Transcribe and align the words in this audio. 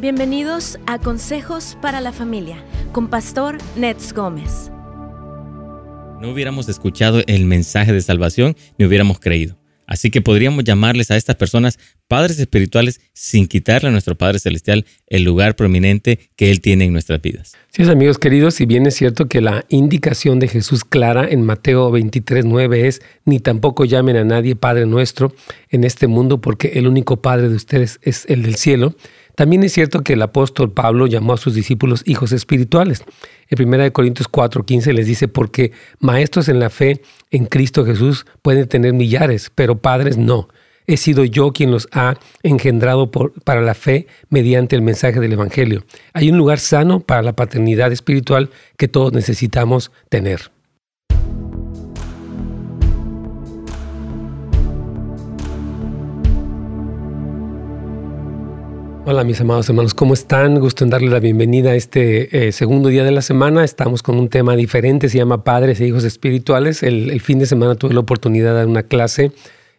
Bienvenidos 0.00 0.78
a 0.86 1.00
Consejos 1.00 1.76
para 1.82 2.00
la 2.00 2.12
Familia 2.12 2.62
con 2.92 3.08
Pastor 3.08 3.58
Nets 3.74 4.12
Gómez. 4.12 4.70
No 6.20 6.30
hubiéramos 6.30 6.68
escuchado 6.68 7.20
el 7.26 7.46
mensaje 7.46 7.92
de 7.92 8.00
salvación 8.00 8.54
ni 8.78 8.86
hubiéramos 8.86 9.18
creído. 9.18 9.58
Así 9.88 10.12
que 10.12 10.20
podríamos 10.20 10.62
llamarles 10.62 11.10
a 11.10 11.16
estas 11.16 11.34
personas 11.34 11.80
padres 12.06 12.38
espirituales 12.38 13.00
sin 13.12 13.48
quitarle 13.48 13.88
a 13.88 13.90
nuestro 13.90 14.14
Padre 14.16 14.38
Celestial 14.38 14.86
el 15.08 15.24
lugar 15.24 15.56
prominente 15.56 16.30
que 16.36 16.52
Él 16.52 16.60
tiene 16.60 16.84
en 16.84 16.92
nuestras 16.92 17.20
vidas. 17.20 17.56
Sí, 17.72 17.82
amigos 17.82 18.18
queridos, 18.18 18.54
si 18.54 18.66
bien 18.66 18.86
es 18.86 18.94
cierto 18.94 19.26
que 19.26 19.40
la 19.40 19.64
indicación 19.68 20.38
de 20.38 20.46
Jesús 20.46 20.84
clara 20.84 21.26
en 21.28 21.42
Mateo 21.42 21.90
23, 21.90 22.44
9 22.44 22.86
es, 22.86 23.02
ni 23.24 23.40
tampoco 23.40 23.84
llamen 23.84 24.16
a 24.16 24.24
nadie 24.24 24.54
Padre 24.54 24.86
nuestro 24.86 25.34
en 25.70 25.82
este 25.82 26.06
mundo 26.06 26.40
porque 26.40 26.72
el 26.74 26.86
único 26.86 27.20
Padre 27.20 27.48
de 27.48 27.56
ustedes 27.56 27.98
es 28.02 28.26
el 28.28 28.42
del 28.42 28.54
cielo, 28.54 28.94
también 29.38 29.62
es 29.62 29.72
cierto 29.72 30.02
que 30.02 30.14
el 30.14 30.22
apóstol 30.22 30.72
Pablo 30.72 31.06
llamó 31.06 31.32
a 31.32 31.36
sus 31.36 31.54
discípulos 31.54 32.02
hijos 32.06 32.32
espirituales. 32.32 33.04
En 33.48 33.68
1 33.72 33.92
Corintios 33.92 34.28
4:15 34.28 34.92
les 34.92 35.06
dice, 35.06 35.28
porque 35.28 35.70
maestros 36.00 36.48
en 36.48 36.58
la 36.58 36.70
fe 36.70 37.02
en 37.30 37.46
Cristo 37.46 37.86
Jesús 37.86 38.26
pueden 38.42 38.66
tener 38.66 38.94
millares, 38.94 39.52
pero 39.54 39.78
padres 39.78 40.18
no. 40.18 40.48
He 40.88 40.96
sido 40.96 41.24
yo 41.24 41.52
quien 41.52 41.70
los 41.70 41.86
ha 41.92 42.16
engendrado 42.42 43.12
para 43.12 43.60
la 43.60 43.74
fe 43.74 44.08
mediante 44.28 44.74
el 44.74 44.82
mensaje 44.82 45.20
del 45.20 45.34
Evangelio. 45.34 45.84
Hay 46.14 46.32
un 46.32 46.36
lugar 46.36 46.58
sano 46.58 46.98
para 46.98 47.22
la 47.22 47.36
paternidad 47.36 47.92
espiritual 47.92 48.50
que 48.76 48.88
todos 48.88 49.12
necesitamos 49.12 49.92
tener. 50.08 50.50
Hola 59.10 59.24
mis 59.24 59.40
amados 59.40 59.66
hermanos, 59.70 59.94
¿cómo 59.94 60.12
están? 60.12 60.60
Gusto 60.60 60.84
en 60.84 60.90
darle 60.90 61.08
la 61.08 61.18
bienvenida 61.18 61.70
a 61.70 61.74
este 61.74 62.48
eh, 62.48 62.52
segundo 62.52 62.90
día 62.90 63.04
de 63.04 63.10
la 63.10 63.22
semana. 63.22 63.64
Estamos 63.64 64.02
con 64.02 64.18
un 64.18 64.28
tema 64.28 64.54
diferente, 64.54 65.08
se 65.08 65.16
llama 65.16 65.44
Padres 65.44 65.80
e 65.80 65.86
Hijos 65.86 66.04
Espirituales. 66.04 66.82
El, 66.82 67.18
fin 67.22 67.38
de 67.38 67.46
semana 67.46 67.74
tuve 67.74 67.94
la 67.94 68.00
oportunidad 68.00 68.50
de 68.50 68.56
dar 68.56 68.66
una 68.66 68.82
clase 68.82 69.32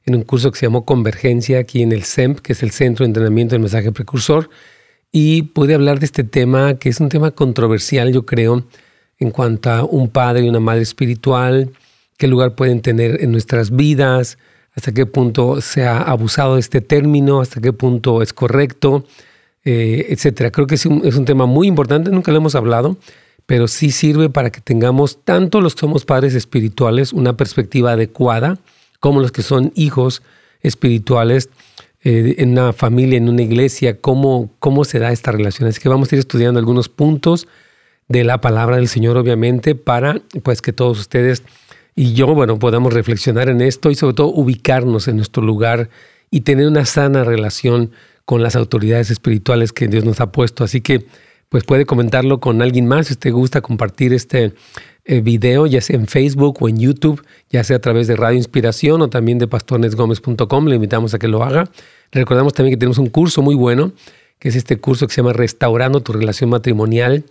en 0.07 0.15
un 0.15 0.23
curso 0.23 0.49
que 0.49 0.57
se 0.57 0.65
llamó 0.65 0.83
Convergencia 0.83 1.59
aquí 1.59 1.83
en 1.83 1.91
el 1.91 2.05
CEMP, 2.05 2.39
que 2.39 2.53
es 2.53 2.63
el 2.63 2.71
Centro 2.71 3.03
de 3.03 3.09
Entrenamiento 3.09 3.53
del 3.53 3.61
Mensaje 3.61 3.91
Precursor, 3.91 4.49
y 5.11 5.43
pude 5.43 5.75
hablar 5.75 5.99
de 5.99 6.07
este 6.07 6.23
tema 6.23 6.79
que 6.79 6.89
es 6.89 6.99
un 6.99 7.09
tema 7.09 7.29
controversial, 7.29 8.11
yo 8.11 8.25
creo, 8.25 8.65
en 9.19 9.29
cuanto 9.29 9.69
a 9.69 9.83
un 9.83 10.09
padre 10.09 10.45
y 10.45 10.49
una 10.49 10.59
madre 10.59 10.81
espiritual, 10.81 11.69
qué 12.17 12.25
lugar 12.25 12.55
pueden 12.55 12.81
tener 12.81 13.23
en 13.23 13.31
nuestras 13.31 13.69
vidas, 13.69 14.39
hasta 14.75 14.91
qué 14.91 15.05
punto 15.05 15.61
se 15.61 15.85
ha 15.85 16.01
abusado 16.01 16.55
de 16.55 16.61
este 16.61 16.81
término, 16.81 17.41
hasta 17.41 17.61
qué 17.61 17.73
punto 17.73 18.21
es 18.21 18.33
correcto, 18.33 19.05
eh, 19.65 20.07
etcétera. 20.09 20.51
Creo 20.51 20.67
que 20.67 20.75
es 20.75 20.85
un, 20.85 21.05
es 21.05 21.15
un 21.15 21.25
tema 21.25 21.45
muy 21.45 21.67
importante, 21.67 22.11
nunca 22.11 22.31
lo 22.31 22.37
hemos 22.37 22.55
hablado, 22.55 22.97
pero 23.45 23.67
sí 23.67 23.91
sirve 23.91 24.29
para 24.29 24.51
que 24.51 24.61
tengamos, 24.61 25.19
tanto 25.23 25.59
los 25.59 25.75
que 25.75 25.81
somos 25.81 26.05
padres 26.05 26.35
espirituales, 26.35 27.13
una 27.13 27.35
perspectiva 27.35 27.93
adecuada, 27.93 28.59
como 28.99 29.21
los 29.21 29.31
que 29.31 29.41
son 29.41 29.71
hijos 29.75 30.21
espirituales 30.61 31.49
eh, 32.03 32.35
en 32.37 32.51
una 32.51 32.73
familia, 32.73 33.17
en 33.17 33.27
una 33.27 33.41
iglesia, 33.41 33.99
cómo, 33.99 34.49
cómo 34.59 34.85
se 34.85 34.99
da 34.99 35.11
esta 35.11 35.31
relación. 35.31 35.67
Así 35.67 35.81
que 35.81 35.89
vamos 35.89 36.11
a 36.11 36.15
ir 36.15 36.19
estudiando 36.19 36.59
algunos 36.59 36.89
puntos 36.89 37.47
de 38.07 38.23
la 38.23 38.39
palabra 38.39 38.77
del 38.77 38.87
Señor, 38.87 39.17
obviamente, 39.17 39.75
para 39.75 40.21
pues 40.43 40.61
que 40.61 40.73
todos 40.73 40.99
ustedes 40.99 41.43
y 41.95 42.13
yo, 42.13 42.27
bueno, 42.33 42.59
podamos 42.59 42.93
reflexionar 42.93 43.49
en 43.49 43.61
esto 43.61 43.91
y 43.91 43.95
sobre 43.95 44.13
todo 44.13 44.27
ubicarnos 44.27 45.07
en 45.07 45.17
nuestro 45.17 45.43
lugar 45.43 45.89
y 46.31 46.41
tener 46.41 46.67
una 46.67 46.85
sana 46.85 47.23
relación 47.23 47.91
con 48.25 48.43
las 48.43 48.55
autoridades 48.55 49.09
espirituales 49.09 49.73
que 49.73 49.87
Dios 49.87 50.05
nos 50.05 50.21
ha 50.21 50.31
puesto. 50.31 50.63
Así 50.63 50.81
que, 50.81 51.05
pues 51.49 51.63
puede 51.63 51.85
comentarlo 51.85 52.39
con 52.39 52.61
alguien 52.61 52.87
más 52.87 53.07
si 53.07 53.13
usted 53.13 53.31
gusta 53.31 53.61
compartir 53.61 54.13
este 54.13 54.53
eh, 55.05 55.21
video, 55.21 55.65
ya 55.65 55.81
sea 55.81 55.95
en 55.95 56.05
Facebook 56.05 56.57
o 56.61 56.69
en 56.69 56.77
YouTube, 56.77 57.25
ya 57.49 57.63
sea 57.63 57.77
a 57.77 57.79
través 57.79 58.05
de 58.07 58.15
Radio 58.15 58.37
Inspiración 58.37 59.01
o 59.01 59.09
también 59.09 59.39
de 59.39 59.47
pastornesgomez.com. 59.47 60.67
Le 60.67 60.75
invitamos 60.75 61.15
a 61.15 61.19
que 61.19 61.27
lo 61.27 61.43
haga. 61.43 61.71
recordamos 62.11 62.53
también 62.53 62.75
que 62.75 62.79
tenemos 62.79 62.99
un 62.99 63.09
curso 63.09 63.41
muy 63.41 63.55
bueno, 63.55 63.93
que 64.37 64.49
es 64.49 64.55
este 64.55 64.77
curso 64.77 65.07
que 65.07 65.13
se 65.13 65.21
llama 65.21 65.33
Restaurando 65.33 66.01
tu 66.01 66.13
relación 66.13 66.51
matrimonial 66.51 67.25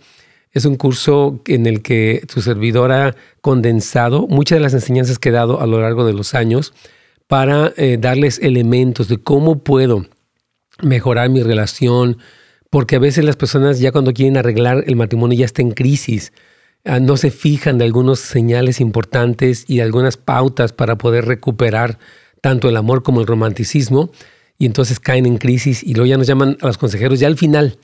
es 0.51 0.65
un 0.65 0.75
curso 0.75 1.41
en 1.45 1.65
el 1.65 1.81
que 1.81 2.23
su 2.27 2.41
servidor 2.41 2.91
ha 2.91 3.15
condensado 3.41 4.27
muchas 4.27 4.57
de 4.57 4.61
las 4.61 4.73
enseñanzas 4.73 5.19
que 5.19 5.29
he 5.29 5.31
dado 5.33 5.61
a 5.61 5.67
lo 5.67 5.79
largo 5.79 6.05
de 6.05 6.13
los 6.13 6.33
años 6.33 6.73
para 7.27 7.73
eh, 7.77 7.97
darles 7.99 8.39
elementos 8.39 9.07
de 9.07 9.17
cómo 9.17 9.59
puedo 9.59 10.07
mejorar 10.81 11.29
mi 11.29 11.43
relación, 11.43 12.17
porque 12.69 12.95
a 12.95 12.99
veces 12.99 13.23
las 13.23 13.35
personas 13.35 13.79
ya 13.79 13.91
cuando 13.91 14.13
quieren 14.13 14.37
arreglar 14.37 14.83
el 14.87 14.95
matrimonio 14.95 15.37
ya 15.37 15.45
está 15.45 15.61
en 15.61 15.71
crisis, 15.71 16.33
ah, 16.85 16.99
no 16.99 17.17
se 17.17 17.29
fijan 17.29 17.77
de 17.77 17.85
algunos 17.85 18.19
señales 18.19 18.79
importantes 18.79 19.65
y 19.67 19.81
algunas 19.81 20.17
pautas 20.17 20.73
para 20.73 20.97
poder 20.97 21.25
recuperar 21.25 21.99
tanto 22.41 22.69
el 22.69 22.77
amor 22.77 23.03
como 23.03 23.21
el 23.21 23.27
romanticismo, 23.27 24.11
y 24.57 24.65
entonces 24.65 24.99
caen 24.99 25.25
en 25.25 25.37
crisis 25.37 25.83
y 25.83 25.93
luego 25.93 26.07
ya 26.07 26.17
nos 26.17 26.27
llaman 26.27 26.57
a 26.61 26.67
los 26.67 26.77
consejeros 26.77 27.19
ya 27.19 27.27
al 27.27 27.37
final 27.37 27.77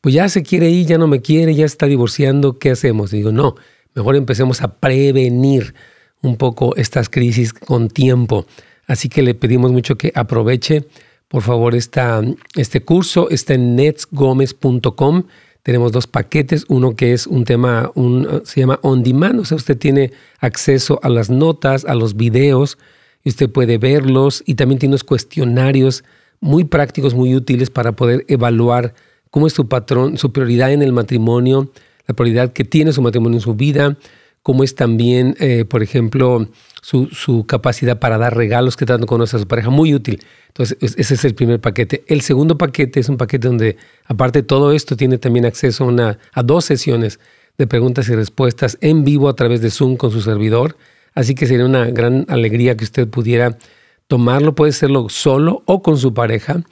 pues 0.00 0.14
ya 0.14 0.28
se 0.28 0.42
quiere 0.42 0.70
ir, 0.70 0.86
ya 0.86 0.98
no 0.98 1.06
me 1.06 1.20
quiere, 1.20 1.54
ya 1.54 1.66
está 1.66 1.86
divorciando, 1.86 2.58
¿qué 2.58 2.70
hacemos? 2.70 3.10
digo, 3.10 3.32
no, 3.32 3.56
mejor 3.94 4.16
empecemos 4.16 4.62
a 4.62 4.74
prevenir 4.78 5.74
un 6.22 6.36
poco 6.36 6.76
estas 6.76 7.08
crisis 7.08 7.52
con 7.52 7.88
tiempo. 7.88 8.46
Así 8.86 9.08
que 9.08 9.22
le 9.22 9.34
pedimos 9.34 9.72
mucho 9.72 9.96
que 9.96 10.12
aproveche, 10.14 10.86
por 11.28 11.42
favor, 11.42 11.74
esta, 11.76 12.22
este 12.56 12.80
curso. 12.80 13.30
Está 13.30 13.54
en 13.54 13.76
netsgomez.com. 13.76 15.24
Tenemos 15.62 15.92
dos 15.92 16.06
paquetes, 16.06 16.64
uno 16.68 16.96
que 16.96 17.12
es 17.12 17.26
un 17.26 17.44
tema, 17.44 17.92
un, 17.94 18.42
se 18.44 18.60
llama 18.60 18.80
On 18.82 19.02
Demand, 19.02 19.38
o 19.38 19.44
sea, 19.44 19.56
usted 19.56 19.78
tiene 19.78 20.10
acceso 20.40 20.98
a 21.02 21.08
las 21.10 21.30
notas, 21.30 21.84
a 21.84 21.94
los 21.94 22.16
videos, 22.16 22.78
y 23.22 23.28
usted 23.28 23.50
puede 23.50 23.76
verlos, 23.76 24.42
y 24.46 24.54
también 24.54 24.78
tiene 24.78 24.94
unos 24.94 25.04
cuestionarios 25.04 26.02
muy 26.40 26.64
prácticos, 26.64 27.14
muy 27.14 27.36
útiles 27.36 27.68
para 27.68 27.92
poder 27.92 28.24
evaluar 28.26 28.94
cómo 29.30 29.46
es 29.46 29.52
su 29.52 29.68
patrón, 29.68 30.18
su 30.18 30.32
prioridad 30.32 30.72
en 30.72 30.82
el 30.82 30.92
matrimonio, 30.92 31.70
la 32.06 32.14
prioridad 32.14 32.52
que 32.52 32.64
tiene 32.64 32.92
su 32.92 33.02
matrimonio 33.02 33.38
en 33.38 33.42
su 33.42 33.54
vida, 33.54 33.96
cómo 34.42 34.64
es 34.64 34.74
también, 34.74 35.36
eh, 35.38 35.64
por 35.64 35.82
ejemplo, 35.82 36.48
su, 36.82 37.44
capacidad 37.46 37.98
para 37.98 38.18
dar 38.18 38.36
regalos 38.36 38.76
que 38.76 38.86
tanto 38.86 39.06
conoce 39.06 39.36
a 39.36 39.38
su 39.40 39.46
pareja, 39.46 39.70
muy 39.70 39.94
útil. 39.94 40.22
Entonces, 40.48 40.76
ese 40.80 41.14
es 41.14 41.24
el 41.24 41.34
primer 41.34 41.60
paquete. 41.60 42.04
El 42.06 42.22
segundo 42.22 42.58
paquete 42.58 43.00
es 43.00 43.08
un 43.08 43.16
paquete 43.16 43.48
donde, 43.48 43.76
aparte 44.06 44.40
de 44.40 44.42
todo 44.46 44.72
esto, 44.72 44.96
tiene 44.96 45.18
también 45.18 45.44
acceso 45.44 45.84
a, 45.84 45.86
una, 45.88 46.18
a 46.32 46.42
dos 46.42 46.64
sesiones 46.64 47.20
de 47.58 47.66
preguntas 47.66 48.08
y 48.08 48.14
respuestas 48.14 48.78
en 48.80 49.04
vivo 49.04 49.28
a 49.28 49.36
través 49.36 49.60
de 49.60 49.70
Zoom 49.70 49.96
con 49.96 50.10
su 50.10 50.22
servidor. 50.22 50.76
Así 51.14 51.34
que 51.34 51.46
sería 51.46 51.66
una 51.66 51.86
gran 51.86 52.24
alegría 52.28 52.76
que 52.76 52.84
usted 52.84 53.08
pudiera 53.08 53.58
tomarlo, 54.06 54.54
puede 54.54 54.70
hacerlo 54.70 55.08
solo 55.08 55.62
o 55.66 55.82
con 55.82 55.98
su 55.98 56.14
pareja. 56.14 56.62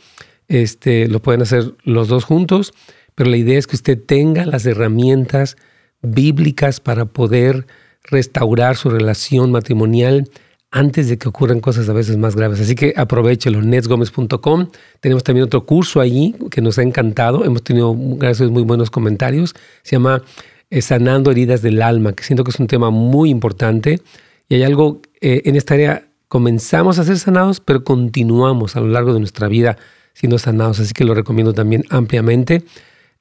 Este, 0.49 1.09
lo 1.09 1.21
pueden 1.21 1.43
hacer 1.43 1.75
los 1.85 2.09
dos 2.09 2.25
juntos, 2.25 2.73
pero 3.15 3.31
la 3.31 3.37
idea 3.37 3.59
es 3.59 3.67
que 3.67 3.77
usted 3.77 4.03
tenga 4.03 4.47
las 4.47 4.65
herramientas 4.65 5.57
bíblicas 6.03 6.81
para 6.81 7.05
poder 7.05 7.67
restaurar 8.05 8.77
su 8.77 8.89
relación 8.91 9.53
matrimonial 9.53 10.31
antes 10.71 11.09
de 11.09 11.19
que 11.19 11.29
ocurran 11.29 11.61
cosas 11.61 11.89
a 11.89 11.93
veces 11.93 12.17
más 12.17 12.37
graves. 12.37 12.61
Así 12.61 12.75
que 12.75 12.93
aprovechelo, 12.97 13.63
netsgomez.com. 13.63 14.69
Tenemos 15.01 15.25
también 15.25 15.45
otro 15.45 15.65
curso 15.65 16.01
allí 16.01 16.35
que 16.51 16.61
nos 16.61 16.79
ha 16.79 16.83
encantado. 16.83 17.45
Hemos 17.45 17.63
tenido, 17.63 17.95
gracias, 17.97 18.51
muy 18.51 18.63
buenos 18.63 18.91
comentarios. 18.91 19.55
Se 19.83 19.97
llama 19.97 20.23
eh, 20.71 20.83
Sanando 20.83 21.31
heridas 21.31 21.63
del 21.63 21.81
alma, 21.81 22.13
que 22.13 22.25
siento 22.25 22.45
que 22.45 22.51
es 22.51 22.61
un 22.61 22.67
tema 22.67 22.91
muy 22.91 23.31
importante. 23.31 24.01
Y 24.49 24.57
hay 24.57 24.63
algo 24.63 25.01
eh, 25.21 25.43
en 25.45 25.57
esta 25.57 25.75
área, 25.75 26.09
comenzamos 26.29 26.99
a 26.99 27.05
ser 27.05 27.19
sanados, 27.19 27.61
pero 27.61 27.85
continuamos 27.85 28.77
a 28.77 28.81
lo 28.81 28.89
largo 28.89 29.15
de 29.15 29.21
nuestra 29.21 29.49
vida 29.49 29.79
siendo 30.19 30.39
sanados. 30.39 30.81
Así 30.81 30.93
que 30.93 31.05
lo 31.05 31.15
recomiendo 31.15 31.53
también 31.53 31.85
ampliamente. 31.91 32.65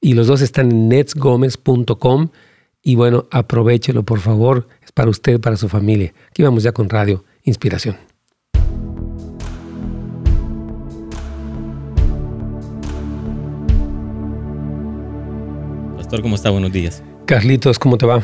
Y 0.02 0.14
los 0.14 0.28
dos 0.28 0.42
están 0.42 0.72
en 0.72 0.90
netsgomez.com. 0.90 2.30
Y 2.82 2.96
bueno, 2.96 3.28
aprovechelo 3.32 4.04
por 4.04 4.20
favor. 4.20 4.68
Es 4.84 4.92
para 4.92 5.10
usted, 5.10 5.40
para 5.40 5.58
su 5.58 5.70
familia. 5.70 6.14
Aquí 6.30 6.42
vamos 6.42 6.64
ya 6.64 6.72
con 6.72 6.90
Radio 6.90 7.24
Inspiración. 7.44 7.98
Pastor, 15.98 16.22
¿cómo 16.22 16.36
está? 16.36 16.50
Buenos 16.50 16.72
días. 16.72 17.04
Carlitos, 17.26 17.78
¿cómo 17.78 17.98
te 17.98 18.06
va? 18.06 18.24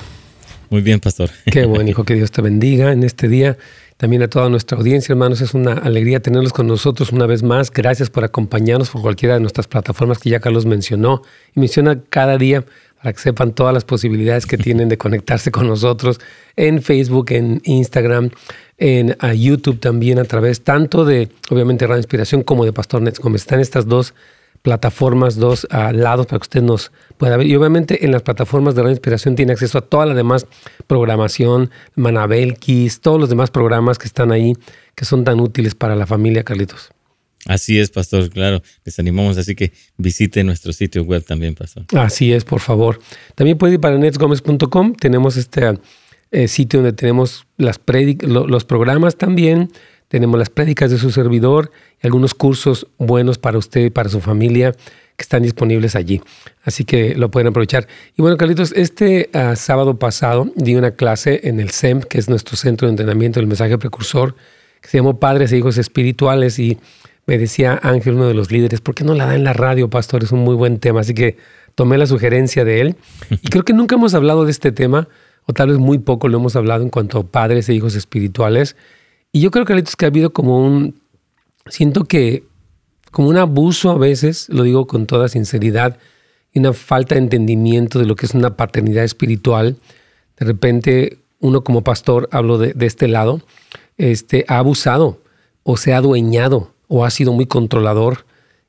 Muy 0.69 0.81
bien, 0.81 0.99
pastor. 0.99 1.29
Qué 1.45 1.65
bueno, 1.65 1.89
hijo, 1.89 2.05
que 2.05 2.15
Dios 2.15 2.31
te 2.31 2.41
bendiga 2.41 2.91
en 2.91 3.03
este 3.03 3.27
día 3.27 3.57
también 4.03 4.21
a 4.21 4.27
toda 4.27 4.49
nuestra 4.49 4.77
audiencia, 4.77 5.13
hermanos. 5.13 5.39
Es 5.39 5.53
una 5.53 5.75
alegría 5.75 6.19
tenerlos 6.19 6.51
con 6.51 6.67
nosotros 6.67 7.13
una 7.13 7.25
vez 7.25 7.41
más. 7.41 7.71
Gracias 7.71 8.09
por 8.09 8.25
acompañarnos 8.25 8.89
por 8.89 9.01
cualquiera 9.01 9.35
de 9.35 9.39
nuestras 9.39 9.65
plataformas 9.65 10.19
que 10.19 10.29
ya 10.29 10.41
Carlos 10.41 10.65
mencionó 10.65 11.21
y 11.55 11.61
menciona 11.61 12.01
cada 12.09 12.37
día 12.37 12.65
para 12.97 13.13
que 13.13 13.19
sepan 13.19 13.53
todas 13.53 13.73
las 13.73 13.85
posibilidades 13.85 14.45
que 14.45 14.57
tienen 14.57 14.89
de 14.89 14.97
conectarse 14.97 15.51
con 15.51 15.67
nosotros 15.67 16.19
en 16.57 16.81
Facebook, 16.81 17.31
en 17.31 17.61
Instagram, 17.63 18.31
en 18.77 19.15
YouTube 19.37 19.79
también 19.79 20.19
a 20.19 20.25
través 20.25 20.65
tanto 20.65 21.05
de, 21.05 21.29
obviamente, 21.49 21.87
Radio 21.87 21.99
Inspiración 21.99 22.43
como 22.43 22.65
de 22.65 22.73
Pastor 22.73 23.01
Nets 23.01 23.21
Están 23.35 23.61
estas 23.61 23.87
dos 23.87 24.13
plataformas, 24.63 25.35
dos 25.35 25.67
lados 25.69 26.25
para 26.25 26.39
que 26.39 26.43
usted 26.43 26.61
nos 26.63 26.91
pueda 27.17 27.37
ver. 27.37 27.45
Y 27.45 27.55
obviamente 27.55 28.05
en 28.05 28.11
las 28.11 28.23
plataformas 28.23 28.73
de 28.73 28.89
Inspiración 28.89 29.35
tiene 29.35 29.51
acceso 29.51 29.77
a 29.77 29.81
toda 29.81 30.07
la 30.07 30.15
demás 30.15 30.47
programación, 30.87 31.69
Manabel, 31.95 32.55
Kiss, 32.55 33.01
todos 33.01 33.19
los 33.19 33.29
demás 33.29 33.51
programas 33.51 33.99
que 33.99 34.07
están 34.07 34.31
ahí, 34.31 34.53
que 34.95 35.05
son 35.05 35.23
tan 35.23 35.39
útiles 35.39 35.75
para 35.75 35.95
la 35.95 36.07
familia, 36.07 36.43
Carlitos. 36.43 36.89
Así 37.45 37.77
es, 37.77 37.89
pastor, 37.89 38.29
claro. 38.29 38.61
Les 38.85 38.97
animamos 38.99 39.37
así 39.37 39.53
que 39.53 39.73
visite 39.97 40.43
nuestro 40.45 40.71
sitio 40.71 41.03
web 41.03 41.23
también, 41.25 41.55
pastor. 41.55 41.83
Así 41.97 42.31
es, 42.31 42.45
por 42.45 42.61
favor. 42.61 43.01
También 43.35 43.57
puede 43.57 43.73
ir 43.73 43.79
para 43.81 43.97
netsgomez.com. 43.97 44.95
Tenemos 44.95 45.35
este 45.35 45.77
eh, 46.31 46.47
sitio 46.47 46.79
donde 46.79 46.93
tenemos 46.93 47.45
las 47.57 47.81
los 48.21 48.63
programas 48.63 49.17
también. 49.17 49.71
Tenemos 50.13 50.37
las 50.37 50.51
prédicas 50.51 50.91
de 50.91 50.99
su 50.99 51.09
servidor 51.09 51.71
y 51.99 52.05
algunos 52.05 52.35
cursos 52.35 52.85
buenos 52.99 53.39
para 53.39 53.57
usted 53.57 53.85
y 53.85 53.89
para 53.89 54.09
su 54.09 54.21
familia 54.21 54.71
que 54.71 55.23
están 55.23 55.41
disponibles 55.41 55.95
allí. 55.95 56.21
Así 56.63 56.85
que 56.85 57.15
lo 57.15 57.31
pueden 57.31 57.47
aprovechar. 57.47 57.87
Y 58.15 58.21
bueno, 58.21 58.37
Carlitos, 58.37 58.73
este 58.73 59.31
ah, 59.33 59.55
sábado 59.55 59.97
pasado 59.97 60.51
di 60.55 60.75
una 60.75 60.91
clase 60.91 61.41
en 61.45 61.59
el 61.59 61.71
SEM, 61.71 62.01
que 62.01 62.19
es 62.19 62.29
nuestro 62.29 62.57
centro 62.57 62.87
de 62.87 62.91
entrenamiento 62.91 63.39
del 63.39 63.47
mensaje 63.47 63.75
precursor, 63.79 64.35
que 64.81 64.89
se 64.89 64.99
llamó 64.99 65.19
Padres 65.19 65.51
e 65.51 65.57
Hijos 65.57 65.79
Espirituales. 65.79 66.59
Y 66.59 66.77
me 67.25 67.39
decía 67.39 67.79
Ángel, 67.81 68.13
uno 68.13 68.27
de 68.27 68.35
los 68.35 68.51
líderes, 68.51 68.81
¿por 68.81 68.93
qué 68.93 69.03
no 69.03 69.15
la 69.15 69.25
da 69.25 69.33
en 69.33 69.43
la 69.43 69.53
radio, 69.53 69.89
pastor? 69.89 70.23
Es 70.23 70.31
un 70.31 70.41
muy 70.41 70.53
buen 70.53 70.77
tema. 70.77 70.99
Así 70.99 71.15
que 71.15 71.37
tomé 71.73 71.97
la 71.97 72.05
sugerencia 72.05 72.63
de 72.63 72.81
él. 72.81 72.95
Y 73.31 73.47
creo 73.49 73.65
que 73.65 73.73
nunca 73.73 73.95
hemos 73.95 74.13
hablado 74.13 74.45
de 74.45 74.51
este 74.51 74.71
tema, 74.71 75.07
o 75.47 75.53
tal 75.53 75.69
vez 75.69 75.79
muy 75.79 75.97
poco 75.97 76.27
lo 76.27 76.37
hemos 76.37 76.55
hablado 76.55 76.83
en 76.83 76.91
cuanto 76.91 77.17
a 77.17 77.23
padres 77.23 77.67
e 77.67 77.73
hijos 77.73 77.95
espirituales. 77.95 78.75
Y 79.35 79.41
yo 79.41 79.49
creo, 79.49 79.65
que 79.65 79.73
ha 79.73 80.07
habido 80.07 80.31
como 80.31 80.63
un, 80.63 81.01
siento 81.65 82.05
que 82.05 82.43
como 83.11 83.29
un 83.29 83.37
abuso 83.37 83.89
a 83.89 83.97
veces, 83.97 84.47
lo 84.49 84.61
digo 84.61 84.85
con 84.85 85.07
toda 85.07 85.27
sinceridad, 85.27 85.97
y 86.53 86.59
una 86.59 86.71
falta 86.71 87.15
de 87.15 87.21
entendimiento 87.21 87.97
de 87.97 88.05
lo 88.05 88.15
que 88.15 88.27
es 88.27 88.35
una 88.35 88.55
paternidad 88.55 89.03
espiritual. 89.03 89.75
De 90.37 90.45
repente, 90.45 91.17
uno 91.39 91.63
como 91.63 91.83
pastor, 91.83 92.29
hablo 92.31 92.59
de, 92.59 92.75
este 92.85 93.07
lado, 93.07 93.41
este, 93.97 94.45
ha 94.47 94.59
abusado 94.59 95.19
o 95.63 95.77
se 95.77 95.93
ha 95.93 95.97
adueñado 95.97 96.71
o 96.87 97.03
ha 97.03 97.09
sido 97.09 97.33
muy 97.33 97.47
controlador. 97.47 98.25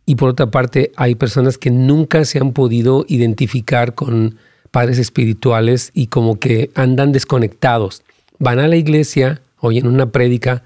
Y 0.06 0.14
por 0.16 0.30
otra 0.30 0.50
parte, 0.50 0.92
hay 0.96 1.14
personas 1.14 1.58
que 1.58 1.70
nunca 1.70 2.24
se 2.24 2.38
han 2.38 2.52
podido 2.52 3.04
identificar 3.06 3.94
con 3.94 4.38
padres 4.70 4.98
espirituales 4.98 5.90
y 5.92 6.06
como 6.06 6.38
que 6.38 6.70
andan 6.74 7.12
desconectados. 7.12 8.02
Van 8.38 8.58
a 8.58 8.68
la 8.68 8.76
iglesia, 8.76 9.42
oyen 9.64 9.86
una 9.86 10.10
prédica, 10.10 10.62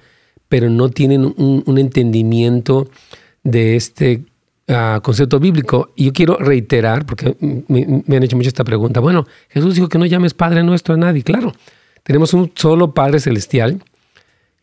pero 0.48 0.68
no 0.70 0.88
tienen 0.88 1.24
un, 1.24 1.78
entendimiento 1.78 2.88
de 3.42 3.76
este 3.76 4.24
ah, 4.68 5.00
concepto 5.02 5.38
bíblico. 5.38 5.92
Y 5.94 6.06
yo 6.06 6.12
quiero 6.12 6.36
reiterar, 6.36 7.06
porque 7.06 7.36
me, 7.40 8.16
han 8.16 8.22
hecho 8.22 8.36
mucho 8.36 8.48
esta 8.48 8.64
pregunta, 8.64 9.00
bueno, 9.00 9.26
Jesús 9.48 9.74
dijo 9.74 9.88
que 9.88 9.98
no 9.98 10.06
llames 10.06 10.34
Padre 10.34 10.62
nuestro 10.62 10.94
a 10.94 10.96
nadie. 10.96 11.22
Claro, 11.22 11.52
tenemos 12.02 12.32
un 12.34 12.50
solo 12.54 12.94
Padre 12.94 13.20
celestial, 13.20 13.82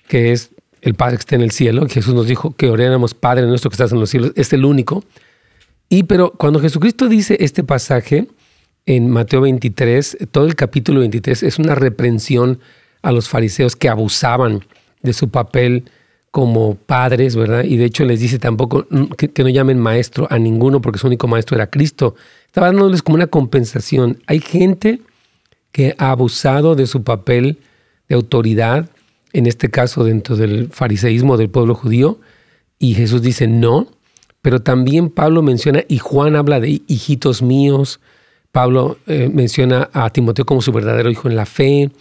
que 0.08 0.32
es 0.32 0.52
el 0.82 0.96
Padre 0.96 1.18
que 1.18 1.22
está 1.22 1.36
en 1.36 1.42
el 1.42 1.52
cielo. 1.52 1.88
Jesús 1.88 2.14
nos 2.14 2.28
dijo 2.28 2.56
que 2.56 2.70
oráramos 2.70 3.14
Padre 3.14 3.46
nuestro 3.48 3.70
que 3.70 3.76
estás 3.76 3.92
en 3.92 4.00
los 4.00 4.10
cielos, 4.10 4.32
es 4.36 4.52
el 4.54 4.66
único. 4.66 5.04
Y 5.90 6.04
pero 6.04 6.32
cuando 6.32 6.60
Jesucristo 6.60 7.08
dice 7.08 7.38
este 7.40 7.64
pasaje 7.64 8.28
en 8.86 9.10
Mateo 9.10 9.42
23, 9.42 10.18
todo 10.32 10.46
el 10.46 10.56
capítulo 10.56 11.00
23 11.00 11.44
es 11.44 11.60
una 11.60 11.76
reprensión 11.76 12.60
a 13.06 13.12
los 13.12 13.30
fariseos 13.30 13.76
que 13.76 13.88
abusaban 13.88 14.66
de 15.04 15.14
su 15.14 15.30
papel 15.30 15.86
como 16.32 16.74
padres, 16.74 17.36
¿verdad? 17.36 17.64
Y 17.64 17.78
de 17.78 17.86
hecho 17.86 18.04
les 18.04 18.20
dice 18.20 18.40
tampoco 18.40 18.88
mm, 18.90 19.04
que, 19.14 19.44
no 19.44 19.50
llamen 19.50 19.80
maestro 19.80 20.28
a 20.32 20.40
ninguno 20.40 20.82
porque 20.82 20.98
su 20.98 21.06
único 21.06 21.28
maestro 21.28 21.56
era 21.56 21.70
Cristo. 21.70 22.16
Estaba 22.48 22.68
dándoles 22.68 23.04
como 23.04 23.16
una 23.16 23.28
compensación. 23.28 24.18
Hay 24.26 24.40
gente 24.40 25.02
que 25.72 25.96
ha 26.00 26.10
abusado 26.10 26.74
de 26.76 26.88
su 26.88 27.04
papel 27.04 27.60
de 28.10 28.16
autoridad, 28.16 28.90
en 29.34 29.46
este 29.46 29.70
caso 29.70 30.04
dentro 30.04 30.36
del 30.36 30.70
fariseísmo 30.72 31.38
del 31.38 31.52
pueblo 31.52 31.76
judío, 31.76 32.20
y 32.80 32.96
Jesús 32.96 33.22
dice 33.22 33.48
no, 33.48 33.88
pero 34.42 34.64
también 34.64 35.12
Pablo 35.12 35.44
menciona, 35.44 35.84
y 35.88 36.00
Juan 36.00 36.36
habla 36.36 36.60
de 36.60 36.82
hijitos 36.88 37.44
míos, 37.44 38.00
Pablo 38.52 38.98
eh, 39.06 39.30
menciona 39.32 39.90
a 39.94 40.10
Timoteo 40.10 40.46
como 40.46 40.64
su 40.64 40.72
verdadero 40.72 41.12
hijo 41.12 41.30
en 41.30 41.36
la 41.36 41.46
fe. 41.46 41.92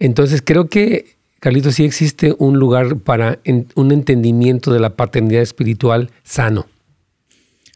Entonces 0.00 0.42
creo 0.44 0.68
que 0.68 1.20
Carlitos, 1.40 1.76
sí 1.76 1.84
existe 1.84 2.34
un 2.38 2.58
lugar 2.58 2.98
para 2.98 3.40
un 3.74 3.92
entendimiento 3.92 4.74
de 4.74 4.78
la 4.78 4.94
paternidad 4.94 5.40
espiritual 5.40 6.10
sano. 6.22 6.68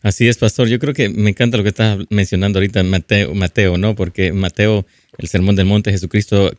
Así 0.02 0.28
es, 0.28 0.36
pastor. 0.36 0.68
Yo 0.68 0.78
creo 0.78 0.92
que 0.92 1.08
me 1.08 1.30
encanta 1.30 1.56
lo 1.56 1.62
que 1.62 1.70
estás 1.70 1.98
mencionando 2.10 2.58
ahorita, 2.58 2.82
Mateo, 2.82 3.78
¿no? 3.78 3.94
Porque 3.94 4.34
Mateo, 4.34 4.84
el 5.16 5.28
Sermón 5.28 5.56
del 5.56 5.64
Monte, 5.64 5.92
Jesucristo 5.92 6.52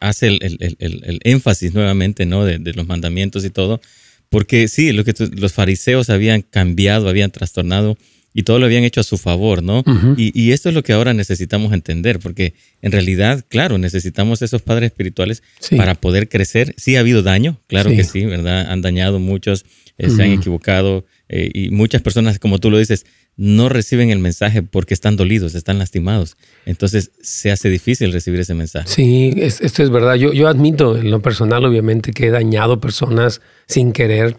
hace 0.00 0.26
el, 0.26 1.20
énfasis 1.22 1.72
nuevamente, 1.72 2.26
¿no? 2.26 2.44
De, 2.44 2.58
los 2.58 2.88
mandamientos 2.88 3.44
y 3.44 3.50
todo. 3.50 3.80
Porque 4.28 4.66
sí, 4.66 4.90
lo 4.90 5.04
que 5.04 5.14
los 5.36 5.52
fariseos 5.52 6.10
habían 6.10 6.42
cambiado, 6.42 7.08
habían 7.08 7.30
trastornado 7.30 7.96
y 8.32 8.44
todo 8.44 8.58
lo 8.58 8.66
habían 8.66 8.84
hecho 8.84 9.00
a 9.00 9.04
su 9.04 9.18
favor, 9.18 9.62
¿no? 9.62 9.82
y, 10.16 10.52
esto 10.52 10.68
es 10.68 10.74
lo 10.74 10.82
que 10.82 10.92
ahora 10.92 11.14
necesitamos 11.14 11.72
entender, 11.72 12.20
porque 12.20 12.54
en 12.82 12.92
realidad, 12.92 13.44
claro, 13.48 13.78
necesitamos 13.78 14.42
esos 14.42 14.62
padres 14.62 14.90
espirituales 14.90 15.42
para 15.76 15.94
poder 15.94 16.28
crecer. 16.28 16.74
Sí 16.76 16.96
ha 16.96 17.00
habido 17.00 17.22
daño, 17.22 17.60
claro 17.66 17.90
que 17.90 18.04
sí, 18.04 18.24
¿verdad? 18.24 18.70
Han 18.70 18.82
dañado 18.82 19.18
muchos, 19.18 19.64
eh, 19.98 20.10
se 20.10 20.22
han 20.22 20.30
equivocado 20.30 21.04
eh, 21.28 21.50
y 21.52 21.70
muchas 21.70 22.02
personas, 22.02 22.38
como 22.38 22.58
tú 22.58 22.70
lo 22.70 22.78
dices, 22.78 23.04
no 23.36 23.68
reciben 23.68 24.10
el 24.10 24.18
mensaje 24.18 24.62
porque 24.62 24.94
están 24.94 25.16
dolidos, 25.16 25.54
están 25.54 25.78
lastimados. 25.78 26.36
Entonces 26.66 27.12
se 27.22 27.50
hace 27.50 27.70
difícil 27.70 28.12
recibir 28.12 28.40
ese 28.40 28.54
mensaje. 28.54 28.88
Sí, 28.88 29.32
esto 29.36 29.82
es 29.82 29.90
verdad. 29.90 30.16
Yo, 30.16 30.32
yo 30.32 30.48
admito 30.48 30.96
en 30.96 31.10
lo 31.10 31.22
personal, 31.22 31.64
obviamente, 31.64 32.12
que 32.12 32.26
he 32.26 32.30
dañado 32.30 32.80
personas 32.80 33.40
sin 33.66 33.92
querer 33.92 34.36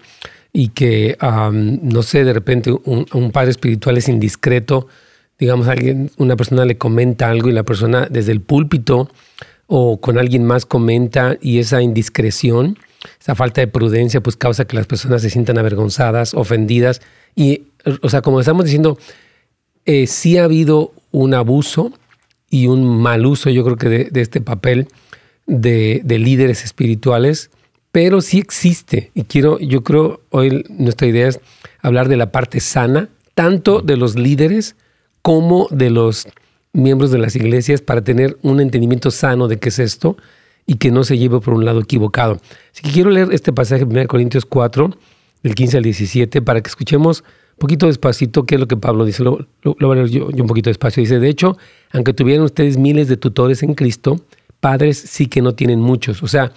y 0.53 0.69
que, 0.69 1.17
no 1.21 2.03
sé, 2.03 2.23
de 2.23 2.33
repente 2.33 2.71
un, 2.71 3.31
padre 3.31 3.51
espiritual 3.51 3.97
es 3.97 4.09
indiscreto, 4.09 4.87
digamos, 5.39 5.67
alguien, 5.67 6.11
una 6.17 6.35
persona 6.35 6.65
le 6.65 6.77
comenta 6.77 7.29
algo 7.29 7.49
y 7.49 7.53
la 7.53 7.63
persona 7.63 8.07
desde 8.09 8.31
el 8.31 8.41
púlpito 8.41 9.09
o 9.67 10.01
con 10.01 10.17
alguien 10.17 10.43
más 10.43 10.65
comenta 10.65 11.37
y 11.41 11.59
esa 11.59 11.81
indiscreción, 11.81 12.77
esa 13.19 13.35
falta 13.35 13.61
de 13.61 13.67
prudencia, 13.67 14.21
pues 14.21 14.35
causa 14.35 14.65
que 14.65 14.75
las 14.75 14.85
personas 14.85 15.21
se 15.21 15.29
sientan 15.29 15.57
avergonzadas, 15.57 16.33
ofendidas. 16.33 17.01
Y, 17.35 17.63
o 18.01 18.09
sea, 18.09 18.21
como 18.21 18.41
estamos 18.41 18.65
diciendo, 18.65 18.97
eh, 19.85 20.07
sí 20.07 20.37
ha 20.37 20.43
habido 20.43 20.93
un 21.11 21.33
abuso 21.33 21.93
y 22.49 22.67
un 22.67 23.01
mal 23.01 23.25
uso, 23.25 23.49
yo 23.49 23.63
creo 23.63 23.77
que 23.77 23.89
de, 24.11 24.21
este 24.21 24.41
papel 24.41 24.89
de, 25.47 26.01
de 26.03 26.19
líderes 26.19 26.65
espirituales 26.65 27.49
pero 27.91 28.21
sí 28.21 28.39
existe. 28.39 29.11
Y 29.13 29.23
quiero, 29.23 29.59
yo 29.59 29.83
creo, 29.83 30.21
hoy 30.29 30.63
nuestra 30.69 31.07
idea 31.07 31.27
es 31.27 31.39
hablar 31.81 32.07
de 32.07 32.17
la 32.17 32.31
parte 32.31 32.59
sana, 32.59 33.09
tanto 33.35 33.81
de 33.81 33.97
los 33.97 34.15
líderes 34.15 34.75
como 35.21 35.67
de 35.71 35.89
los 35.89 36.27
miembros 36.73 37.11
de 37.11 37.17
las 37.17 37.35
iglesias, 37.35 37.81
para 37.81 38.01
tener 38.03 38.37
un 38.41 38.61
entendimiento 38.61 39.11
sano 39.11 39.47
de 39.47 39.57
qué 39.57 39.69
es 39.69 39.79
esto 39.79 40.17
y 40.65 40.75
que 40.75 40.91
no 40.91 41.03
se 41.03 41.17
lleve 41.17 41.39
por 41.39 41.53
un 41.53 41.65
lado 41.65 41.81
equivocado. 41.81 42.39
Así 42.71 42.81
que 42.83 42.91
quiero 42.91 43.09
leer 43.09 43.29
este 43.31 43.51
pasaje 43.51 43.85
de 43.85 43.99
1 43.99 44.07
Corintios 44.07 44.45
4, 44.45 44.89
del 45.43 45.55
15 45.55 45.77
al 45.77 45.83
17, 45.83 46.41
para 46.41 46.61
que 46.61 46.69
escuchemos 46.69 47.23
un 47.53 47.57
poquito 47.57 47.87
despacito 47.87 48.45
qué 48.45 48.55
es 48.55 48.61
lo 48.61 48.67
que 48.67 48.77
Pablo 48.77 49.05
dice. 49.05 49.23
Lo, 49.23 49.47
voy 49.63 49.91
a 49.91 49.95
leer 49.95 50.09
yo, 50.09 50.31
yo 50.31 50.43
un 50.43 50.47
poquito 50.47 50.69
despacio. 50.69 51.01
Dice, 51.01 51.19
de 51.19 51.29
hecho, 51.29 51.57
aunque 51.91 52.13
tuvieran 52.13 52.43
ustedes 52.45 52.77
miles 52.77 53.07
de 53.07 53.17
tutores 53.17 53.63
en 53.63 53.73
Cristo, 53.73 54.21
padres 54.59 54.97
sí 54.97 55.27
que 55.27 55.41
no 55.41 55.55
tienen 55.55 55.81
muchos. 55.81 56.23
O 56.23 56.27
sea, 56.27 56.53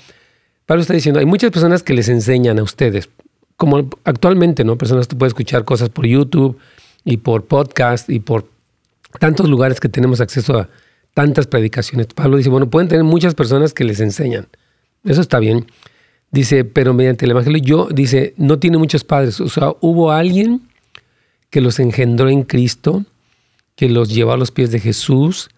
Pablo 0.67 0.81
está 0.83 0.95
diciendo, 0.95 1.21
hay 1.21 1.27
muchas 1.27 1.51
personas 1.51 1.83
que 1.83 1.93
les 1.93 2.09
enseñan 2.09 2.59
a 2.59 2.63
ustedes, 2.63 3.09
como 3.57 3.91
actualmente, 4.05 4.65
¿no? 4.65 4.79
Personas 4.79 5.07
que 5.07 5.17
pueden 5.17 5.29
escuchar 5.29 5.65
cosas 5.65 5.91
por 5.91 6.07
YouTube 6.07 6.59
y 7.05 7.19
por 7.19 7.45
podcast 7.45 8.09
y 8.09 8.21
por 8.21 8.49
tantos 9.21 9.49
lugares 9.49 9.81
que 9.81 9.89
tenemos 9.89 10.21
acceso 10.21 10.59
a 10.59 10.69
tantas 11.13 11.47
predicaciones. 11.47 12.09
Pablo 12.09 12.39
dice, 12.39 12.49
bueno, 12.49 12.69
pueden 12.71 12.89
tener 12.89 13.05
muchas 13.05 13.35
personas 13.35 13.73
que 13.73 13.85
les 13.85 14.01
enseñan. 14.01 14.49
Eso 15.05 15.21
está 15.21 15.39
bien. 15.39 15.67
Dice, 16.31 16.65
pero 16.65 16.95
mediante 16.95 17.27
el 17.27 17.31
Evangelio, 17.31 17.63
yo, 17.63 17.89
dice, 17.93 18.35
no 18.37 18.59
tiene 18.59 18.79
muchos 18.79 19.05
padres. 19.05 19.41
O 19.41 19.49
sea, 19.49 19.73
hubo 19.81 20.11
alguien 20.11 20.63
que 21.51 21.61
los 21.61 21.79
engendró 21.79 22.29
en 22.29 22.43
Cristo, 22.43 23.05
que 23.77 23.89
los 23.89 24.09
llevó 24.13 24.33
a 24.33 24.37
los 24.37 24.51
pies 24.51 24.73
de 24.73 24.81
Jesús, 24.81 25.51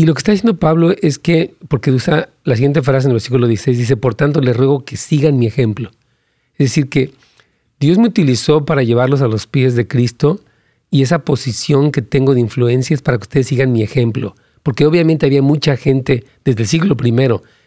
y 0.00 0.06
lo 0.06 0.14
que 0.14 0.20
está 0.20 0.32
diciendo 0.32 0.58
Pablo 0.58 0.94
es 1.02 1.18
que, 1.18 1.52
porque 1.68 1.90
usa 1.90 2.30
la 2.44 2.54
siguiente 2.54 2.80
frase 2.80 3.06
en 3.06 3.10
el 3.10 3.16
versículo 3.16 3.46
16, 3.46 3.76
dice, 3.76 3.98
por 3.98 4.14
tanto 4.14 4.40
les 4.40 4.56
ruego 4.56 4.82
que 4.82 4.96
sigan 4.96 5.38
mi 5.38 5.46
ejemplo. 5.46 5.90
Es 6.54 6.70
decir, 6.70 6.88
que 6.88 7.12
Dios 7.78 7.98
me 7.98 8.06
utilizó 8.06 8.64
para 8.64 8.82
llevarlos 8.82 9.20
a 9.20 9.28
los 9.28 9.46
pies 9.46 9.74
de 9.74 9.86
Cristo 9.86 10.40
y 10.90 11.02
esa 11.02 11.18
posición 11.18 11.92
que 11.92 12.00
tengo 12.00 12.32
de 12.32 12.40
influencia 12.40 12.94
es 12.94 13.02
para 13.02 13.18
que 13.18 13.24
ustedes 13.24 13.48
sigan 13.48 13.72
mi 13.72 13.82
ejemplo. 13.82 14.34
Porque 14.62 14.86
obviamente 14.86 15.26
había 15.26 15.42
mucha 15.42 15.76
gente 15.76 16.24
desde 16.46 16.62
el 16.62 16.68
siglo 16.68 16.96
I 16.98 17.12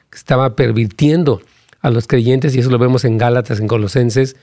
que 0.09 0.17
estaba 0.17 0.55
pervirtiendo 0.55 1.39
a 1.81 1.91
los 1.91 2.07
creyentes, 2.07 2.55
y 2.55 2.61
eso 2.61 2.71
lo 2.71 2.79
vemos 2.79 3.05
en 3.05 3.19
Gálatas, 3.19 3.59
en 3.59 3.67
Colosenses, 3.67 4.37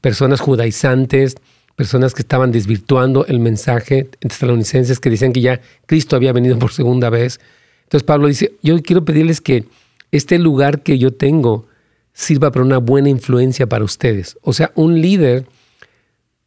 personas 0.00 0.40
judaizantes, 0.40 1.34
personas 1.76 2.14
que 2.14 2.22
estaban 2.22 2.52
desvirtuando 2.52 3.26
el 3.26 3.40
mensaje 3.40 4.08
estadounidenses 4.20 5.00
que 5.00 5.10
decían 5.10 5.32
que 5.32 5.40
ya 5.40 5.60
Cristo 5.86 6.16
había 6.16 6.32
venido 6.32 6.58
por 6.58 6.72
segunda 6.72 7.10
vez. 7.10 7.40
Entonces 7.84 8.04
Pablo 8.04 8.28
dice, 8.28 8.52
yo 8.62 8.80
quiero 8.82 9.04
pedirles 9.04 9.40
que 9.40 9.64
este 10.12 10.38
lugar 10.38 10.82
que 10.82 10.98
yo 10.98 11.12
tengo 11.12 11.66
sirva 12.12 12.52
para 12.52 12.64
una 12.64 12.78
buena 12.78 13.08
influencia 13.08 13.68
para 13.68 13.84
ustedes. 13.84 14.38
O 14.42 14.52
sea, 14.52 14.70
un 14.76 15.00
líder 15.00 15.46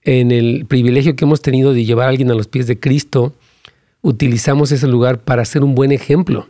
en 0.04 0.32
el 0.32 0.66
privilegio 0.66 1.16
que 1.16 1.26
hemos 1.26 1.42
tenido 1.42 1.74
de 1.74 1.84
llevar 1.84 2.06
a 2.06 2.10
alguien 2.10 2.32
a 2.32 2.34
los 2.34 2.48
pies 2.48 2.66
de 2.68 2.80
Cristo, 2.80 3.34
utilizamos 4.02 4.72
ese 4.72 4.88
lugar 4.88 5.20
para 5.20 5.44
ser 5.44 5.66
un 5.66 5.76
buen 5.76 5.92
ejemplo. 5.92 6.48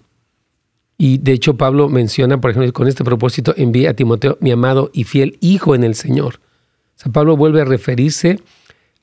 Y 0.99 1.17
de 1.17 1.31
hecho 1.31 1.57
Pablo 1.57 1.89
menciona, 1.89 2.39
por 2.39 2.51
ejemplo, 2.51 2.71
con 2.73 2.87
este 2.87 3.03
propósito, 3.03 3.55
envíe 3.57 3.87
a 3.87 3.95
Timoteo, 3.95 4.37
mi 4.41 4.51
amado 4.51 4.91
y 4.93 5.03
fiel 5.05 5.37
hijo 5.41 5.73
en 5.73 5.83
el 5.83 5.95
Señor. 5.95 6.35
O 6.97 6.99
sea, 6.99 7.11
Pablo 7.11 7.35
vuelve 7.35 7.61
a 7.61 7.65
referirse 7.65 8.39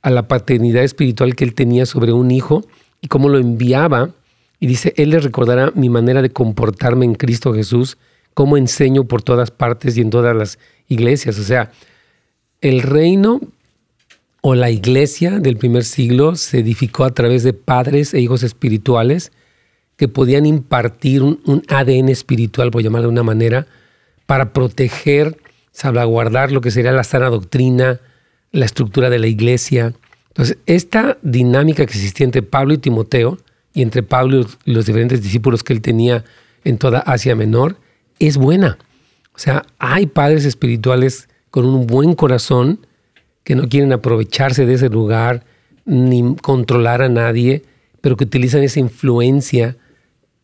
a 0.05 0.11
la 0.11 0.29
paternidad 0.29 0.85
espiritual 0.85 1.35
que 1.35 1.45
él 1.45 1.55
tenía 1.55 1.87
sobre 1.87 2.13
un 2.13 2.31
hijo 2.31 2.63
y 3.01 3.09
cómo 3.09 3.31
lo 3.31 3.39
enviaba. 3.39 4.11
Y 4.61 4.67
dice, 4.67 4.93
él 4.99 5.11
le 5.11 5.19
recordará 5.19 5.73
mi 5.75 5.89
manera 5.89 6.21
de 6.21 6.29
comportarme 6.29 7.07
en 7.07 7.15
Cristo 7.15 7.55
Jesús, 7.55 7.97
cómo 8.35 8.59
enseño 8.59 9.05
por 9.05 9.23
todas 9.23 9.51
partes 9.51 9.97
y 9.97 10.03
en 10.03 10.11
todas 10.11 10.37
las 10.37 10.59
iglesias. 10.89 11.39
O 11.39 11.43
sea, 11.43 11.73
el 12.61 12.83
reino 12.83 13.41
o 14.43 14.55
la 14.55 14.71
iglesia 14.71 15.41
del 15.41 15.57
primer 15.57 15.85
siglo 15.85 16.37
se 16.37 16.59
edificó 16.59 17.05
a 17.05 17.15
través 17.15 17.43
de 17.43 17.55
padres 17.55 18.13
e 18.13 18.21
hijos 18.21 18.43
espirituales 18.43 19.33
que 19.97 20.07
podían 20.07 20.45
impartir 20.45 21.23
un, 21.23 21.63
ADN 21.69 22.11
espiritual, 22.11 22.71
por 22.71 22.83
llamarlo 22.83 23.09
de 23.09 23.13
una 23.13 23.23
manera, 23.23 23.67
para 24.27 24.53
proteger, 24.53 25.39
salvaguardar 25.73 26.53
lo 26.53 26.61
que 26.61 26.71
sería 26.71 26.93
la 26.93 27.05
sana 27.05 27.31
doctrina, 27.31 28.01
la 28.55 28.65
estructura 28.65 29.11
de 29.11 29.19
la 29.19 29.27
iglesia. 29.27 29.93
Entonces, 30.29 30.59
esta 30.67 31.19
dinámica 31.23 31.85
que 31.85 31.93
existía 31.93 32.25
entre 32.25 32.43
Pablo 32.43 32.73
y 32.75 32.79
Timoteo, 32.79 33.39
y 33.75 33.83
entre 33.83 34.05
Pablo 34.05 34.47
y 34.65 34.73
los 34.73 34.87
diferentes 34.87 35.23
discípulos 35.23 35.65
que 35.65 35.73
él 35.73 35.81
tenía 35.81 36.25
en 36.63 36.79
toda 36.79 37.01
Asia 37.01 37.35
Menor, 37.35 37.77
es 38.21 38.37
buena. 38.37 38.79
O 39.35 39.39
sea, 39.39 39.67
hay 39.79 40.07
padres 40.07 40.45
espirituales 40.45 41.29
con 41.51 41.67
un 41.67 41.87
buen 41.87 42.15
corazón 42.15 42.87
que 43.43 43.57
no 43.57 43.69
quieren 43.69 43.93
aprovecharse 43.93 44.65
de 44.65 44.75
ese 44.75 44.89
lugar 44.89 45.45
ni 45.85 46.37
controlar 46.37 47.03
a 47.03 47.09
nadie, 47.09 47.65
pero 48.01 48.17
que 48.17 48.25
utilizan 48.25 48.63
esa 48.63 48.79
influencia 48.79 49.77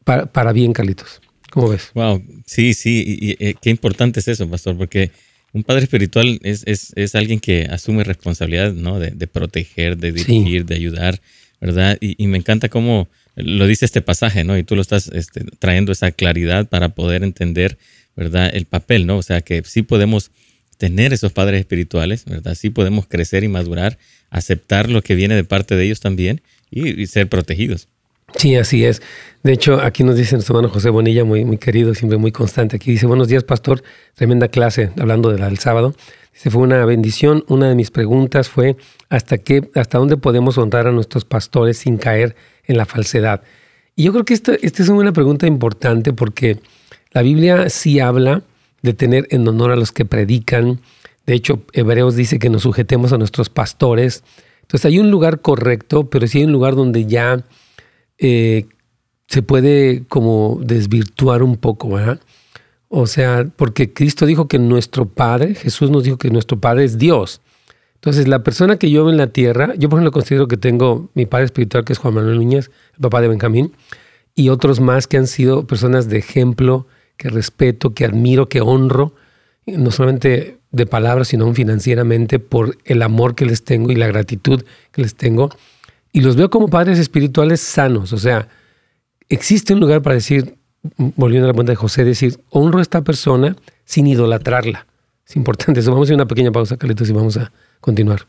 para, 0.05 0.53
bien, 0.53 0.73
Carlitos. 0.73 1.21
¿Cómo 1.53 1.69
ves? 1.69 1.93
Wow, 1.95 2.21
sí, 2.45 2.75
sí, 2.75 3.37
eh, 3.39 3.55
qué 3.63 3.71
importante 3.71 4.19
es 4.19 4.27
eso, 4.27 4.49
pastor, 4.51 4.77
porque 4.77 5.13
un 5.53 5.65
padre 5.65 5.85
espiritual 5.85 6.39
es, 6.43 6.63
es, 6.67 6.93
es 6.97 7.15
alguien 7.15 7.41
que 7.41 7.65
asume 7.65 8.05
responsabilidad, 8.05 8.73
¿no? 8.73 8.99
De, 8.99 9.11
de 9.11 9.27
proteger, 9.27 9.97
de 9.97 10.13
dirigir, 10.13 10.65
de 10.65 10.75
ayudar, 10.75 11.21
¿verdad? 11.61 11.99
Y, 12.01 12.23
y, 12.23 12.27
me 12.29 12.39
encanta 12.39 12.69
cómo 12.69 13.09
lo 13.37 13.67
dice 13.67 13.85
este 13.85 14.01
pasaje, 14.01 14.45
¿no? 14.45 14.57
Y 14.57 14.63
tú 14.63 14.77
lo 14.77 14.83
estás 14.83 15.09
este, 15.09 15.45
trayendo 15.59 15.93
esa 15.93 16.13
claridad 16.13 16.69
para 16.69 16.91
poder 16.91 17.25
entender, 17.25 17.79
¿verdad? 18.17 18.51
El 18.55 18.67
papel, 18.67 19.07
¿no? 19.07 19.19
O 19.19 19.23
sea, 19.23 19.41
que 19.41 19.63
sí 19.65 19.83
podemos 19.83 20.31
tener 20.79 21.13
esos 21.13 21.33
padres 21.33 21.61
espirituales, 21.61 22.25
¿verdad? 22.25 22.55
Sí 22.55 22.71
podemos 22.71 23.07
crecer 23.07 23.45
y 23.45 23.49
madurar, 23.49 23.99
aceptar 24.31 24.89
lo 24.89 25.03
que 25.03 25.15
viene 25.15 25.35
de 25.35 25.45
parte 25.45 25.77
de 25.77 25.85
ellos 25.85 26.01
también 26.01 26.43
y, 26.71 27.01
y 27.01 27.07
ser 27.07 27.29
protegidos. 27.29 27.89
Sí, 28.37 28.57
así 28.57 28.85
es. 28.85 29.03
De 29.43 29.53
hecho, 29.53 29.81
aquí 29.81 30.05
nos 30.05 30.17
dice 30.17 30.35
nuestro 30.35 30.57
hermano 30.57 30.73
José 30.73 30.91
Bonilla, 30.91 31.25
muy, 31.25 31.57
querido, 31.57 31.95
siempre 31.95 32.19
muy 32.19 32.33
constante. 32.33 32.77
Aquí 32.77 32.91
dice, 32.91 33.07
buenos 33.07 33.29
días, 33.29 33.45
pastor. 33.45 33.83
Tremenda 34.15 34.49
clase, 34.49 34.91
hablando 34.99 35.31
del 35.31 35.59
sábado. 35.59 35.95
Dice, 36.35 36.51
fue 36.51 36.63
una 36.63 36.85
bendición. 36.85 37.45
Una 37.49 37.69
de 37.69 37.75
mis 37.75 37.91
preguntas 37.91 38.49
fue, 38.49 38.77
¿hasta, 39.09 39.39
qué, 39.39 39.71
¿hasta 39.75 39.99
dónde 39.99 40.17
podemos 40.17 40.59
honrar 40.59 40.87
a 40.87 40.93
nuestros 40.93 41.25
pastores 41.25 41.79
sin 41.79 41.97
caer 41.97 42.37
en 42.65 42.77
la 42.77 42.85
falsedad? 42.85 43.43
Y 43.97 44.05
yo 44.05 44.13
creo 44.13 44.25
que 44.25 44.35
esta, 44.35 44.55
esta 44.55 44.83
es 44.83 44.89
una 44.89 45.13
pregunta 45.13 45.47
importante 45.47 46.13
porque 46.13 46.59
la 47.13 47.23
Biblia 47.23 47.71
sí 47.71 47.99
habla 47.99 48.43
de 48.83 48.93
tener 48.93 49.27
en 49.31 49.47
honor 49.49 49.71
a 49.71 49.77
los 49.77 49.93
que 49.93 50.05
predican. 50.05 50.81
De 51.27 51.35
hecho, 51.35 51.63
Hebreos 51.73 52.15
dice 52.15 52.39
que 52.39 52.51
nos 52.51 52.63
sujetemos 52.63 53.13
a 53.13 53.19
nuestros 53.19 53.49
pastores. 53.49 54.23
Entonces 54.63 54.85
hay 54.85 54.99
un 54.99 55.11
lugar 55.11 55.41
correcto, 55.41 56.09
pero 56.09 56.27
sí 56.27 56.39
hay 56.39 56.45
un 56.45 56.53
lugar 56.53 56.77
donde 56.77 57.07
ya 57.07 57.45
eh, 58.21 58.67
se 59.27 59.43
puede 59.43 60.05
como 60.09 60.61
desvirtuar 60.63 61.43
un 61.43 61.57
poco, 61.57 61.91
¿verdad? 61.91 62.21
O 62.89 63.07
sea, 63.07 63.47
porque 63.57 63.93
Cristo 63.93 64.27
dijo 64.27 64.49
que 64.49 64.59
nuestro 64.59 65.07
Padre, 65.07 65.55
Jesús 65.55 65.91
nos 65.91 66.05
dijo 66.05 66.19
que 66.19 66.31
nuestro 66.31 66.61
Padre 66.61 66.85
es 66.85 66.99
Dios. 66.99 67.41
Entonces, 67.95 68.29
la 68.29 68.43
persona 68.43 68.77
que 68.77 68.91
yo 68.91 69.05
veo 69.05 69.13
en 69.13 69.19
la 69.19 69.29
tierra, 69.29 69.75
yo 69.77 69.89
por 69.89 69.99
ejemplo 69.99 70.13
considero 70.13 70.49
que 70.49 70.57
tengo 70.57 71.11
mi 71.15 71.27
padre 71.27 71.45
espiritual, 71.45 71.85
que 71.85 71.93
es 71.93 71.99
Juan 71.99 72.15
Manuel 72.15 72.37
Núñez, 72.37 72.71
el 72.95 73.01
papá 73.01 73.21
de 73.21 73.29
Benjamín, 73.29 73.73
y 74.35 74.49
otros 74.49 74.81
más 74.81 75.07
que 75.07 75.19
han 75.19 75.27
sido 75.27 75.67
personas 75.67 76.09
de 76.09 76.19
ejemplo, 76.19 76.87
que 77.17 77.29
respeto, 77.29 77.93
que 77.93 78.07
admiro, 78.07 78.49
que 78.49 78.63
honro, 78.63 79.15
no 79.67 79.91
solamente 79.91 80.59
de 80.73 80.87
palabras, 80.87 81.29
sino 81.29 81.53
financieramente, 81.53 82.39
por 82.39 82.79
el 82.87 83.03
amor 83.03 83.35
que 83.35 83.45
les 83.45 83.65
tengo 83.65 83.93
y 83.93 83.97
la 83.97 84.07
gratitud 84.07 84.65
que 84.93 85.03
les 85.03 85.15
tengo 85.15 85.51
y 86.13 86.21
los 86.21 86.37
veo 86.37 86.51
como 86.51 86.69
padres 86.69 86.99
espirituales 86.99 87.61
sanos. 87.61 88.13
O 88.13 88.19
sea, 88.19 88.49
existe 89.29 89.75
un 89.75 89.81
lugar 89.81 90.03
para 90.03 90.15
decir, 90.15 90.57
volviendo 90.99 91.47
a 91.47 91.49
la 91.49 91.53
pregunta 91.53 91.73
de 91.73 91.77
José, 91.77 92.05
decir, 92.05 92.41
honro 92.51 92.79
a 92.79 92.83
esta 92.83 93.03
persona 93.03 93.57
sin 93.85 94.07
idolatrarla. 94.07 94.87
Es 95.27 95.37
importante 95.37 95.81
eso. 95.81 95.91
Vamos 95.93 96.07
a 96.07 96.09
hacer 96.09 96.17
una 96.17 96.27
pequeña 96.27 96.51
pausa, 96.51 96.77
Carlitos, 96.77 97.09
y 97.09 97.13
vamos 97.13 97.37
a 97.37 97.53
continuar. 97.81 98.27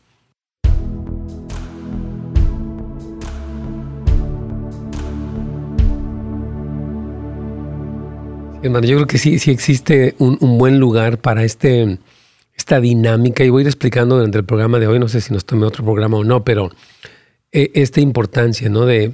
Hermano, 8.63 8.85
yo 8.85 8.97
creo 8.97 9.07
que 9.07 9.17
sí, 9.17 9.39
sí 9.39 9.49
existe 9.49 10.13
un, 10.19 10.37
buen 10.59 10.79
lugar 10.79 11.17
para 11.17 11.43
este, 11.43 11.97
esta 12.55 12.79
dinámica 12.79 13.43
y 13.43 13.49
voy 13.49 13.61
a 13.61 13.63
ir 13.63 13.67
explicando 13.67 14.17
durante 14.17 14.37
el 14.37 14.45
programa 14.45 14.77
de 14.77 14.85
hoy, 14.85 14.99
no 14.99 15.07
sé 15.07 15.19
si 15.19 15.33
nos 15.33 15.45
tome 15.45 15.65
otro 15.65 15.83
programa 15.83 16.17
o 16.17 16.23
no, 16.23 16.43
pero 16.43 16.69
e, 17.51 17.71
esta 17.75 18.01
importancia, 18.01 18.69
¿no? 18.69 18.85
De 18.85 19.13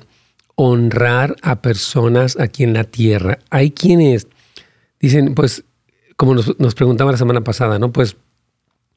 honrar 0.56 1.36
a 1.42 1.62
personas 1.62 2.38
aquí 2.40 2.64
en 2.64 2.74
la 2.74 2.84
tierra. 2.84 3.40
Hay 3.50 3.72
quienes 3.72 4.28
dicen, 5.00 5.36
pues, 5.36 5.64
como 6.16 6.34
nos, 6.34 6.60
nos 6.60 6.76
preguntaba 6.76 7.12
la 7.12 7.18
semana 7.18 7.42
pasada, 7.42 7.80
¿no? 7.80 7.92
Pues 7.92 8.18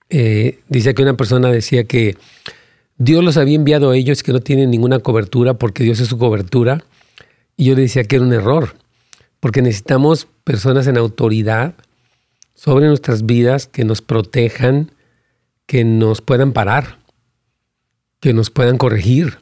eh, 0.09 0.59
dice 0.69 0.95
que 0.95 1.03
una 1.03 1.17
persona 1.17 1.51
decía 1.51 1.85
que 1.85 2.17
Dios 2.97 3.25
los 3.25 3.37
había 3.37 3.57
enviado 3.57 3.91
a 3.91 3.97
ellos 3.97 4.23
que 4.23 4.33
no 4.33 4.41
tienen 4.41 4.71
ninguna 4.71 4.99
cobertura 4.99 5.55
porque 5.55 5.85
Dios 5.85 6.01
es 6.01 6.09
su 6.09 6.19
cobertura. 6.19 6.85
Y 7.57 7.67
yo 7.67 7.75
le 7.75 7.83
decía 7.83 8.05
que 8.05 8.17
era 8.17 8.25
un 8.25 8.33
error, 8.33 8.75
porque 9.39 9.63
necesitamos 9.63 10.27
personas 10.45 10.87
en 10.87 10.97
autoridad 10.97 11.75
sobre 12.55 12.89
nuestras 12.89 13.27
vidas 13.27 13.67
que 13.67 13.85
nos 13.85 14.03
protejan, 14.03 14.93
que 15.67 15.85
nos 15.85 16.21
puedan 16.23 16.53
parar 16.53 17.00
que 18.21 18.33
nos 18.33 18.51
puedan 18.51 18.79
corregir, 18.79 19.39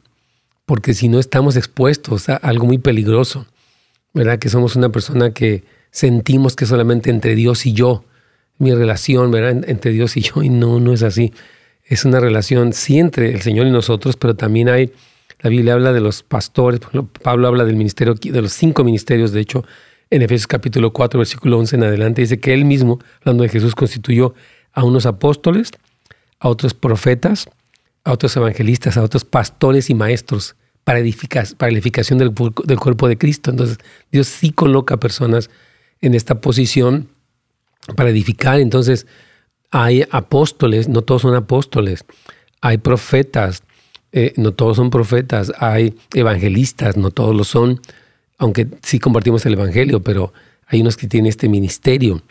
porque 0.65 0.93
si 0.93 1.09
no 1.09 1.19
estamos 1.19 1.55
expuestos 1.55 2.29
a 2.29 2.35
algo 2.35 2.65
muy 2.65 2.77
peligroso, 2.77 3.45
¿verdad? 4.13 4.39
Que 4.39 4.49
somos 4.49 4.75
una 4.75 4.89
persona 4.89 5.33
que 5.33 5.63
sentimos 5.91 6.55
que 6.55 6.65
solamente 6.65 7.09
entre 7.09 7.35
Dios 7.35 7.65
y 7.65 7.73
yo, 7.73 8.05
mi 8.57 8.73
relación, 8.73 9.31
¿verdad? 9.31 9.69
Entre 9.69 9.91
Dios 9.91 10.17
y 10.17 10.21
yo, 10.21 10.41
y 10.43 10.49
no, 10.49 10.79
no 10.79 10.93
es 10.93 11.03
así. 11.03 11.33
Es 11.83 12.05
una 12.05 12.19
relación 12.19 12.73
sí 12.73 12.99
entre 12.99 13.31
el 13.31 13.41
Señor 13.41 13.67
y 13.67 13.71
nosotros, 13.71 14.15
pero 14.15 14.35
también 14.35 14.69
hay, 14.69 14.93
la 15.39 15.49
Biblia 15.49 15.73
habla 15.73 15.91
de 15.91 16.01
los 16.01 16.23
pastores, 16.23 16.81
Pablo 17.23 17.47
habla 17.47 17.65
del 17.65 17.75
ministerio, 17.75 18.13
de 18.13 18.41
los 18.41 18.53
cinco 18.53 18.83
ministerios, 18.83 19.31
de 19.31 19.41
hecho, 19.41 19.65
en 20.11 20.21
Efesios 20.21 20.47
capítulo 20.47 20.91
4, 20.91 21.19
versículo 21.19 21.57
11 21.59 21.75
en 21.75 21.83
adelante, 21.83 22.21
dice 22.21 22.39
que 22.39 22.53
él 22.53 22.65
mismo, 22.65 22.99
hablando 23.19 23.43
de 23.43 23.49
Jesús, 23.49 23.75
constituyó 23.75 24.33
a 24.73 24.83
unos 24.83 25.05
apóstoles, 25.05 25.71
a 26.39 26.49
otros 26.49 26.73
profetas, 26.73 27.47
a 28.03 28.11
otros 28.11 28.35
evangelistas, 28.37 28.97
a 28.97 29.03
otros 29.03 29.25
pastores 29.25 29.89
y 29.89 29.93
maestros 29.93 30.55
para, 30.83 30.99
para 31.57 31.71
la 31.71 31.77
edificación 31.77 32.19
del, 32.19 32.33
del 32.65 32.79
cuerpo 32.79 33.07
de 33.07 33.17
Cristo. 33.17 33.51
Entonces, 33.51 33.77
Dios 34.11 34.27
sí 34.27 34.51
coloca 34.51 34.97
personas 34.97 35.49
en 36.01 36.15
esta 36.15 36.41
posición 36.41 37.09
para 37.95 38.09
edificar. 38.09 38.59
Entonces, 38.59 39.05
hay 39.71 40.03
apóstoles, 40.11 40.87
no 40.87 41.01
todos 41.01 41.21
son 41.23 41.35
apóstoles. 41.35 42.05
Hay 42.61 42.77
profetas, 42.79 43.63
eh, 44.11 44.33
no 44.37 44.53
todos 44.53 44.77
son 44.77 44.89
profetas. 44.89 45.51
Hay 45.59 45.95
evangelistas, 46.13 46.97
no 46.97 47.11
todos 47.11 47.35
lo 47.35 47.43
son. 47.43 47.81
Aunque 48.37 48.67
sí 48.81 48.99
compartimos 48.99 49.45
el 49.45 49.53
evangelio, 49.53 50.01
pero 50.01 50.33
hay 50.65 50.81
unos 50.81 50.97
que 50.97 51.07
tienen 51.07 51.29
este 51.29 51.49
ministerio. 51.49 52.21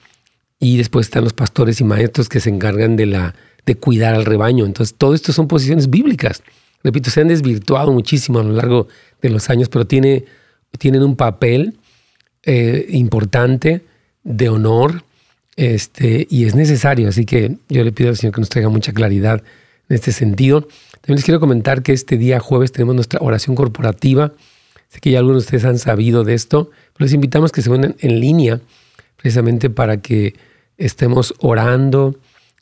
Y 0.59 0.77
después 0.77 1.07
están 1.07 1.25
los 1.25 1.33
pastores 1.33 1.81
y 1.81 1.85
maestros 1.85 2.29
que 2.29 2.41
se 2.41 2.51
encargan 2.51 2.97
de 2.97 3.07
la 3.07 3.35
de 3.69 3.75
cuidar 3.75 4.15
al 4.15 4.25
rebaño. 4.25 4.65
Entonces, 4.65 4.95
todo 4.97 5.15
esto 5.15 5.31
son 5.35 5.47
posiciones 5.47 5.91
bíblicas. 5.91 6.43
Repito, 6.83 7.11
se 7.11 7.21
han 7.21 7.29
desvirtuado 7.29 7.93
muchísimo 7.93 8.39
a 8.39 8.43
lo 8.43 8.55
largo 8.55 8.89
de 9.21 9.29
los 9.29 9.51
años, 9.51 9.69
pero 9.69 9.87
tiene, 9.87 10.25
tienen 10.79 11.03
un 11.03 11.17
papel 11.17 11.77
eh, 12.45 12.87
importante 12.89 13.83
de 14.25 14.49
honor 14.49 15.05
este, 15.57 16.27
y 16.31 16.47
es 16.47 16.55
necesario. 16.55 17.11
Así 17.11 17.27
que 17.27 17.59
yo 17.69 17.85
le 17.85 17.93
pido 17.93 18.09
al 18.09 18.17
Señor 18.17 18.35
que 18.35 18.41
nos 18.41 18.49
traiga 18.49 18.71
mucha 18.71 18.95
claridad 18.95 19.43
en 19.91 19.95
este 19.97 20.13
sentido. 20.13 20.63
También 21.03 21.17
les 21.17 21.25
quiero 21.25 21.39
comentar 21.39 21.83
que 21.83 21.93
este 21.93 22.17
día 22.17 22.41
jueves 22.41 22.73
tenemos 22.73 22.95
nuestra 22.95 23.21
oración 23.21 23.55
corporativa. 23.55 24.33
Sé 24.89 25.01
que 25.01 25.11
ya 25.11 25.19
algunos 25.19 25.43
de 25.43 25.47
ustedes 25.47 25.67
han 25.67 25.79
sabido 25.79 26.25
de 26.25 26.33
esto, 26.33 26.71
pero 26.95 27.05
les 27.05 27.13
invitamos 27.13 27.53
que 27.53 27.61
se 27.61 27.69
unan 27.69 27.97
en 27.99 28.19
línea 28.19 28.63
precisamente 29.19 29.69
para 29.69 29.99
que 29.99 30.35
estemos 30.79 31.35
orando, 31.41 32.17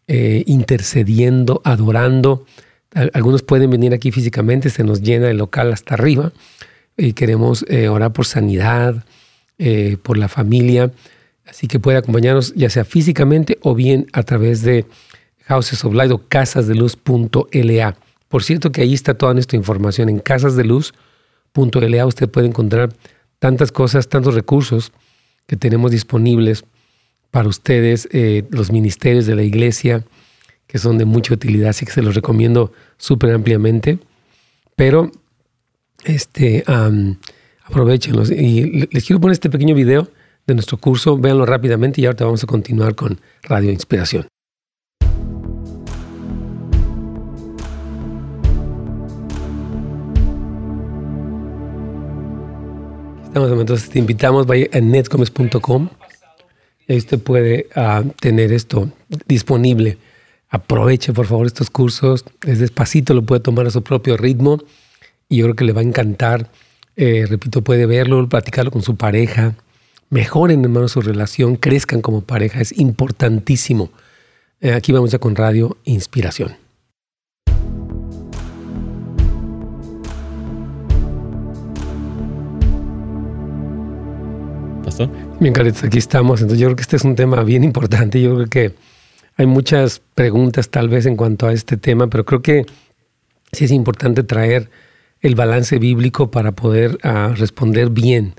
eh, 0.09 0.45
intercediendo, 0.47 1.61
adorando. 1.65 2.47
Algunos 3.13 3.43
pueden 3.43 3.71
venir 3.71 3.93
aquí 3.93 4.13
físicamente, 4.13 4.71
se 4.71 4.85
nos 4.85 5.03
llena 5.03 5.29
el 5.31 5.37
local 5.37 5.73
hasta 5.73 5.95
arriba 5.95 6.33
y 6.97 7.13
queremos 7.13 7.65
eh, 7.69 7.89
orar 7.89 8.13
por 8.13 8.25
sanidad, 8.25 9.05
eh, 9.59 9.97
por 10.03 10.17
la 10.17 10.29
familia. 10.29 10.93
Así 11.47 11.69
que 11.69 11.79
puede 11.79 11.99
acompañarnos 11.99 12.55
ya 12.55 12.71
sea 12.71 12.85
físicamente 12.85 13.59
o 13.63 13.75
bien 13.75 14.07
a 14.13 14.23
través 14.23 14.63
de 14.63 14.87
Houses 15.47 15.85
of 15.85 15.95
Light 15.95 16.13
o 16.13 16.23
casasdeluz.la. 16.29 17.97
Por 18.29 18.43
cierto 18.43 18.73
que 18.73 18.83
ahí 18.83 18.95
está 18.95 19.15
toda 19.15 19.35
nuestra 19.35 19.57
información 19.57 20.09
en 20.09 20.19
casasdeluz.la. 20.19 22.07
Usted 22.07 22.29
puede 22.29 22.47
encontrar 22.47 22.93
tantas 23.39 23.73
cosas, 23.73 24.09
tantos 24.09 24.35
recursos 24.35 24.93
que 25.47 25.57
tenemos 25.57 25.91
disponibles 25.91 26.65
para 27.37 27.51
ustedes, 27.51 28.09
eh, 28.13 28.45
los 28.49 28.73
ministerios 28.73 29.27
de 29.27 29.37
la 29.37 29.43
iglesia, 29.43 30.07
que 30.67 30.79
son 30.79 30.97
de 30.97 31.05
mucha 31.05 31.35
utilidad, 31.35 31.69
así 31.69 31.85
que 31.85 31.93
se 31.93 32.01
los 32.01 32.15
recomiendo 32.15 32.73
súper 32.97 33.31
ampliamente. 33.35 33.99
Pero 34.75 35.13
este, 36.07 36.65
aprovechenlos. 37.63 38.31
Y 38.31 38.89
les 38.91 39.05
quiero 39.05 39.21
poner 39.21 39.35
este 39.35 39.51
pequeño 39.51 39.75
video 39.75 40.09
de 40.47 40.55
nuestro 40.55 40.79
curso, 40.79 41.19
véanlo 41.19 41.45
rápidamente 41.45 42.01
y 42.01 42.07
ahora 42.07 42.25
vamos 42.25 42.43
a 42.43 42.47
continuar 42.47 42.95
con 42.95 43.21
Radio 43.43 43.71
Inspiración. 43.71 44.27
Entonces 53.35 53.91
te 53.91 53.99
invitamos, 53.99 54.47
vaya 54.47 54.69
a 54.73 54.81
netcomes.com 54.81 55.91
usted 56.89 57.19
puede 57.19 57.67
ah, 57.75 58.05
tener 58.21 58.53
esto 58.53 58.91
disponible. 59.27 59.99
Aproveche 60.49 61.13
por 61.13 61.27
favor 61.27 61.47
estos 61.47 61.71
cursos, 61.71 62.25
es 62.47 62.61
despacito, 62.61 63.15
lo 63.15 63.23
puede 63.23 63.41
tomar 63.41 63.67
a 63.67 63.71
su 63.71 63.83
propio 63.83 64.17
ritmo 64.17 64.63
y 65.29 65.39
yo 65.39 65.47
creo 65.47 65.57
que 65.57 65.65
le 65.65 65.73
va 65.73 65.81
a 65.81 65.85
encantar. 65.85 66.51
Eh, 66.95 67.27
repito, 67.29 67.63
puede 67.63 67.87
verlo, 67.87 68.27
platicarlo 68.29 68.71
con 68.71 68.83
su 68.83 68.97
pareja, 68.97 69.55
mejoren 70.09 70.63
hermano 70.63 70.89
su 70.89 71.01
relación, 71.01 71.57
crezcan 71.57 72.01
como 72.01 72.21
pareja, 72.23 72.61
es 72.61 72.79
importantísimo. 72.79 73.91
Eh, 74.61 74.73
aquí 74.73 74.93
vamos 74.93 75.11
ya 75.11 75.19
con 75.19 75.35
Radio 75.35 75.77
Inspiración. 75.85 76.57
Pastor. 84.85 85.26
Bien, 85.39 85.53
Carlitos, 85.53 85.85
aquí 85.85 85.99
estamos. 85.99 86.41
Entonces 86.41 86.61
yo 86.61 86.69
creo 86.69 86.77
que 86.77 86.83
este 86.83 86.97
es 86.97 87.05
un 87.05 87.15
tema 87.15 87.43
bien 87.43 87.63
importante. 87.63 88.23
Yo 88.23 88.35
creo 88.37 88.47
que 88.47 88.75
hay 89.37 89.47
muchas 89.47 90.01
preguntas 90.15 90.71
tal 90.71 90.89
vez 90.89 91.05
en 91.05 91.17
cuanto 91.17 91.47
a 91.47 91.53
este 91.53 91.77
tema, 91.77 92.07
pero 92.07 92.25
creo 92.25 92.41
que 92.41 92.65
sí 93.53 93.67
es 93.67 93.71
importante 93.71 94.23
traer 94.23 94.71
el 95.21 95.35
balance 95.35 95.79
bíblico 95.79 96.31
para 96.31 96.53
poder 96.53 96.99
ah, 97.03 97.35
responder 97.37 97.91
bien. 97.91 98.35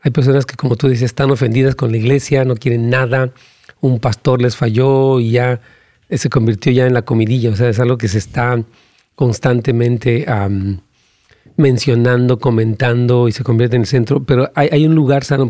Hay 0.00 0.10
personas 0.10 0.44
que, 0.44 0.56
como 0.56 0.74
tú 0.74 0.88
dices, 0.88 1.04
están 1.04 1.30
ofendidas 1.30 1.76
con 1.76 1.92
la 1.92 1.98
iglesia, 1.98 2.44
no 2.44 2.56
quieren 2.56 2.90
nada, 2.90 3.32
un 3.80 4.00
pastor 4.00 4.42
les 4.42 4.56
falló 4.56 5.20
y 5.20 5.32
ya 5.32 5.60
se 6.10 6.30
convirtió 6.30 6.72
ya 6.72 6.86
en 6.86 6.94
la 6.94 7.02
comidilla, 7.02 7.50
o 7.50 7.56
sea, 7.56 7.68
es 7.68 7.78
algo 7.78 7.96
que 7.96 8.08
se 8.08 8.18
está 8.18 8.60
constantemente 9.14 10.24
mencionando, 11.56 12.38
comentando 12.38 13.28
y 13.28 13.32
se 13.32 13.44
convierte 13.44 13.76
en 13.76 13.82
el 13.82 13.88
centro, 13.88 14.22
pero 14.22 14.50
hay, 14.54 14.86
un 14.86 14.94
lugar 14.94 15.24
sano. 15.24 15.48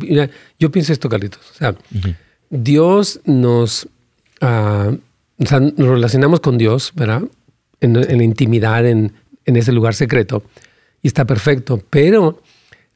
yo 0.59 0.71
pienso 0.71 0.93
esto, 0.93 1.09
Carlitos, 1.09 1.41
o 1.51 1.55
sea, 1.55 1.75
Dios 2.49 3.21
nos, 3.25 3.89
ah, 4.41 4.93
o 5.39 5.47
sea, 5.47 5.61
nos 5.61 5.77
relacionamos 5.77 6.41
con 6.41 6.59
Dios, 6.59 6.93
¿verdad? 6.95 7.23
En, 7.81 7.95
la 7.95 8.25
intimidad, 8.25 8.87
en, 8.87 9.13
en 9.47 9.57
ese 9.57 9.73
lugar 9.73 9.95
secreto, 9.95 10.43
y 11.03 11.09
está 11.09 11.25
perfecto, 11.25 11.83
pero 11.89 12.43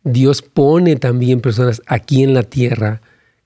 Dios 0.03 0.43
pone 0.43 0.97
también 0.97 1.41
personas 1.41 1.83
aquí 1.87 2.23
en 2.23 2.35
la 2.35 2.43
tierra 2.43 3.01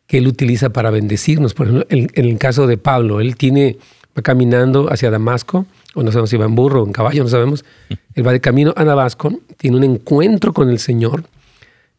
que 0.09 0.18
Él 0.18 0.27
utiliza 0.27 0.70
para 0.70 0.90
bendecirnos. 0.90 1.55
Por 1.55 1.68
ejemplo, 1.68 1.87
en, 1.90 2.09
el 2.14 2.38
caso 2.38 2.66
de 2.66 2.77
Pablo, 2.77 3.20
Él 3.20 3.37
tiene, 3.37 3.79
va 4.18 4.22
caminando 4.22 4.92
hacia 4.92 5.11
Damasco, 5.11 5.66
o 5.94 6.02
no 6.02 6.11
sabemos 6.11 6.31
si 6.31 6.37
va 6.37 6.44
en 6.44 6.54
burro 6.54 6.83
o 6.83 6.87
en 6.87 6.92
caballo, 6.92 7.22
no 7.22 7.31
sabemos. 7.31 7.64
Él 8.14 8.26
va 8.26 8.33
de 8.33 8.40
camino 8.40 8.74
a 8.76 8.85
Damasco, 8.85 9.33
tiene 9.57 9.76
un 9.76 9.85
encuentro 9.85 10.52
con 10.52 10.70
el 10.70 10.78
Señor 10.78 11.24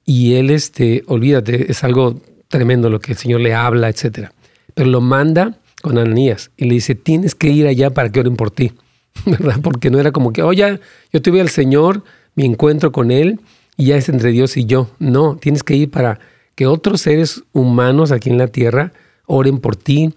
y 0.06 0.36
Él, 0.36 0.50
este, 0.50 1.04
olvídate, 1.08 1.72
es 1.72 1.84
algo 1.84 2.20
tremendo 2.48 2.90
lo 2.90 3.00
que 3.00 3.14
el 3.14 3.18
Señor 3.18 3.42
le 3.42 3.54
habla, 3.54 3.90
etc. 3.90 4.30
Pero 4.74 4.90
lo 4.90 5.02
manda 5.02 5.58
con 5.82 5.98
Ananías 5.98 6.52
y 6.58 6.66
le 6.66 6.76
dice, 6.76 6.96
tienes 6.96 7.36
que 7.36 7.50
ir 7.50 7.68
allá 7.68 7.92
para 7.92 8.10
que 8.10 8.20
oren 8.20 8.36
por 8.36 8.52
ti, 8.52 8.74
¿verdad? 9.26 9.60
Porque 9.62 9.90
no 9.90 10.00
era 10.00 10.12
como 10.12 10.34
que, 10.34 10.44
oye, 10.44 10.80
yo 11.14 11.22
tuve 11.22 11.42
al 11.42 11.50
Señor, 11.50 12.04
mi 12.36 12.46
encuentro 12.46 12.92
con 12.92 13.12
Él 13.12 13.40
y 13.78 13.86
ya 13.86 13.98
es 13.98 14.10
entre 14.10 14.32
Dios 14.32 14.58
y 14.58 14.66
yo. 14.66 14.90
No, 15.00 15.38
tienes 15.38 15.64
que 15.64 15.76
ir 15.76 15.90
para 15.90 16.20
que 16.56 16.68
otros 16.68 17.02
seres 17.02 17.44
humanos 17.54 18.12
aquí 18.12 18.30
en 18.30 18.38
la 18.38 18.48
tierra 18.48 18.92
oren 19.26 19.60
por 19.60 19.76
ti 19.76 20.14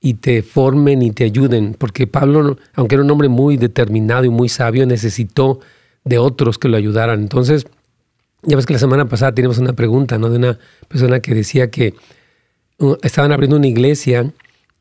y 0.00 0.14
te 0.14 0.42
formen 0.42 1.02
y 1.02 1.10
te 1.10 1.24
ayuden, 1.24 1.74
porque 1.78 2.06
Pablo, 2.06 2.58
aunque 2.74 2.94
era 2.94 3.04
un 3.04 3.10
hombre 3.10 3.28
muy 3.28 3.56
determinado 3.56 4.24
y 4.24 4.28
muy 4.28 4.48
sabio, 4.48 4.86
necesitó 4.86 5.60
de 6.04 6.18
otros 6.18 6.58
que 6.58 6.68
lo 6.68 6.76
ayudaran. 6.76 7.20
Entonces, 7.20 7.66
ya 8.42 8.56
ves 8.56 8.66
que 8.66 8.74
la 8.74 8.78
semana 8.78 9.08
pasada 9.08 9.34
teníamos 9.34 9.58
una 9.58 9.72
pregunta, 9.72 10.18
¿no? 10.18 10.30
De 10.30 10.36
una 10.36 10.58
persona 10.88 11.20
que 11.20 11.34
decía 11.34 11.70
que 11.70 11.94
uh, 12.78 12.96
estaban 13.02 13.32
abriendo 13.32 13.56
una 13.56 13.66
iglesia 13.66 14.32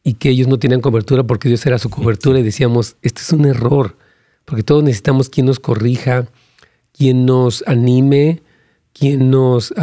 y 0.04 0.14
que 0.14 0.30
ellos 0.30 0.48
no 0.48 0.60
tenían 0.60 0.82
cobertura 0.82 1.24
porque 1.24 1.50
Dios 1.50 1.66
era 1.66 1.80
su 1.80 1.90
cobertura 1.90 2.40
y 2.40 2.44
decíamos, 2.44 2.96
este 3.02 3.22
es 3.22 3.32
un 3.32 3.46
error, 3.46 3.98
porque 4.46 4.62
todos 4.62 4.84
necesitamos 4.84 5.30
quien 5.30 5.48
nos 5.48 5.60
corrija, 5.60 6.28
quien 6.96 7.26
nos 7.26 7.64
anime, 7.66 8.44
quien 8.94 9.32
nos, 9.32 9.74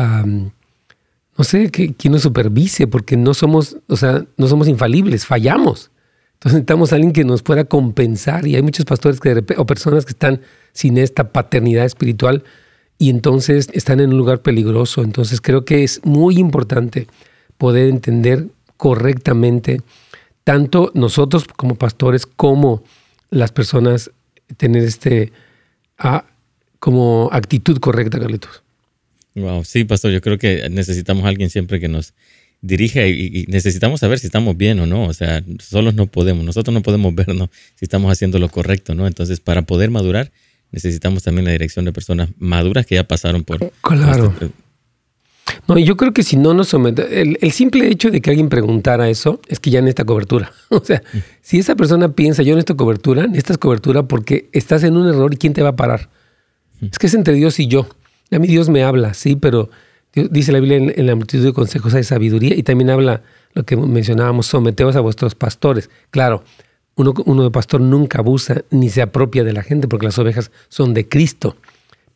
no 1.37 1.45
sé, 1.45 1.71
quien 1.71 2.13
nos 2.13 2.23
supervise, 2.23 2.87
porque 2.87 3.17
no 3.17 3.35
somos, 3.35 3.77
o 3.89 3.97
sea, 3.97 4.25
no 4.37 4.49
somos 4.49 4.69
infalibles, 4.69 5.27
fallamos. 5.27 5.91
Entonces 6.35 6.55
necesitamos 6.55 6.93
a 6.93 6.97
alguien 6.97 7.13
que 7.13 7.25
nos 7.25 7.43
pueda 7.43 7.65
compensar 7.65 8.47
y 8.47 8.57
hay 8.57 8.63
muchos 8.63 8.85
pastores 8.85 9.21
que 9.21 9.45
o 9.57 9.67
personas 9.67 10.05
que 10.05 10.11
están 10.11 10.41
sin 10.73 10.99
esta 10.99 11.33
paternidad 11.33 11.85
espiritual 11.85 12.45
y 12.99 13.11
entonces 13.11 13.69
están 13.73 14.01
en 14.01 14.11
un 14.11 14.19
lugar 14.19 14.43
peligroso. 14.43 15.03
Entonces 15.03 15.41
creo 15.41 15.65
que 15.65 15.85
es 15.85 16.01
muy 16.05 16.39
importante 16.39 17.07
poder 17.59 17.89
entender 17.89 18.49
correctamente 18.77 19.81
tanto 20.45 20.91
nosotros 20.95 21.45
como 21.57 21.77
pastores 21.77 22.27
como 22.27 22.83
las 23.31 23.53
personas 23.53 24.11
tener 24.57 24.83
este 24.83 25.33
como 26.81 27.29
actitud 27.33 27.79
correcta, 27.79 28.19
Carlitos. 28.19 28.65
Wow, 29.35 29.65
sí, 29.65 29.85
pastor, 29.85 30.13
yo 30.13 30.21
creo 30.21 30.39
que 30.39 30.69
necesitamos 30.71 31.25
a 31.25 31.29
alguien 31.29 31.51
siempre 31.51 31.81
que 31.81 31.89
nos 31.89 32.15
dirija 32.61 33.07
y, 33.07 33.47
necesitamos 33.49 34.01
saber 34.01 34.19
si 34.19 34.27
estamos 34.27 34.57
bien 34.57 34.79
o 34.81 34.87
no. 34.87 35.05
O 35.05 35.15
sea, 35.15 35.43
solos 35.61 35.95
no 35.95 36.07
podemos, 36.07 36.45
nosotros 36.45 36.73
no 36.73 36.83
podemos 36.83 37.15
vernos 37.17 37.51
si 37.75 37.85
estamos 37.85 38.11
haciendo 38.11 38.39
lo 38.39 38.49
correcto, 38.49 38.95
¿no? 38.95 39.07
Entonces, 39.07 39.41
para 39.41 39.63
poder 39.63 39.91
madurar, 39.91 40.33
necesitamos 40.71 41.23
también 41.23 41.45
la 41.45 41.53
dirección 41.53 41.85
de 41.85 41.93
personas 41.93 42.31
maduras 42.39 42.87
que 42.87 42.95
ya 42.95 43.05
pasaron 43.05 43.45
por. 43.45 43.73
Claro. 43.83 44.33
Este 44.33 44.51
no, 45.67 45.79
y 45.79 45.85
yo 45.85 45.97
creo 45.97 46.13
que 46.13 46.23
si 46.23 46.37
no 46.37 46.55
nos 46.55 46.69
somete, 46.69 47.21
el, 47.21 47.39
el, 47.41 47.53
simple 47.53 47.89
hecho 47.89 48.11
de 48.11 48.21
que 48.21 48.31
alguien 48.31 48.49
preguntara 48.49 49.09
eso 49.09 49.41
es 49.49 49.61
que 49.61 49.71
ya 49.71 49.81
necesita 49.81 50.05
cobertura. 50.05 50.53
O 50.69 50.83
sea, 50.83 51.03
mm. 51.13 51.19
si 51.43 51.59
esa 51.59 51.77
persona 51.77 52.13
piensa, 52.13 52.43
yo 52.43 52.55
necesito 52.55 52.77
cobertura, 52.77 53.27
necesitas 53.27 53.59
cobertura 53.59 54.05
porque 54.05 54.49
estás 54.53 54.85
en 54.85 54.97
un 54.97 55.09
error 55.09 55.35
y 55.35 55.37
¿quién 55.37 55.53
te 55.53 55.63
va 55.63 55.71
a 55.71 55.77
parar? 55.77 56.09
Es 56.81 56.99
que 56.99 57.07
es 57.07 57.15
entre 57.15 57.35
Dios 57.35 57.61
y 57.61 57.69
yo. 57.69 57.89
A 58.33 58.39
mí 58.39 58.49
Dios 58.49 58.69
me 58.69 58.83
habla, 58.83 59.15
sí, 59.15 59.37
pero 59.37 59.71
dice 60.15 60.53
la 60.53 60.61
Biblia 60.61 60.93
en, 60.95 61.07
la 61.07 61.15
multitud 61.15 61.45
de 61.45 61.53
consejos 61.53 61.95
hay 61.95 62.05
sabiduría 62.05 62.55
y 62.55 62.63
también 62.63 62.91
habla 62.91 63.23
lo 63.55 63.65
que 63.65 63.77
mencionábamos, 63.77 64.47
someteos 64.47 64.97
a 64.97 65.01
vuestros 65.01 65.35
pastores. 65.35 65.91
Claro, 66.11 66.43
uno, 66.95 67.15
uno 67.27 67.45
de 67.45 67.51
pastor 67.51 67.81
nunca 67.81 68.19
abusa 68.19 68.63
ni 68.71 68.89
se 68.89 69.03
apropia 69.03 69.45
de 69.45 69.53
la 69.53 69.63
gente 69.63 69.89
porque 69.89 70.07
las 70.07 70.19
ovejas 70.19 70.51
son 70.69 70.95
de 70.95 71.09
Cristo. 71.09 71.57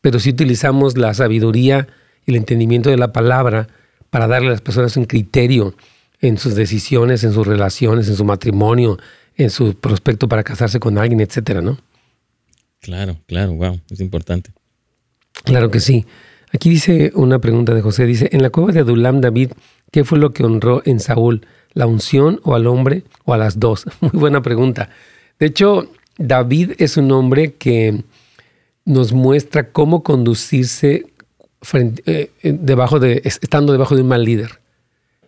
Pero 0.00 0.18
si 0.18 0.30
utilizamos 0.30 0.96
la 0.96 1.14
sabiduría 1.14 1.88
y 2.26 2.30
el 2.30 2.36
entendimiento 2.36 2.90
de 2.90 2.96
la 2.96 3.12
palabra 3.12 3.68
para 4.10 4.26
darle 4.26 4.48
a 4.48 4.52
las 4.52 4.60
personas 4.60 4.96
un 4.96 5.04
criterio 5.04 5.74
en 6.20 6.38
sus 6.38 6.54
decisiones, 6.54 7.24
en 7.24 7.32
sus 7.32 7.46
relaciones, 7.46 8.08
en 8.08 8.16
su 8.16 8.24
matrimonio, 8.24 8.98
en 9.36 9.50
su 9.50 9.74
prospecto 9.74 10.28
para 10.28 10.42
casarse 10.42 10.80
con 10.80 10.98
alguien, 10.98 11.20
etcétera, 11.20 11.60
¿no? 11.60 11.78
Claro, 12.80 13.18
claro, 13.26 13.54
wow, 13.54 13.80
es 13.90 14.00
importante. 14.00 14.52
Claro 15.44 15.70
que 15.70 15.80
sí. 15.80 16.06
Aquí 16.52 16.70
dice 16.70 17.12
una 17.14 17.38
pregunta 17.38 17.74
de 17.74 17.82
José, 17.82 18.06
dice, 18.06 18.28
en 18.32 18.42
la 18.42 18.50
cueva 18.50 18.72
de 18.72 18.80
Adulam 18.80 19.20
David, 19.20 19.52
¿qué 19.90 20.04
fue 20.04 20.18
lo 20.18 20.32
que 20.32 20.44
honró 20.44 20.82
en 20.84 21.00
Saúl? 21.00 21.46
¿La 21.74 21.86
unción 21.86 22.40
o 22.44 22.54
al 22.54 22.66
hombre 22.66 23.04
o 23.24 23.34
a 23.34 23.36
las 23.36 23.60
dos? 23.60 23.86
Muy 24.00 24.12
buena 24.12 24.42
pregunta. 24.42 24.88
De 25.38 25.46
hecho, 25.46 25.90
David 26.18 26.72
es 26.78 26.96
un 26.96 27.12
hombre 27.12 27.54
que 27.54 28.04
nos 28.84 29.12
muestra 29.12 29.70
cómo 29.70 30.02
conducirse 30.02 31.06
eh, 31.72 32.30
debajo 32.42 33.00
de, 33.00 33.20
estando 33.24 33.72
debajo 33.72 33.96
de 33.96 34.02
un 34.02 34.08
mal 34.08 34.24
líder. 34.24 34.60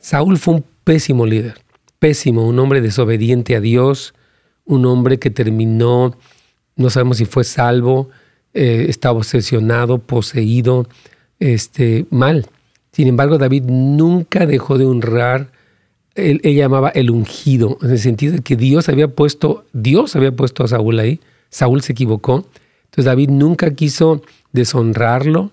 Saúl 0.00 0.38
fue 0.38 0.54
un 0.54 0.64
pésimo 0.84 1.26
líder, 1.26 1.60
pésimo, 1.98 2.46
un 2.46 2.58
hombre 2.58 2.80
desobediente 2.80 3.56
a 3.56 3.60
Dios, 3.60 4.14
un 4.64 4.86
hombre 4.86 5.18
que 5.18 5.30
terminó, 5.30 6.16
no 6.76 6.90
sabemos 6.90 7.18
si 7.18 7.24
fue 7.24 7.44
salvo, 7.44 8.08
eh, 8.58 8.86
estaba 8.88 9.18
obsesionado, 9.18 9.98
poseído, 9.98 10.88
este, 11.38 12.06
mal. 12.10 12.46
Sin 12.90 13.06
embargo, 13.06 13.38
David 13.38 13.62
nunca 13.66 14.46
dejó 14.46 14.78
de 14.78 14.84
honrar, 14.84 15.52
él, 16.16 16.40
llamaba 16.42 16.88
el 16.88 17.12
ungido, 17.12 17.78
en 17.82 17.90
el 17.92 18.00
sentido 18.00 18.32
de 18.32 18.40
que 18.40 18.56
Dios 18.56 18.88
había 18.88 19.06
puesto, 19.06 19.64
Dios 19.72 20.16
había 20.16 20.34
puesto 20.34 20.64
a 20.64 20.68
Saúl 20.68 20.98
ahí, 20.98 21.20
Saúl 21.50 21.82
se 21.82 21.92
equivocó, 21.92 22.48
entonces 22.86 23.04
David 23.04 23.28
nunca 23.28 23.72
quiso 23.74 24.22
deshonrarlo, 24.52 25.52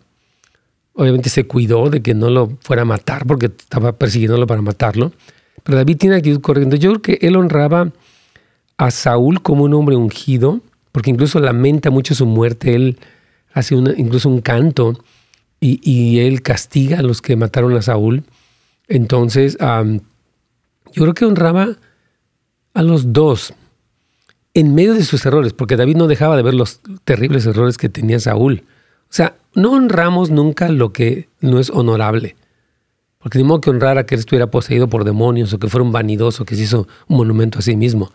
obviamente 0.93 1.29
se 1.29 1.45
cuidó 1.45 1.91
de 1.91 2.01
que 2.01 2.15
no 2.15 2.31
lo 2.31 2.57
fuera 2.61 2.81
a 2.81 2.85
matar 2.85 3.27
porque 3.27 3.45
estaba 3.45 3.91
persiguiéndolo 3.91 4.47
para 4.47 4.63
matarlo, 4.63 5.11
pero 5.63 5.77
David 5.77 5.97
tiene 5.97 6.15
actitud 6.15 6.41
corriendo. 6.41 6.75
Yo 6.75 6.89
creo 6.89 7.01
que 7.03 7.27
él 7.27 7.35
honraba 7.35 7.91
a 8.77 8.89
Saúl 8.89 9.43
como 9.43 9.63
un 9.63 9.75
hombre 9.75 9.95
ungido, 9.95 10.61
porque 10.95 11.09
incluso 11.09 11.41
lamenta 11.41 11.89
mucho 11.89 12.15
su 12.15 12.25
muerte, 12.25 12.73
él 12.73 12.97
hace 13.51 13.75
incluso 13.75 14.29
un 14.29 14.39
canto 14.39 14.97
y, 15.59 16.19
él 16.19 16.41
castiga 16.41 16.99
a 16.99 17.01
los 17.01 17.21
que 17.21 17.35
mataron 17.35 17.75
a 17.75 17.81
Saúl. 17.81 18.23
Entonces, 18.87 19.57
yo 19.59 21.01
creo 21.01 21.13
que 21.13 21.25
honraba 21.25 21.75
a 22.73 22.81
los 22.81 23.11
dos 23.11 23.53
en 24.53 24.73
medio 24.73 24.93
de 24.93 25.03
sus 25.03 25.25
errores, 25.25 25.51
porque 25.51 25.75
David 25.75 25.97
no 25.97 26.07
dejaba 26.07 26.37
de 26.37 26.43
ver 26.43 26.53
los 26.53 26.79
terribles 27.03 27.45
errores 27.45 27.77
que 27.77 27.89
tenía 27.89 28.21
Saúl. 28.21 28.63
O 29.09 29.13
sea, 29.13 29.35
no 29.53 29.73
honramos 29.73 30.29
nunca 30.29 30.69
lo 30.69 30.93
que 30.93 31.27
no 31.41 31.59
es 31.59 31.71
honorable. 31.71 32.37
Porque 33.17 33.37
ni 33.37 33.43
modo 33.43 33.59
que 33.59 33.69
honrar 33.69 33.97
a 33.97 34.05
que 34.05 34.15
él 34.15 34.19
estuviera 34.19 34.49
poseído 34.49 34.87
por 34.87 35.03
demonios 35.03 35.51
o 35.51 35.59
que 35.59 35.67
fuera 35.67 35.83
un 35.83 35.91
vanidoso 35.91 36.45
que 36.45 36.55
se 36.55 36.61
hizo 36.61 36.87
un 37.09 37.17
monumento 37.17 37.59
a 37.59 37.63
sí 37.63 37.75
mismo. 37.75 38.13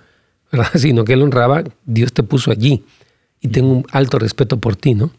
Sino 0.74 1.04
que 1.04 1.14
él 1.14 1.22
honraba, 1.22 1.64
Dios 1.84 2.12
te 2.12 2.22
puso 2.22 2.50
allí 2.50 2.84
y 3.40 3.48
tengo 3.48 3.72
un 3.72 3.86
alto 3.92 4.18
respeto 4.18 4.60
por 4.60 4.76
ti, 4.76 4.94
¿no? 4.94 5.12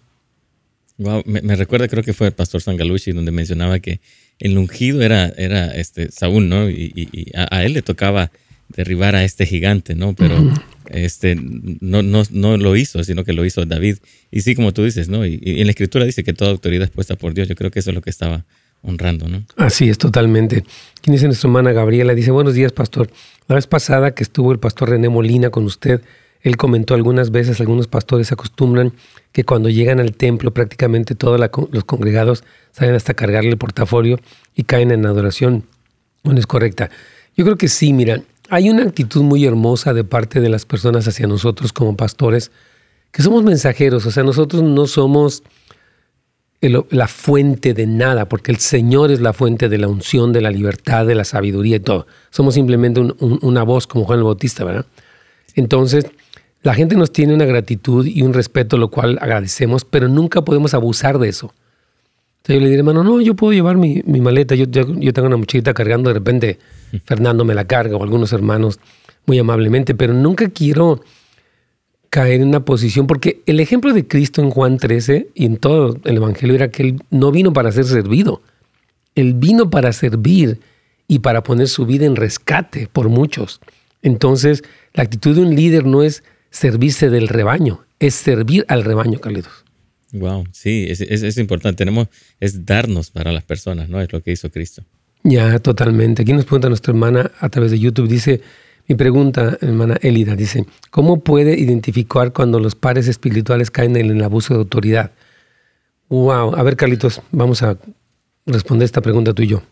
me, 1.26 1.56
recuerda, 1.56 1.88
creo 1.88 2.04
que 2.04 2.14
fue 2.14 2.28
el 2.28 2.34
pastor 2.34 2.62
Sangalucci, 2.62 3.12
donde 3.12 3.32
mencionaba 3.32 3.80
que 3.80 4.02
el 4.40 4.58
ungido 4.58 5.02
era, 5.02 5.30
era 5.30 5.74
este 5.76 6.12
Saúl, 6.12 6.48
¿no? 6.48 6.70
Y, 6.70 7.32
a, 7.34 7.64
él 7.64 7.74
le 7.74 7.82
tocaba 7.82 8.32
derribar 8.70 9.16
a 9.16 9.24
este 9.24 9.46
gigante, 9.46 9.96
¿no? 9.96 10.14
Pero 10.14 10.36
este, 10.90 11.36
no, 11.36 12.04
no, 12.04 12.24
no 12.30 12.58
lo 12.58 12.76
hizo, 12.76 13.04
sino 13.04 13.24
que 13.24 13.34
lo 13.34 13.46
hizo 13.46 13.66
David. 13.66 13.98
Y 14.32 14.42
sí, 14.42 14.56
como 14.56 14.74
tú 14.74 14.84
dices, 14.84 15.10
¿no? 15.10 15.26
Y, 15.26 15.40
en 15.44 15.66
la 15.66 15.72
escritura 15.72 16.06
dice 16.06 16.24
que 16.24 16.34
toda 16.34 16.52
autoridad 16.52 16.84
es 16.84 16.92
puesta 16.92 17.16
por 17.16 17.34
Dios. 17.34 17.48
Yo 17.48 17.56
creo 17.56 17.72
que 17.72 17.80
eso 17.80 17.90
es 17.90 17.96
lo 17.96 18.02
que 18.02 18.10
estaba 18.10 18.46
honrando, 18.84 19.28
¿no? 19.28 19.44
Así 19.58 19.90
es, 19.90 19.98
totalmente. 19.98 20.64
¿Quién 21.02 21.14
dice 21.14 21.26
nuestra 21.26 21.48
hermana 21.48 21.72
Gabriela? 21.72 22.14
Dice, 22.14 22.32
buenos 22.32 22.54
días, 22.54 22.72
pastor. 22.72 23.10
La 23.48 23.56
vez 23.56 23.68
pasada 23.68 24.12
que 24.16 24.24
estuvo 24.24 24.52
el 24.52 24.60
pastor 24.60 24.90
René 24.90 25.10
Molina 25.10 25.50
con 25.50 25.66
usted, 25.66 26.02
él 26.42 26.58
comentó 26.58 26.96
algunas 26.96 27.32
veces, 27.32 27.60
algunos 27.60 27.88
pastores 27.88 28.32
acostumbran 28.32 28.94
que 29.32 29.44
cuando 29.44 29.70
llegan 29.70 30.00
al 30.00 30.14
templo 30.14 30.52
prácticamente 30.52 31.16
todos 31.16 31.40
los 31.72 31.84
congregados 31.84 32.44
salen 32.72 32.96
hasta 32.96 33.14
cargarle 33.14 33.52
el 33.52 33.58
portafolio 33.58 34.20
y 34.56 34.64
caen 34.64 34.92
en 34.92 35.06
adoración. 35.06 35.66
No 36.24 36.38
es 36.38 36.48
correcta. 36.48 36.90
Yo 37.36 37.46
creo 37.46 37.58
que 37.58 37.68
sí, 37.68 37.94
mira, 37.94 38.22
hay 38.50 38.70
una 38.70 38.84
actitud 38.84 39.22
muy 39.22 39.46
hermosa 39.46 39.94
de 39.94 40.04
parte 40.04 40.42
de 40.42 40.50
las 40.50 40.66
personas 40.66 41.08
hacia 41.08 41.28
nosotros 41.28 41.72
como 41.72 41.96
pastores, 41.96 42.52
que 43.12 43.22
somos 43.22 43.44
mensajeros, 43.44 44.06
o 44.06 44.12
sea, 44.12 44.24
nosotros 44.24 44.64
no 44.64 44.88
somos 44.88 45.44
la 46.62 47.08
fuente 47.08 47.74
de 47.74 47.88
nada, 47.88 48.30
porque 48.30 48.52
el 48.52 48.58
Señor 48.58 49.12
es 49.12 49.20
la 49.20 49.34
fuente 49.34 49.68
de 49.68 49.80
la 49.80 49.88
unción, 49.88 50.32
de 50.32 50.42
la 50.42 50.52
libertad, 50.52 51.08
de 51.08 51.16
la 51.16 51.24
sabiduría 51.24 51.78
y 51.78 51.80
todo. 51.80 52.06
Somos 52.30 52.54
simplemente 52.54 53.02
una 53.20 53.64
voz 53.64 53.88
como 53.88 54.06
Juan 54.06 54.20
el 54.20 54.26
Bautista, 54.26 54.64
¿verdad? 54.64 54.86
Entonces, 55.56 56.06
la 56.62 56.76
gente 56.76 56.96
nos 56.96 57.12
tiene 57.12 57.34
una 57.34 57.46
gratitud 57.46 58.06
y 58.06 58.22
un 58.22 58.34
respeto, 58.34 58.78
lo 58.78 58.90
cual 58.90 59.18
agradecemos, 59.22 59.86
pero 59.86 60.08
nunca 60.08 60.44
podemos 60.44 60.76
abusar 60.76 61.18
de 61.18 61.30
eso. 61.30 61.52
Entonces 62.42 62.56
yo 62.56 62.60
le 62.60 62.66
diré, 62.68 62.80
hermano, 62.80 63.04
no, 63.04 63.22
yo 63.22 63.36
puedo 63.36 63.54
llevar 63.54 63.78
mi, 63.78 64.04
maleta. 64.04 64.54
Yo, 64.54 64.66
yo, 64.66 65.14
tengo 65.14 65.28
una 65.28 65.38
mochilita 65.38 65.74
cargando, 65.74 66.10
de 66.10 66.14
repente 66.16 66.60
Fernando 67.06 67.46
me 67.46 67.56
la 67.56 67.66
carga 67.66 67.98
o 67.98 68.04
algunos 68.04 68.34
hermanos 68.34 68.80
muy 69.26 69.40
amablemente, 69.40 69.96
pero 69.96 70.14
nunca 70.14 70.50
quiero 70.50 71.02
caer 72.12 72.42
en 72.42 72.50
una 72.50 72.66
posición, 72.66 73.08
porque 73.08 73.42
el 73.46 73.62
ejemplo 73.62 73.94
de 73.94 74.06
Cristo 74.06 74.42
en 74.42 74.52
Juan 74.52 74.78
13 74.78 75.30
y 75.34 75.46
en 75.46 75.56
todo 75.56 75.98
el 76.04 76.18
Evangelio 76.18 76.54
era 76.56 76.70
que 76.70 76.84
Él 76.84 77.02
no 77.10 77.32
vino 77.32 77.54
para 77.54 77.72
ser 77.72 77.86
servido, 77.86 78.44
Él 79.16 79.34
vino 79.34 79.70
para 79.70 79.94
servir 79.94 80.60
y 81.08 81.20
para 81.20 81.42
poner 81.42 81.70
su 81.70 81.86
vida 81.86 82.06
en 82.06 82.18
rescate 82.18 82.90
por 82.92 83.08
muchos. 83.08 83.62
Entonces, 84.02 84.62
la 84.94 85.04
actitud 85.04 85.36
de 85.36 85.42
un 85.42 85.56
líder 85.56 85.86
no 85.86 86.04
es 86.04 86.24
servirse 86.50 87.10
del 87.10 87.30
rebaño, 87.30 87.86
es 88.00 88.14
servir 88.14 88.66
al 88.68 88.84
rebaño, 88.84 89.20
Carlitos. 89.20 89.64
Wow, 90.12 90.44
sí, 90.52 90.88
es, 90.90 91.00
es, 91.00 91.38
importante. 91.38 91.78
Tenemos, 91.78 92.10
es 92.42 92.66
darnos 92.66 93.10
para 93.10 93.32
las 93.32 93.46
personas, 93.46 93.88
¿no? 93.88 94.02
Es 94.02 94.12
lo 94.12 94.22
que 94.22 94.34
hizo 94.34 94.52
Cristo. 94.52 94.84
Ya, 95.24 95.60
totalmente. 95.60 96.24
Aquí 96.24 96.34
nos 96.34 96.44
pregunta 96.44 96.68
nuestra 96.68 96.92
hermana 96.92 97.32
a 97.40 97.48
través 97.48 97.72
de 97.72 97.80
YouTube, 97.80 98.10
dice, 98.10 98.42
mi 98.92 98.96
pregunta, 98.96 99.58
hermana 99.62 99.98
Elida, 100.02 100.36
dice, 100.36 100.66
¿cómo 100.90 101.22
puede 101.22 101.58
identificar 101.58 102.34
cuando 102.34 102.60
los 102.60 102.76
pares 102.76 103.08
espirituales 103.08 103.72
caen 103.72 103.96
en 103.96 104.10
el 104.10 104.24
abuso 104.24 104.54
de 104.54 104.60
autoridad? 104.60 105.12
Wow, 106.10 106.56
a 106.56 106.64
ver 106.64 106.76
Carlitos, 106.76 107.22
vamos 107.32 107.64
a 107.64 107.78
responder 108.46 108.86
esta 108.86 109.02
pregunta 109.02 109.34
tú 109.34 109.44
y 109.44 109.48
yo. 109.48 109.64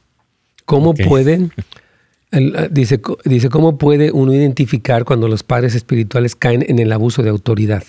¿Cómo 0.66 0.94
pueden 0.94 1.52
Ah, 2.32 2.68
dice, 2.70 3.02
dice, 3.26 3.50
¿cómo 3.50 3.78
puede 3.78 4.12
uno 4.12 4.34
identificar 4.34 5.04
cuando 5.04 5.28
los 5.28 5.42
padres 5.42 5.74
espirituales 5.74 6.36
caen 6.36 6.64
en 6.68 6.78
el 6.78 6.92
abuso 6.92 7.24
de 7.24 7.30
autoridad? 7.30 7.84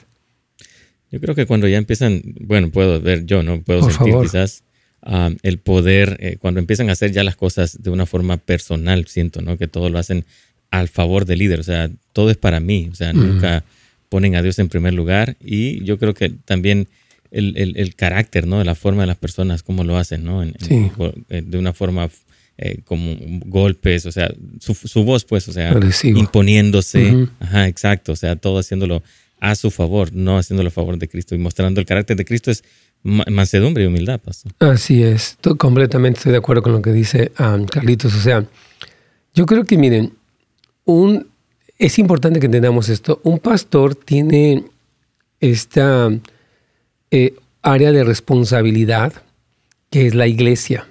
Yo 1.10 1.20
creo 1.20 1.34
que 1.34 1.46
cuando 1.46 1.68
ya 1.68 1.76
empiezan, 1.76 2.22
bueno, 2.40 2.70
puedo 2.70 3.00
ver 3.00 3.26
yo, 3.26 3.42
¿no? 3.42 3.60
Puedo 3.62 3.90
sentir 3.90 4.14
quizás 4.22 4.64
ah, 5.02 5.30
el 5.42 5.58
poder, 5.58 6.16
eh, 6.20 6.36
cuando 6.40 6.58
empiezan 6.60 6.88
a 6.88 6.92
hacer 6.92 7.12
ya 7.12 7.22
las 7.22 7.36
cosas 7.36 7.82
de 7.82 7.90
una 7.90 8.06
forma 8.06 8.38
personal, 8.38 9.06
siento, 9.08 9.42
¿no? 9.42 9.58
Que 9.58 9.68
todo 9.68 9.90
lo 9.90 9.98
hacen 9.98 10.24
al 10.70 10.88
favor 10.88 11.24
del 11.24 11.40
líder, 11.40 11.60
o 11.60 11.64
sea, 11.64 11.90
todo 12.12 12.30
es 12.30 12.36
para 12.36 12.60
mí, 12.60 12.88
o 12.90 12.94
sea, 12.94 13.12
nunca 13.12 13.64
ponen 14.08 14.36
a 14.36 14.42
Dios 14.42 14.58
en 14.58 14.68
primer 14.68 14.94
lugar 14.94 15.36
y 15.44 15.82
yo 15.84 15.98
creo 15.98 16.14
que 16.14 16.30
también 16.30 16.88
el, 17.30 17.94
carácter, 17.96 18.46
¿no? 18.46 18.62
La 18.64 18.74
forma 18.74 19.02
de 19.02 19.06
las 19.06 19.16
personas, 19.16 19.62
cómo 19.62 19.84
lo 19.84 19.96
hacen, 19.96 20.24
¿no? 20.24 20.44
sí. 20.58 20.90
Eh, 21.28 21.42
de 21.46 21.58
una 21.58 21.72
forma 21.72 22.08
eh, 22.58 22.80
como 22.84 23.16
golpes, 23.46 24.04
o 24.06 24.12
sea, 24.12 24.32
su, 24.60 25.04
voz, 25.04 25.24
pues, 25.24 25.48
o 25.48 25.52
sea, 25.52 25.74
imponiéndose, 26.04 27.28
ajá, 27.40 27.68
exacto, 27.68 28.12
o 28.12 28.16
sea, 28.16 28.36
todo 28.36 28.58
haciéndolo 28.58 29.02
a 29.40 29.54
su 29.54 29.70
favor, 29.70 30.12
no 30.12 30.36
haciéndolo 30.36 30.68
a 30.68 30.70
favor 30.70 30.98
de 30.98 31.08
Cristo 31.08 31.34
y 31.34 31.38
mostrando 31.38 31.80
el 31.80 31.86
carácter 31.86 32.16
de 32.16 32.24
Cristo 32.24 32.50
es 32.50 32.62
mansedumbre 33.02 33.84
y 33.84 33.86
humildad, 33.86 34.20
pastor. 34.20 34.52
Así 34.58 35.02
es, 35.02 35.38
completamente 35.56 36.18
estoy 36.18 36.32
de 36.32 36.38
acuerdo 36.38 36.62
con 36.62 36.72
lo 36.72 36.82
que 36.82 36.92
dice 36.92 37.32
um, 37.38 37.64
Carlitos, 37.64 38.14
o 38.14 38.20
sea, 38.20 38.44
yo 39.34 39.46
creo 39.46 39.64
que 39.64 39.78
miren, 39.78 40.12
un, 40.84 41.28
es 41.78 41.98
importante 41.98 42.40
que 42.40 42.46
entendamos 42.46 42.88
esto, 42.88 43.20
un 43.22 43.38
pastor 43.38 43.94
tiene 43.94 44.64
esta 45.40 46.10
eh, 47.10 47.34
área 47.62 47.92
de 47.92 48.04
responsabilidad 48.04 49.12
que 49.90 50.06
es 50.06 50.14
la 50.14 50.26
iglesia. 50.26 50.86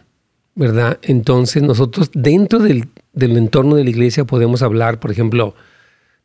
¿verdad? 0.59 0.99
Entonces 1.03 1.63
nosotros 1.63 2.11
dentro 2.13 2.59
del, 2.59 2.89
entorno 3.13 3.77
de 3.77 3.85
la 3.85 3.89
iglesia 3.89 4.25
podemos 4.25 4.61
hablar, 4.61 4.99
por 4.99 5.09
ejemplo, 5.09 5.55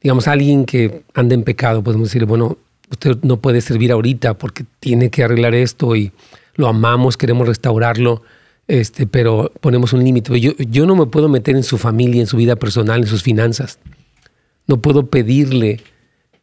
digamos, 0.03 0.27
alguien 0.27 0.65
que 0.65 1.03
anda 1.15 1.37
en 1.37 1.45
pecado, 1.45 1.85
podemos 1.85 2.09
decirle, 2.09 2.27
bueno, 2.27 2.59
usted 2.91 3.17
no 3.23 3.37
puede 3.37 3.61
servir 3.61 3.93
ahorita 3.93 4.35
porque 4.35 4.65
tiene 4.81 5.09
que 5.09 5.23
arreglar 5.23 5.55
esto 5.55 5.95
y 5.95 6.11
lo 6.57 6.67
amamos, 6.67 7.17
queremos 7.17 7.47
restaurarlo, 7.47 8.23
este, 8.69 9.07
pero 9.07 9.53
ponemos 9.61 9.93
un 9.93 10.05
límite. 10.05 10.39
Yo, 10.41 10.53
yo 10.59 10.87
no 10.87 10.97
me 10.97 11.07
puedo 11.07 11.29
meter 11.29 11.57
en 11.57 11.63
su 11.63 11.79
familia, 11.79 12.21
en 12.21 12.27
su 12.27 12.37
vida 12.37 12.57
personal, 12.57 13.03
en 13.03 13.07
sus 13.07 13.23
finanzas. 13.23 13.79
No 14.67 14.81
puedo 14.81 15.07
pedirle 15.07 15.81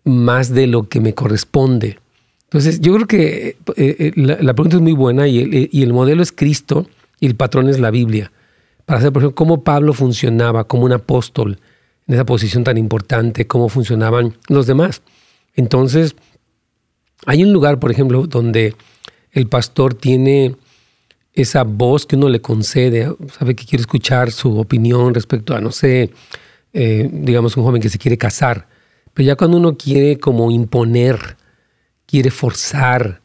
más 0.04 0.54
de 0.54 0.68
lo 0.68 0.88
que 0.88 1.00
me 1.00 1.14
corresponde. 1.14 2.00
Entonces, 2.44 2.82
yo 2.82 2.94
creo 2.96 3.08
que 3.08 3.48
eh, 3.48 3.56
eh, 3.78 4.12
la, 4.16 4.54
pregunta 4.54 4.76
es 4.76 4.82
muy 4.82 4.92
buena 4.92 5.28
y 5.28 5.40
el, 5.40 5.70
y 5.72 5.84
el 5.84 5.94
modelo 5.94 6.22
es 6.22 6.32
Cristo 6.32 6.88
y 7.20 7.28
el 7.28 7.36
patrón 7.36 7.70
es 7.70 7.80
la 7.80 7.92
Biblia. 7.92 8.32
Para 8.86 9.00
saber, 9.00 9.14
por 9.14 9.22
ejemplo, 9.22 9.36
cómo 9.36 9.64
Pablo 9.64 9.94
funcionaba 9.94 10.66
como 10.66 10.84
un 10.84 10.92
apóstol 10.92 11.60
en 12.08 12.16
esa 12.16 12.26
posición 12.26 12.64
tan 12.64 12.78
importante, 12.78 13.48
cómo 13.48 13.70
funcionaban 13.70 14.36
los 14.50 14.68
demás. 14.68 15.02
Entonces, 15.56 16.16
hay 17.26 17.44
un 17.44 17.54
lugar, 17.54 17.80
por 17.80 17.92
ejemplo, 17.92 18.28
donde 18.28 18.76
el 19.32 19.48
pastor 19.48 19.94
tiene 19.94 20.56
esa 21.34 21.64
voz 21.64 22.06
que 22.06 22.16
uno 22.16 22.30
le 22.30 22.42
concede, 22.42 23.14
sabe 23.38 23.56
que 23.56 23.66
quiere 23.66 23.82
escuchar 23.82 24.32
su 24.32 24.60
opinión 24.60 25.14
respecto 25.14 25.56
a, 25.56 25.62
no 25.62 25.72
sé, 25.72 26.12
eh, 26.74 27.10
digamos, 27.12 27.56
un 27.58 27.64
joven 27.64 27.82
que 27.82 27.90
se 27.90 27.98
quiere 27.98 28.18
casar, 28.18 28.68
Pero 29.14 29.28
ya 29.28 29.36
cuando 29.36 29.58
uno 29.58 29.76
quiere 29.76 30.18
como 30.18 30.52
imponer, 30.52 31.36
quiere 32.06 32.32
forzar, 32.32 33.22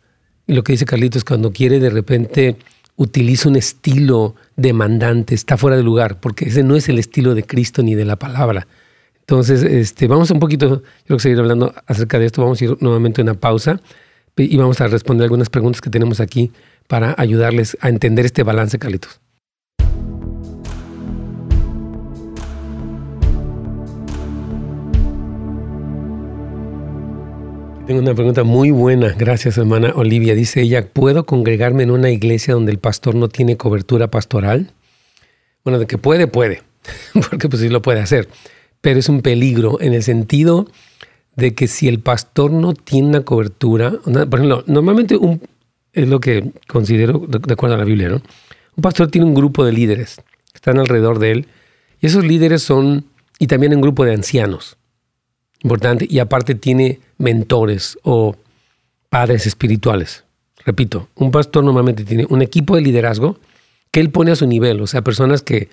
y 0.47 0.53
lo 0.55 0.62
que 0.64 0.73
dice 0.73 0.85
Carlitos, 0.85 1.25
cuando 1.25 1.53
quiere 1.53 1.79
de 1.79 1.90
repente 1.90 2.57
utiliza 2.97 3.49
un 3.49 3.57
estilo 3.57 4.35
demandante, 4.57 5.35
está 5.35 5.57
fuera 5.57 5.77
de 5.77 5.83
lugar, 5.83 6.19
porque 6.21 6.47
ese 6.47 6.62
no 6.62 6.77
es 6.77 6.88
el 6.88 6.99
estilo 6.99 7.35
de 7.35 7.45
Cristo 7.45 7.83
ni 7.83 7.95
de 7.95 8.05
la 8.05 8.16
palabra. 8.16 8.66
Entonces, 9.21 9.62
este, 9.62 10.07
vamos 10.07 10.31
un 10.31 10.38
poquito, 10.38 10.83
yo 11.09 11.19
seguir 11.19 11.38
hablando 11.38 11.75
acerca 11.87 12.19
de 12.19 12.27
esto, 12.27 12.42
vamos 12.42 12.61
a 12.61 12.64
ir 12.64 12.77
nuevamente 12.81 13.21
a 13.21 13.25
una 13.25 13.35
pausa 13.35 13.81
y 14.37 14.57
vamos 14.57 14.81
a 14.81 14.87
responder 14.87 15.25
algunas 15.25 15.51
preguntas 15.51 15.81
que 15.81 15.90
tenemos 15.90 16.21
aquí 16.21 16.53
para 16.87 17.14
ayudarles 17.18 17.77
a 17.81 17.88
entender 17.88 18.27
este 18.27 18.42
balance, 18.42 18.79
Carlitos. 18.79 19.20
Tengo 27.87 28.01
una 28.01 28.14
pregunta 28.14 28.42
muy 28.42 28.72
buena, 28.72 29.14
gracias 29.16 29.59
hermana 29.59 29.92
Olivia. 29.94 30.35
Dice 30.35 30.61
ella, 30.61 30.88
¿puedo 30.88 31.25
congregarme 31.25 31.85
en 31.85 31.92
una 31.92 32.11
iglesia 32.11 32.55
donde 32.55 32.72
el 32.72 32.81
pastor 32.81 33.14
no 33.14 33.29
tiene 33.29 33.57
cobertura 33.57 34.11
pastoral? 34.11 34.72
Bueno, 35.62 35.79
de 35.79 35.87
que 35.87 35.96
puede, 35.96 36.27
puede, 36.27 36.62
porque 37.31 37.49
pues 37.49 37.62
sí 37.62 37.68
lo 37.68 37.83
puede 37.83 38.01
hacer, 38.01 38.29
pero 38.81 38.99
es 38.99 39.09
un 39.09 39.22
peligro 39.22 39.81
en 39.81 39.94
el 39.94 40.03
sentido 40.03 40.66
de 41.37 41.55
que 41.55 41.68
si 41.68 41.87
el 41.87 42.01
pastor 42.01 42.51
no 42.51 42.75
tiene 42.75 43.07
una 43.07 43.20
cobertura, 43.20 43.92
por 44.03 44.35
ejemplo, 44.35 44.64
normalmente 44.66 45.16
un, 45.16 45.40
es 45.97 46.09
lo 46.09 46.21
que 46.21 46.53
considero 46.69 47.25
de, 47.27 47.53
acuerdo 47.53 47.75
a 47.75 47.79
la 47.79 47.85
Biblia, 47.85 48.09
¿no? 48.09 48.23
Un 48.77 48.83
pastor 48.83 49.09
tiene 49.11 49.27
un 49.27 49.35
grupo 49.35 49.65
de 49.65 49.73
líderes 49.73 50.21
están 50.55 50.79
alrededor 50.79 51.19
de 51.19 51.31
él 51.31 51.47
y 52.01 52.07
esos 52.07 52.25
líderes 52.25 52.63
son, 52.63 53.07
y 53.39 53.47
también 53.47 53.75
un 53.75 53.81
grupo 53.81 54.05
de 54.05 54.13
ancianos 54.13 54.77
importante, 55.63 56.07
y 56.09 56.19
aparte 56.19 56.55
tiene 56.55 57.01
mentores 57.19 57.99
o 58.03 58.37
padres 59.09 59.47
espirituales. 59.47 60.25
Repito, 60.65 61.09
un 61.15 61.31
pastor 61.31 61.65
normalmente 61.65 62.05
tiene 62.05 62.27
un 62.29 62.43
equipo 62.43 62.77
de 62.77 62.83
liderazgo 62.83 63.39
que 63.91 64.01
él 64.01 64.11
pone 64.11 64.33
a 64.33 64.37
su 64.37 64.47
nivel, 64.47 64.81
o 64.81 64.87
sea, 64.87 65.03
personas 65.03 65.43
que, 65.43 65.69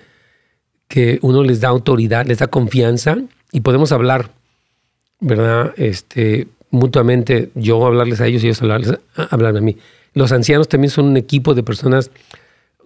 que 0.88 1.18
uno 1.22 1.42
les 1.42 1.60
da 1.60 1.68
autoridad, 1.68 2.26
les 2.26 2.38
da 2.38 2.46
confianza 2.46 3.18
y 3.52 3.60
podemos 3.60 3.92
hablar, 3.92 4.30
¿verdad? 5.20 5.74
Este, 5.76 6.48
mutuamente, 6.70 7.50
yo 7.54 7.84
hablarles 7.84 8.20
a 8.20 8.26
ellos 8.26 8.42
y 8.42 8.46
ellos 8.46 8.62
hablarles, 8.62 8.98
hablarme 9.16 9.58
a 9.58 9.62
mí. 9.62 9.76
Los 10.14 10.32
ancianos 10.32 10.68
también 10.68 10.90
son 10.90 11.06
un 11.06 11.16
equipo 11.16 11.54
de 11.54 11.62
personas 11.62 12.10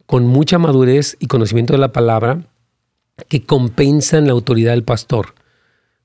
con 0.06 0.26
mucha 0.26 0.58
madurez 0.58 1.16
y 1.20 1.26
conocimiento 1.26 1.74
de 1.74 1.78
la 1.78 1.92
palabra 1.92 2.40
que 3.28 3.44
compensan 3.44 4.26
la 4.26 4.32
autoridad 4.32 4.72
del 4.72 4.84
pastor. 4.84 5.34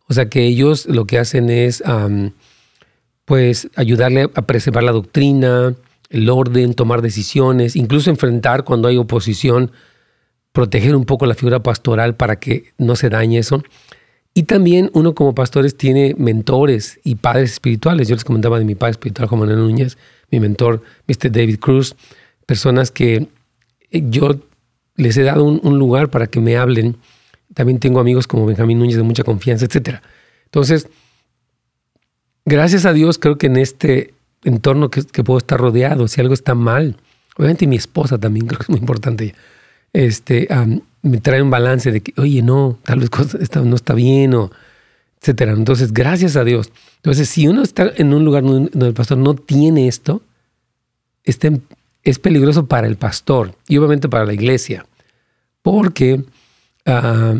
O 0.09 0.13
sea 0.13 0.29
que 0.29 0.45
ellos 0.45 0.85
lo 0.85 1.05
que 1.05 1.17
hacen 1.17 1.49
es 1.49 1.81
pues 3.25 3.69
ayudarle 3.75 4.29
a 4.35 4.41
preservar 4.41 4.83
la 4.83 4.91
doctrina, 4.91 5.75
el 6.09 6.29
orden, 6.29 6.73
tomar 6.73 7.01
decisiones, 7.01 7.77
incluso 7.77 8.09
enfrentar 8.09 8.65
cuando 8.65 8.89
hay 8.89 8.97
oposición, 8.97 9.71
proteger 10.51 10.95
un 10.95 11.05
poco 11.05 11.25
la 11.25 11.35
figura 11.35 11.63
pastoral 11.63 12.15
para 12.15 12.35
que 12.39 12.73
no 12.77 12.97
se 12.97 13.09
dañe 13.09 13.39
eso. 13.39 13.63
Y 14.33 14.43
también 14.43 14.91
uno 14.93 15.15
como 15.15 15.33
pastores 15.33 15.77
tiene 15.77 16.15
mentores 16.17 16.99
y 17.03 17.15
padres 17.15 17.53
espirituales. 17.53 18.07
Yo 18.07 18.15
les 18.15 18.25
comentaba 18.25 18.59
de 18.59 18.65
mi 18.65 18.75
padre 18.75 18.91
espiritual, 18.91 19.29
Juan 19.29 19.41
Manuel 19.41 19.59
Núñez, 19.59 19.97
mi 20.33 20.39
mentor, 20.39 20.81
Mr. 21.07 21.31
David 21.31 21.59
Cruz, 21.59 21.95
personas 22.45 22.91
que 22.91 23.27
yo 23.91 24.35
les 24.95 25.17
he 25.17 25.23
dado 25.23 25.43
un 25.45 25.79
lugar 25.79 26.09
para 26.09 26.27
que 26.27 26.39
me 26.39 26.57
hablen 26.57 26.97
también 27.53 27.79
tengo 27.79 27.99
amigos 27.99 28.27
como 28.27 28.45
Benjamín 28.45 28.79
Núñez 28.79 28.97
de 28.97 29.03
mucha 29.03 29.23
confianza, 29.23 29.65
etc. 29.65 29.99
Entonces, 30.45 30.87
gracias 32.45 32.85
a 32.85 32.93
Dios 32.93 33.19
creo 33.19 33.37
que 33.37 33.47
en 33.47 33.57
este 33.57 34.13
entorno 34.43 34.89
que, 34.89 35.01
puedo 35.23 35.37
estar 35.37 35.59
rodeado, 35.59 36.07
si 36.07 36.19
algo 36.19 36.33
está 36.33 36.55
mal, 36.55 36.97
obviamente 37.37 37.67
mi 37.67 37.75
esposa 37.75 38.17
también 38.17 38.47
creo 38.47 38.59
que 38.59 38.63
es 38.63 38.69
muy 38.69 38.79
importante, 38.79 39.35
este, 39.93 40.47
me 41.01 41.19
trae 41.19 41.41
un 41.41 41.51
balance 41.51 41.91
de 41.91 42.01
que, 42.01 42.19
oye, 42.19 42.41
no, 42.41 42.79
tal 42.83 42.99
vez 42.99 43.09
no 43.63 43.75
está 43.75 43.93
bien 43.93 44.33
o 44.33 44.51
Entonces, 45.25 45.93
gracias 45.93 46.35
a 46.35 46.43
Dios. 46.43 46.71
Entonces, 46.97 47.29
si 47.29 47.47
uno 47.47 47.61
está 47.61 47.91
en 47.95 48.13
un 48.13 48.25
lugar 48.25 48.43
donde 48.43 48.87
el 48.87 48.93
pastor 48.93 49.17
no 49.17 49.35
tiene 49.35 49.87
esto, 49.87 50.21
es 51.23 52.19
peligroso 52.19 52.65
para 52.65 52.87
el 52.87 52.97
pastor 52.97 53.55
y 53.67 53.77
obviamente 53.77 54.09
para 54.09 54.25
la 54.25 54.33
iglesia, 54.33 54.85
porque 55.61 56.23
Ah, 56.85 57.35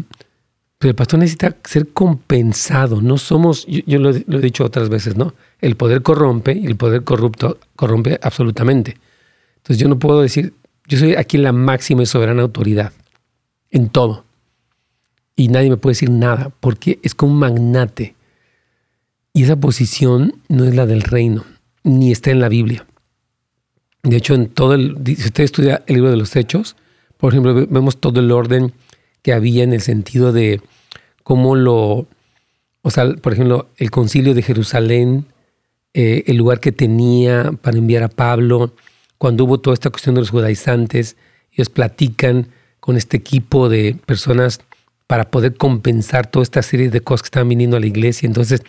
pero 0.78 0.90
el 0.90 0.96
pastor 0.96 1.20
necesita 1.20 1.56
ser 1.64 1.90
compensado. 1.90 3.02
No 3.02 3.18
somos, 3.18 3.66
yo, 3.68 4.00
lo, 4.00 4.10
he 4.10 4.42
dicho 4.42 4.66
otras 4.66 4.90
veces, 4.90 5.16
¿no? 5.16 5.34
El 5.62 5.78
poder 5.78 6.02
corrompe 6.02 6.54
y 6.54 6.66
el 6.66 6.76
poder 6.76 7.04
corrupto 7.04 7.58
corrompe 7.76 8.20
absolutamente. 8.22 8.98
Entonces 9.58 9.78
yo 9.78 9.88
no 9.88 9.98
puedo 9.98 10.22
decir, 10.22 10.54
yo 10.88 10.98
soy 10.98 11.16
aquí 11.16 11.38
la 11.38 11.54
máxima 11.54 12.04
y 12.04 12.06
soberana 12.06 12.42
autoridad 12.42 12.92
en 13.72 13.88
todo. 13.90 14.26
Y 15.36 15.48
nadie 15.48 15.70
me 15.70 15.78
puede 15.78 15.92
decir 15.94 16.10
nada 16.10 16.52
porque 16.60 17.00
es 17.04 17.16
como 17.16 17.34
un 17.34 17.40
magnate. 17.40 18.16
Y 19.34 19.44
esa 19.44 19.56
posición 19.56 20.36
no 20.48 20.66
es 20.66 20.76
la 20.76 20.86
del 20.86 21.02
reino, 21.02 21.44
ni 21.84 22.12
está 22.12 22.30
en 22.32 22.40
la 22.40 22.50
Biblia. 22.50 22.86
De 24.04 24.18
hecho, 24.18 24.36
en 24.36 24.48
todo 24.48 24.74
el, 24.76 24.98
si 25.06 25.14
usted 25.14 25.44
estudia 25.44 25.84
el 25.88 25.96
libro 25.96 26.12
de 26.12 26.18
los 26.18 26.36
Hechos, 26.36 26.76
por 27.18 27.34
ejemplo, 27.34 27.54
vemos 27.68 27.98
todo 27.98 28.20
el 28.20 28.32
orden 28.32 28.74
que 29.22 29.34
había 29.34 29.64
en 29.64 29.74
el 29.74 29.82
sentido 29.82 30.34
de 30.34 30.62
cómo 31.24 31.56
lo, 31.56 32.06
o 32.82 32.92
sea, 32.92 33.14
por 33.16 33.34
ejemplo, 33.34 33.70
el 33.78 33.90
concilio 33.92 34.34
de 34.34 34.42
Jerusalén, 34.42 35.26
eh, 35.94 36.26
el 36.28 36.38
lugar 36.38 36.60
que 36.60 36.72
tenía 36.72 37.54
para 37.62 37.78
enviar 37.78 38.04
a 38.04 38.10
Pablo, 38.10 38.74
cuando 39.18 39.46
hubo 39.46 39.60
toda 39.60 39.74
esta 39.74 39.90
cuestión 39.90 40.16
de 40.16 40.22
los 40.22 40.32
judaizantes, 40.32 41.16
ellos 41.54 41.70
platican 41.70 42.50
con 42.82 42.98
este 42.98 43.16
equipo 43.16 43.70
de 43.70 43.96
personas 44.06 44.60
para 45.14 45.30
poder 45.30 45.54
compensar 45.54 46.26
toda 46.26 46.42
esta 46.42 46.64
serie 46.64 46.90
de 46.90 47.00
cosas 47.00 47.22
que 47.22 47.28
estaban 47.28 47.48
viniendo 47.48 47.78
a 47.78 47.80
la 47.80 47.86
iglesia. 47.86 48.26
Entonces, 48.26 48.64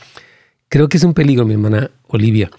creo 0.68 0.90
que 0.90 0.98
es 0.98 1.02
un 1.02 1.14
peligro, 1.14 1.46
mi 1.46 1.54
hermana 1.54 1.90
Olivia, 2.06 2.50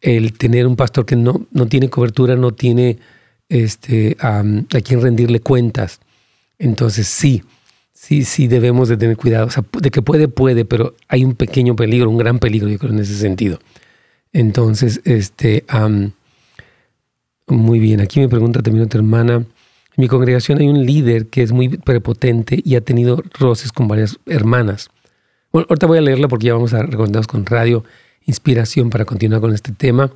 el 0.00 0.32
tener 0.32 0.66
un 0.66 0.74
pastor 0.74 1.04
que 1.04 1.16
no, 1.16 1.46
no 1.50 1.66
tiene 1.66 1.90
cobertura, 1.90 2.34
no 2.34 2.54
tiene 2.54 2.96
este, 3.50 4.16
a 4.20 4.42
quien 4.82 5.02
rendirle 5.02 5.40
cuentas. 5.40 6.00
Entonces 6.58 7.08
sí, 7.08 7.42
sí, 7.92 8.24
sí 8.24 8.46
debemos 8.46 8.88
de 8.88 8.96
tener 8.96 9.18
cuidado. 9.18 9.48
O 9.48 9.50
sea, 9.50 9.62
de 9.82 9.90
que 9.90 10.00
puede, 10.00 10.28
puede, 10.28 10.64
pero 10.64 10.94
hay 11.06 11.22
un 11.22 11.34
pequeño 11.34 11.76
peligro, 11.76 12.08
un 12.08 12.16
gran 12.16 12.38
peligro, 12.38 12.70
yo 12.70 12.78
creo, 12.78 12.94
en 12.94 13.00
ese 13.00 13.16
sentido. 13.16 13.58
Entonces, 14.32 15.02
este, 15.04 15.66
muy 17.48 17.80
bien. 17.80 18.00
Aquí 18.00 18.18
me 18.18 18.30
pregunta 18.30 18.62
también 18.62 18.86
otra 18.86 19.00
hermana. 19.00 19.44
En 19.96 20.02
mi 20.02 20.08
congregación 20.08 20.58
hay 20.58 20.68
un 20.68 20.84
líder 20.84 21.28
que 21.28 21.42
es 21.42 21.52
muy 21.52 21.68
prepotente 21.68 22.60
y 22.62 22.76
ha 22.76 22.82
tenido 22.82 23.22
roces 23.38 23.72
con 23.72 23.88
varias 23.88 24.18
hermanas. 24.26 24.90
Bueno, 25.52 25.66
ahorita 25.70 25.86
voy 25.86 25.96
a 25.96 26.02
leerla 26.02 26.28
porque 26.28 26.46
ya 26.46 26.52
vamos 26.52 26.74
a 26.74 26.82
recordarnos 26.82 27.26
con 27.26 27.46
Radio 27.46 27.82
Inspiración 28.26 28.90
para 28.90 29.06
continuar 29.06 29.40
con 29.40 29.54
este 29.54 29.72
tema, 29.72 30.10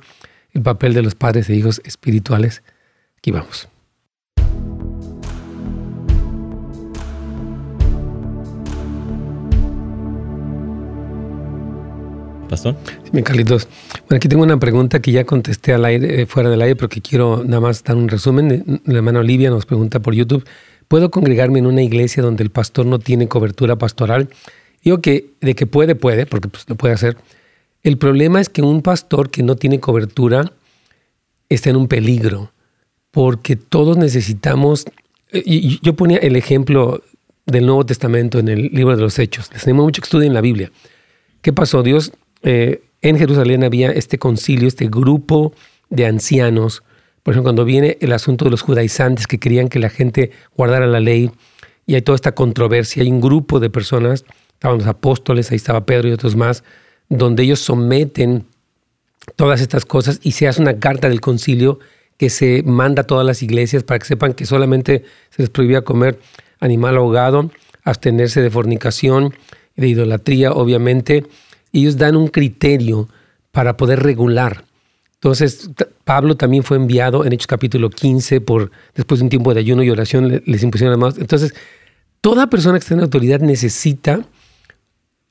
el 0.51 0.61
papel 0.61 0.93
de 0.93 1.01
los 1.01 1.15
padres 1.15 1.49
e 1.49 1.55
hijos 1.55 1.81
espirituales. 1.83 2.61
Aquí 3.17 3.31
vamos. 3.31 3.69
Pastor. 12.51 12.75
Bien, 13.13 13.23
Carlitos. 13.23 13.69
Bueno, 14.09 14.17
aquí 14.17 14.27
tengo 14.27 14.43
una 14.43 14.59
pregunta 14.59 15.01
que 15.01 15.13
ya 15.13 15.23
contesté 15.23 15.73
al 15.73 15.85
aire, 15.85 16.21
eh, 16.21 16.25
fuera 16.25 16.49
del 16.49 16.61
aire, 16.61 16.75
pero 16.75 16.89
que 16.89 17.01
quiero 17.01 17.45
nada 17.45 17.61
más 17.61 17.81
dar 17.81 17.95
un 17.95 18.09
resumen. 18.09 18.81
La 18.85 18.97
hermana 18.97 19.19
Olivia 19.19 19.49
nos 19.49 19.65
pregunta 19.65 20.01
por 20.01 20.13
YouTube, 20.13 20.45
¿puedo 20.89 21.11
congregarme 21.11 21.59
en 21.59 21.65
una 21.65 21.81
iglesia 21.81 22.21
donde 22.21 22.43
el 22.43 22.49
pastor 22.49 22.85
no 22.85 22.99
tiene 22.99 23.29
cobertura 23.29 23.77
pastoral? 23.77 24.27
Digo 24.83 24.99
que 24.99 25.29
de 25.39 25.55
que 25.55 25.65
puede, 25.65 25.95
puede, 25.95 26.25
porque 26.25 26.49
pues, 26.49 26.65
lo 26.67 26.75
puede 26.75 26.93
hacer. 26.93 27.15
El 27.83 27.97
problema 27.97 28.41
es 28.41 28.49
que 28.49 28.61
un 28.61 28.81
pastor 28.81 29.29
que 29.29 29.43
no 29.43 29.55
tiene 29.55 29.79
cobertura 29.79 30.51
está 31.47 31.69
en 31.69 31.77
un 31.77 31.87
peligro, 31.87 32.51
porque 33.11 33.55
todos 33.55 33.95
necesitamos, 33.95 34.85
eh, 35.31 35.79
yo 35.81 35.95
ponía 35.95 36.17
el 36.17 36.35
ejemplo 36.35 37.01
del 37.45 37.65
Nuevo 37.65 37.85
Testamento 37.85 38.39
en 38.39 38.49
el 38.49 38.63
libro 38.73 38.93
de 38.97 39.01
los 39.01 39.17
Hechos. 39.19 39.49
Les 39.53 39.63
animo 39.63 39.83
mucho 39.83 40.01
que 40.01 40.05
estudien 40.05 40.33
la 40.33 40.41
Biblia. 40.41 40.69
¿Qué 41.41 41.53
pasó? 41.53 41.81
Dios 41.81 42.11
eh, 42.43 42.83
en 43.01 43.17
Jerusalén 43.17 43.63
había 43.63 43.91
este 43.91 44.17
concilio, 44.17 44.67
este 44.67 44.87
grupo 44.87 45.53
de 45.89 46.05
ancianos. 46.05 46.83
Por 47.23 47.33
ejemplo, 47.33 47.49
cuando 47.49 47.65
viene 47.65 47.97
el 48.01 48.13
asunto 48.13 48.45
de 48.45 48.51
los 48.51 48.61
judaizantes 48.61 49.27
que 49.27 49.39
querían 49.39 49.69
que 49.69 49.79
la 49.79 49.89
gente 49.89 50.31
guardara 50.55 50.87
la 50.87 50.99
ley 50.99 51.31
y 51.85 51.95
hay 51.95 52.01
toda 52.01 52.15
esta 52.15 52.33
controversia, 52.33 53.03
hay 53.03 53.11
un 53.11 53.21
grupo 53.21 53.59
de 53.59 53.69
personas, 53.69 54.25
estaban 54.53 54.77
los 54.77 54.87
apóstoles, 54.87 55.51
ahí 55.51 55.57
estaba 55.57 55.85
Pedro 55.85 56.09
y 56.09 56.11
otros 56.11 56.35
más, 56.35 56.63
donde 57.09 57.43
ellos 57.43 57.59
someten 57.59 58.45
todas 59.35 59.61
estas 59.61 59.85
cosas 59.85 60.19
y 60.23 60.31
se 60.31 60.47
hace 60.47 60.61
una 60.61 60.79
carta 60.79 61.09
del 61.09 61.21
concilio 61.21 61.79
que 62.17 62.29
se 62.29 62.63
manda 62.63 63.01
a 63.01 63.07
todas 63.07 63.25
las 63.25 63.41
iglesias 63.41 63.83
para 63.83 63.99
que 63.99 64.05
sepan 64.05 64.33
que 64.33 64.45
solamente 64.45 65.03
se 65.31 65.41
les 65.41 65.49
prohibía 65.49 65.81
comer 65.81 66.19
animal 66.59 66.97
ahogado, 66.97 67.49
abstenerse 67.83 68.41
de 68.41 68.51
fornicación, 68.51 69.33
de 69.75 69.87
idolatría, 69.87 70.51
obviamente, 70.51 71.25
ellos 71.79 71.97
dan 71.97 72.15
un 72.15 72.27
criterio 72.27 73.07
para 73.51 73.77
poder 73.77 74.01
regular. 74.01 74.65
Entonces, 75.15 75.69
Pablo 76.03 76.35
también 76.35 76.63
fue 76.63 76.77
enviado 76.77 77.25
en 77.25 77.33
Hechos 77.33 77.47
capítulo 77.47 77.89
15 77.89 78.41
por, 78.41 78.71
después 78.95 79.19
de 79.19 79.25
un 79.25 79.29
tiempo 79.29 79.53
de 79.53 79.59
ayuno 79.59 79.83
y 79.83 79.89
oración, 79.89 80.41
les 80.45 80.63
impusieron 80.63 80.91
las 80.91 80.99
manos. 80.99 81.17
Entonces, 81.19 81.53
toda 82.21 82.49
persona 82.49 82.79
que 82.79 82.83
está 82.83 82.95
en 82.95 83.01
autoridad 83.01 83.39
necesita 83.39 84.25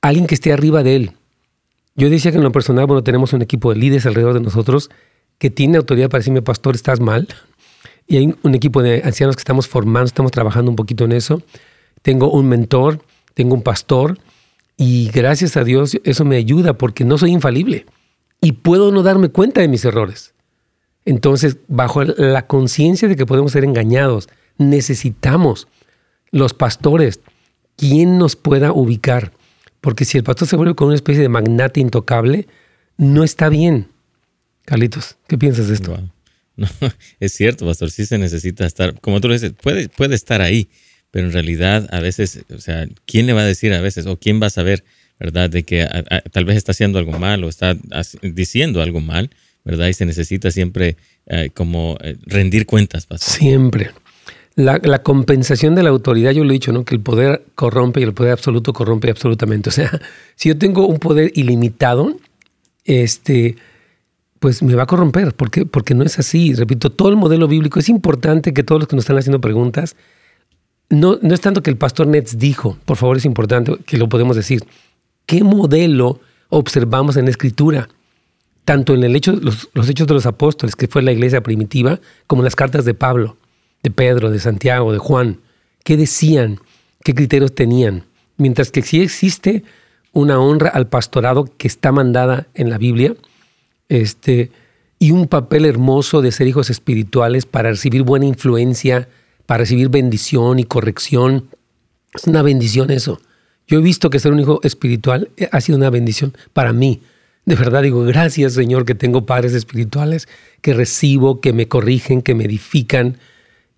alguien 0.00 0.26
que 0.26 0.34
esté 0.34 0.52
arriba 0.52 0.82
de 0.82 0.96
él. 0.96 1.12
Yo 1.96 2.08
decía 2.08 2.30
que 2.30 2.38
en 2.38 2.44
lo 2.44 2.52
personal, 2.52 2.86
bueno, 2.86 3.02
tenemos 3.02 3.32
un 3.32 3.42
equipo 3.42 3.72
de 3.72 3.80
líderes 3.80 4.06
alrededor 4.06 4.34
de 4.34 4.40
nosotros 4.40 4.90
que 5.38 5.50
tiene 5.50 5.76
autoridad 5.76 6.08
para 6.08 6.20
decirme, 6.20 6.42
pastor, 6.42 6.74
estás 6.74 7.00
mal. 7.00 7.26
Y 8.06 8.16
hay 8.16 8.34
un 8.42 8.54
equipo 8.54 8.82
de 8.82 9.02
ancianos 9.04 9.36
que 9.36 9.40
estamos 9.40 9.66
formando, 9.66 10.06
estamos 10.06 10.30
trabajando 10.30 10.70
un 10.70 10.76
poquito 10.76 11.04
en 11.04 11.12
eso. 11.12 11.42
Tengo 12.02 12.30
un 12.30 12.48
mentor, 12.48 13.02
tengo 13.34 13.54
un 13.54 13.62
pastor 13.62 14.18
y 14.82 15.10
gracias 15.10 15.58
a 15.58 15.62
Dios 15.62 16.00
eso 16.04 16.24
me 16.24 16.36
ayuda 16.36 16.78
porque 16.78 17.04
no 17.04 17.18
soy 17.18 17.32
infalible 17.32 17.84
y 18.40 18.52
puedo 18.52 18.90
no 18.92 19.02
darme 19.02 19.28
cuenta 19.28 19.60
de 19.60 19.68
mis 19.68 19.84
errores. 19.84 20.32
Entonces, 21.04 21.58
bajo 21.68 22.02
la 22.02 22.46
conciencia 22.46 23.06
de 23.06 23.14
que 23.14 23.26
podemos 23.26 23.52
ser 23.52 23.64
engañados, 23.64 24.30
necesitamos 24.56 25.68
los 26.30 26.54
pastores, 26.54 27.20
quien 27.76 28.16
nos 28.16 28.36
pueda 28.36 28.72
ubicar. 28.72 29.32
Porque 29.82 30.06
si 30.06 30.16
el 30.16 30.24
pastor 30.24 30.48
se 30.48 30.56
vuelve 30.56 30.74
con 30.74 30.86
una 30.86 30.96
especie 30.96 31.20
de 31.20 31.28
magnate 31.28 31.80
intocable, 31.80 32.48
no 32.96 33.22
está 33.22 33.50
bien. 33.50 33.88
Carlitos, 34.64 35.18
¿qué 35.26 35.36
piensas 35.36 35.68
de 35.68 35.74
esto? 35.74 35.94
No, 36.56 36.68
es 37.20 37.32
cierto, 37.32 37.64
pastor, 37.64 37.90
sí 37.90 38.04
se 38.04 38.18
necesita 38.18 38.66
estar, 38.66 39.00
como 39.00 39.20
tú 39.20 39.28
lo 39.28 39.34
dices, 39.34 39.54
puede, 39.62 39.88
puede 39.88 40.14
estar 40.14 40.42
ahí, 40.42 40.68
pero 41.10 41.26
en 41.26 41.32
realidad 41.32 41.88
a 41.92 42.00
veces, 42.00 42.44
o 42.54 42.58
sea, 42.58 42.86
¿quién 43.06 43.26
le 43.26 43.32
va 43.32 43.42
a 43.42 43.46
decir 43.46 43.72
a 43.72 43.80
veces 43.80 44.06
o 44.06 44.16
quién 44.16 44.40
va 44.40 44.46
a 44.46 44.50
saber, 44.50 44.84
verdad, 45.18 45.50
de 45.50 45.64
que 45.64 45.86
tal 46.32 46.44
vez 46.44 46.56
está 46.56 46.72
haciendo 46.72 46.98
algo 46.98 47.18
mal 47.18 47.42
o 47.44 47.48
está 47.48 47.76
diciendo 48.22 48.80
algo 48.82 49.00
mal, 49.00 49.30
verdad? 49.64 49.88
Y 49.88 49.94
se 49.94 50.06
necesita 50.06 50.50
siempre 50.50 50.96
eh, 51.26 51.50
como 51.52 51.96
eh, 52.02 52.16
rendir 52.26 52.66
cuentas, 52.66 53.06
pastor. 53.06 53.34
Siempre. 53.34 53.90
La, 54.54 54.80
la, 54.82 55.02
compensación 55.02 55.74
de 55.74 55.82
la 55.82 55.90
autoridad, 55.90 56.32
yo 56.32 56.44
lo 56.44 56.50
he 56.50 56.54
dicho, 56.54 56.72
¿no? 56.72 56.84
Que 56.84 56.94
el 56.94 57.00
poder 57.00 57.44
corrompe 57.54 58.00
y 58.00 58.02
el 58.02 58.12
poder 58.12 58.32
absoluto 58.32 58.72
corrompe 58.72 59.10
absolutamente. 59.10 59.70
O 59.70 59.72
sea, 59.72 60.00
si 60.36 60.48
yo 60.48 60.58
tengo 60.58 60.86
un 60.86 60.98
poder 60.98 61.32
ilimitado, 61.34 62.16
este, 62.84 63.56
pues 64.38 64.62
me 64.62 64.74
va 64.74 64.84
a 64.84 64.86
corromper, 64.86 65.34
porque, 65.34 65.66
porque 65.66 65.94
no 65.94 66.04
es 66.04 66.18
así. 66.18 66.54
Repito, 66.54 66.90
todo 66.90 67.08
el 67.08 67.16
modelo 67.16 67.48
bíblico 67.48 67.78
es 67.78 67.88
importante 67.88 68.52
que 68.52 68.62
todos 68.62 68.80
los 68.80 68.88
que 68.88 68.96
nos 68.96 69.04
están 69.04 69.18
haciendo 69.18 69.40
preguntas 69.40 69.96
no, 70.90 71.18
no 71.22 71.34
es 71.34 71.40
tanto 71.40 71.62
que 71.62 71.70
el 71.70 71.76
pastor 71.76 72.08
Nets 72.08 72.36
dijo, 72.38 72.76
por 72.84 72.96
favor 72.96 73.16
es 73.16 73.24
importante 73.24 73.76
que 73.86 73.96
lo 73.96 74.08
podemos 74.08 74.36
decir. 74.36 74.64
¿Qué 75.24 75.44
modelo 75.44 76.20
observamos 76.48 77.16
en 77.16 77.26
la 77.26 77.30
escritura? 77.30 77.88
Tanto 78.64 78.94
en 78.94 79.00
los 79.00 79.88
hechos 79.88 80.06
de 80.06 80.14
los 80.14 80.26
apóstoles, 80.26 80.76
que 80.76 80.88
fue 80.88 81.02
la 81.02 81.12
iglesia 81.12 81.42
primitiva, 81.42 82.00
como 82.26 82.42
en 82.42 82.44
las 82.44 82.56
cartas 82.56 82.84
de 82.84 82.94
Pablo, 82.94 83.36
de 83.82 83.90
Pedro, 83.90 84.30
de 84.30 84.40
Santiago, 84.40 84.92
de 84.92 84.98
Juan. 84.98 85.38
¿Qué 85.84 85.96
decían? 85.96 86.58
¿Qué 87.04 87.14
criterios 87.14 87.54
tenían? 87.54 88.04
Mientras 88.36 88.70
que 88.70 88.82
sí 88.82 89.00
existe 89.00 89.62
una 90.12 90.40
honra 90.40 90.70
al 90.70 90.88
pastorado 90.88 91.44
que 91.56 91.68
está 91.68 91.92
mandada 91.92 92.48
en 92.54 92.68
la 92.68 92.78
Biblia, 92.78 93.14
este, 93.88 94.50
y 94.98 95.12
un 95.12 95.28
papel 95.28 95.66
hermoso 95.66 96.20
de 96.20 96.32
ser 96.32 96.48
hijos 96.48 96.68
espirituales 96.68 97.46
para 97.46 97.70
recibir 97.70 98.02
buena 98.02 98.26
influencia 98.26 99.08
para 99.50 99.62
recibir 99.62 99.88
bendición 99.88 100.60
y 100.60 100.64
corrección. 100.64 101.48
Es 102.14 102.28
una 102.28 102.40
bendición 102.40 102.92
eso. 102.92 103.20
Yo 103.66 103.80
he 103.80 103.82
visto 103.82 104.08
que 104.08 104.20
ser 104.20 104.30
un 104.30 104.38
hijo 104.38 104.60
espiritual 104.62 105.28
eh, 105.36 105.48
ha 105.50 105.60
sido 105.60 105.76
una 105.76 105.90
bendición 105.90 106.34
para 106.52 106.72
mí. 106.72 107.00
De 107.46 107.56
verdad 107.56 107.82
digo, 107.82 108.04
gracias 108.04 108.52
Señor 108.52 108.84
que 108.84 108.94
tengo 108.94 109.26
padres 109.26 109.52
espirituales 109.54 110.28
que 110.60 110.72
recibo, 110.72 111.40
que 111.40 111.52
me 111.52 111.66
corrigen, 111.66 112.22
que 112.22 112.36
me 112.36 112.44
edifican 112.44 113.18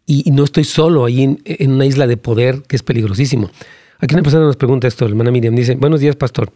y, 0.05 0.31
no 0.33 0.45
estoy 0.45 0.65
solo 0.65 1.07
ahí 1.07 1.23
en, 1.23 1.71
una 1.71 1.87
isla 1.87 2.07
de 2.07 2.19
poder 2.19 2.65
que 2.69 2.77
es 2.77 2.83
peligrosísimo. 2.83 3.51
Aquí 3.99 4.15
una 4.15 4.23
persona 4.23 4.45
nos 4.45 4.57
pregunta 4.57 4.87
esto, 4.87 5.07
hermana 5.07 5.31
Miriam, 5.31 5.55
dice, 5.55 5.77
buenos 5.77 6.01
días 6.01 6.17
pastor, 6.17 6.53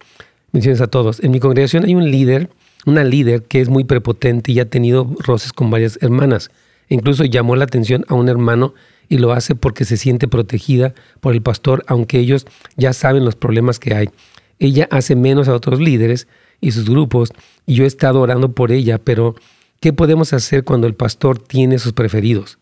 menciones 0.53 0.83
a 0.83 0.89
todos. 0.89 1.25
En 1.25 1.31
mi 1.31 1.41
congregación 1.41 1.87
hay 1.87 1.95
un 1.95 2.11
líder, 2.11 2.51
una 2.85 3.03
líder 3.03 3.45
que 3.45 3.63
es 3.63 3.71
muy 3.71 3.85
prepotente 3.85 4.53
y 4.53 4.61
ha 4.61 4.69
tenido 4.69 5.11
roces 5.21 5.55
con 5.55 5.71
varias 5.71 5.99
hermanas. 6.03 6.51
Incluso 6.91 7.25
llamó 7.25 7.57
la 7.57 7.65
atención 7.65 8.05
a 8.09 8.15
un 8.15 8.29
hermano 8.29 8.75
y 9.09 9.19
lo 9.19 9.33
hace 9.33 9.55
porque 9.55 9.85
se 9.85 9.97
siente 9.97 10.29
protegida 10.29 10.95
por 11.21 11.35
el 11.35 11.43
pastor, 11.43 11.85
aunque 11.87 12.19
ellos 12.19 12.47
ya 12.77 12.93
saben 12.93 13.25
los 13.25 13.37
problemas 13.37 13.79
que 13.79 13.95
hay. 13.95 14.11
Ella 14.59 14.89
hace 14.91 15.17
menos 15.17 15.49
a 15.49 15.55
otros 15.55 15.81
líderes 15.81 16.29
y 16.61 16.73
sus 16.73 16.89
grupos, 16.89 17.33
y 17.67 17.75
yo 17.75 17.85
he 17.85 17.87
estado 17.87 18.21
orando 18.21 18.53
por 18.53 18.73
ella, 18.73 18.99
pero 18.99 19.35
¿qué 19.81 19.93
podemos 19.93 20.33
hacer 20.33 20.65
cuando 20.65 20.87
el 20.87 20.95
pastor 20.95 21.39
tiene 21.39 21.79
sus 21.79 21.93
preferidos? 21.93 22.59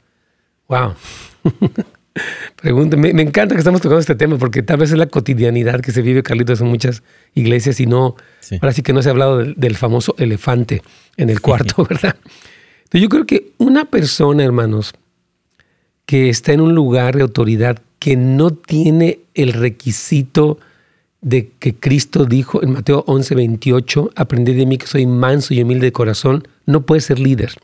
¡Wow! 0.69 0.95
Me, 2.63 3.13
me, 3.13 3.23
encanta 3.23 3.57
que 3.57 3.59
estamos 3.59 3.81
tocando 3.81 3.99
este 3.99 4.15
tema 4.15 4.39
porque 4.39 4.63
tal 4.63 4.77
vez 4.77 4.93
es 4.93 4.97
la 4.97 5.07
cotidianidad 5.07 5.81
que 5.81 5.91
se 5.91 6.01
vive, 6.01 6.23
Carlitos, 6.23 6.61
en 6.61 6.69
muchas 6.69 7.03
iglesias 7.35 7.81
y 7.81 7.87
no, 7.87 8.15
ahora 8.53 8.73
sí 8.73 8.83
que 8.83 8.93
no 8.93 9.03
se 9.03 9.09
ha 9.09 9.13
hablado 9.13 9.39
del, 9.39 9.55
del 9.57 9.77
famoso 9.77 10.15
elefante 10.17 10.81
en 11.17 11.29
el 11.29 11.41
cuarto, 11.43 11.85
¿verdad? 11.85 12.15
Entonces 12.85 13.03
yo 13.03 13.09
creo 13.09 13.27
que 13.27 13.51
una 13.59 13.87
persona, 13.87 14.45
hermanos, 14.45 14.95
que 16.07 16.29
está 16.29 16.53
en 16.53 16.61
un 16.61 16.75
lugar 16.75 17.17
de 17.17 17.23
autoridad 17.23 17.79
que 17.99 18.17
no 18.17 18.51
tiene 18.51 19.21
el 19.35 19.53
requisito 19.53 20.59
de 21.23 21.53
que 21.59 21.75
Cristo 21.75 22.27
dijo 22.27 22.63
en 22.63 22.73
Mateo 22.73 23.03
11, 23.07 23.35
28, 23.35 24.11
aprended 24.15 24.57
de 24.57 24.67
mí 24.67 24.77
que 24.77 24.87
soy 24.87 25.07
manso 25.07 25.55
y 25.55 25.63
humilde 25.63 25.87
de 25.87 25.93
corazón, 25.93 26.47
no 26.67 26.83
puede 26.83 27.01
ser 27.01 27.19
líder. 27.19 27.55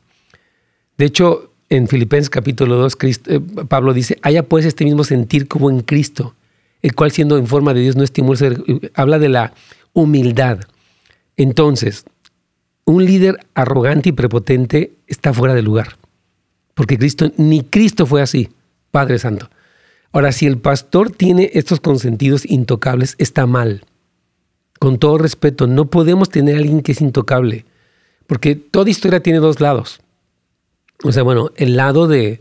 De 0.96 1.04
hecho, 1.04 1.50
en 1.68 1.86
Filipenses 1.86 2.30
capítulo 2.30 2.76
2, 2.76 2.96
eh, 3.26 3.40
Pablo 3.68 3.92
dice, 3.92 4.18
haya 4.22 4.48
pues 4.48 4.64
este 4.64 4.84
mismo 4.84 5.04
sentir 5.04 5.46
como 5.46 5.70
en 5.70 5.80
Cristo, 5.80 6.34
el 6.80 6.94
cual 6.94 7.10
siendo 7.10 7.36
en 7.36 7.46
forma 7.46 7.74
de 7.74 7.80
Dios 7.80 7.96
no 7.96 8.02
estimula, 8.02 8.56
habla 8.94 9.18
de 9.18 9.28
la 9.28 9.52
humildad. 9.92 10.60
Entonces, 11.36 12.06
un 12.86 13.04
líder 13.04 13.38
arrogante 13.54 14.08
y 14.08 14.12
prepotente 14.12 14.92
está 15.06 15.34
fuera 15.34 15.54
de 15.54 15.62
lugar 15.62 15.98
porque 16.80 16.96
Cristo, 16.96 17.30
ni 17.36 17.62
Cristo 17.62 18.06
fue 18.06 18.22
así, 18.22 18.48
Padre 18.90 19.18
Santo. 19.18 19.50
Ahora, 20.12 20.32
si 20.32 20.46
el 20.46 20.56
pastor 20.56 21.10
tiene 21.10 21.50
estos 21.52 21.78
consentidos 21.78 22.46
intocables, 22.46 23.16
está 23.18 23.44
mal. 23.44 23.84
Con 24.78 24.98
todo 24.98 25.18
respeto, 25.18 25.66
no 25.66 25.90
podemos 25.90 26.30
tener 26.30 26.54
a 26.54 26.58
alguien 26.60 26.80
que 26.80 26.92
es 26.92 27.02
intocable, 27.02 27.66
porque 28.26 28.54
toda 28.54 28.88
historia 28.88 29.22
tiene 29.22 29.40
dos 29.40 29.60
lados. 29.60 30.00
O 31.04 31.12
sea, 31.12 31.22
bueno, 31.22 31.50
el 31.56 31.76
lado 31.76 32.08
de 32.08 32.40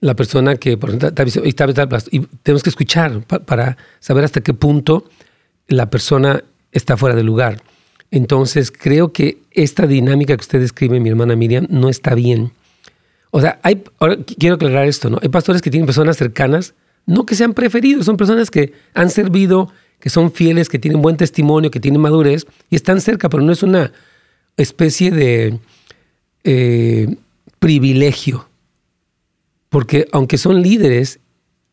la 0.00 0.14
persona 0.14 0.56
que 0.56 0.76
por 0.76 0.90
ejemplo, 0.90 1.08
y 1.40 1.54
tenemos 2.42 2.62
que 2.62 2.68
escuchar 2.68 3.22
para 3.22 3.78
saber 3.98 4.24
hasta 4.24 4.42
qué 4.42 4.52
punto 4.52 5.08
la 5.68 5.88
persona 5.88 6.44
está 6.70 6.98
fuera 6.98 7.16
de 7.16 7.22
lugar. 7.22 7.62
Entonces, 8.10 8.72
creo 8.72 9.14
que 9.14 9.38
esta 9.52 9.86
dinámica 9.86 10.36
que 10.36 10.42
usted 10.42 10.60
describe, 10.60 11.00
mi 11.00 11.08
hermana 11.08 11.34
Miriam, 11.34 11.66
no 11.70 11.88
está 11.88 12.14
bien. 12.14 12.52
O 13.30 13.40
sea, 13.40 13.60
hay, 13.62 13.84
ahora 13.98 14.18
quiero 14.38 14.56
aclarar 14.56 14.86
esto, 14.88 15.08
¿no? 15.08 15.18
Hay 15.22 15.28
pastores 15.28 15.62
que 15.62 15.70
tienen 15.70 15.86
personas 15.86 16.16
cercanas, 16.16 16.74
no 17.06 17.26
que 17.26 17.34
sean 17.34 17.54
preferidos, 17.54 18.06
son 18.06 18.16
personas 18.16 18.50
que 18.50 18.72
han 18.94 19.10
servido, 19.10 19.72
que 20.00 20.10
son 20.10 20.32
fieles, 20.32 20.68
que 20.68 20.78
tienen 20.78 21.02
buen 21.02 21.16
testimonio, 21.16 21.70
que 21.70 21.80
tienen 21.80 22.00
madurez 22.00 22.46
y 22.70 22.76
están 22.76 23.00
cerca, 23.00 23.28
pero 23.28 23.42
no 23.42 23.52
es 23.52 23.62
una 23.62 23.92
especie 24.56 25.10
de 25.10 25.58
eh, 26.44 27.16
privilegio. 27.58 28.48
Porque 29.68 30.08
aunque 30.12 30.38
son 30.38 30.62
líderes, 30.62 31.20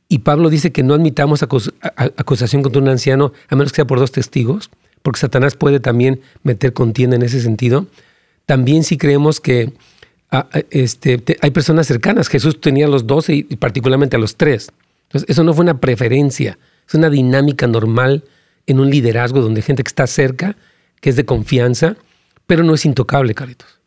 y 0.10 0.20
Pablo 0.20 0.50
dice 0.50 0.72
que 0.72 0.84
no 0.84 0.94
admitamos 0.94 1.44
acusación 1.44 2.62
contra 2.62 2.82
un 2.82 2.90
anciano 2.90 3.34
a 3.50 3.56
menos 3.56 3.72
que 3.72 3.78
sea 3.78 3.88
por 3.88 4.00
dos 4.00 4.12
testigos, 4.12 4.70
porque 5.02 5.20
Satanás 5.20 5.56
puede 5.56 5.80
también 5.80 6.22
meter 6.44 6.74
contienda 6.74 7.16
en 7.16 7.24
ese 7.24 7.42
sentido, 7.42 7.88
también 8.46 8.84
si 8.84 8.98
creemos 8.98 9.42
que 9.42 9.74
este, 10.70 11.24
hay 11.42 11.52
personas 11.52 11.88
cercanas. 11.88 12.28
Jesús 12.28 12.60
tenía 12.60 12.86
a 12.86 12.90
los 12.90 13.08
doce 13.08 13.34
y 13.36 13.56
particularmente 13.56 14.16
a 14.16 14.20
los 14.20 14.36
tres. 14.36 14.72
Entonces, 15.04 15.30
eso 15.30 15.44
no 15.44 15.54
fue 15.54 15.64
una 15.64 15.80
preferencia, 15.80 16.58
es 16.88 16.94
una 16.94 17.10
dinámica 17.10 17.66
normal 17.68 18.24
en 18.66 18.80
un 18.80 18.90
liderazgo 18.90 19.42
donde 19.42 19.60
hay 19.60 19.64
gente 19.64 19.84
que 19.84 19.88
está 19.88 20.06
cerca, 20.06 20.58
que 21.00 21.10
es 21.10 21.16
de 21.16 21.26
confianza, 21.26 21.96
pero 22.46 22.64
no 22.64 22.74
es 22.74 22.86
intocable, 22.86 23.34
Caritos. 23.34 23.80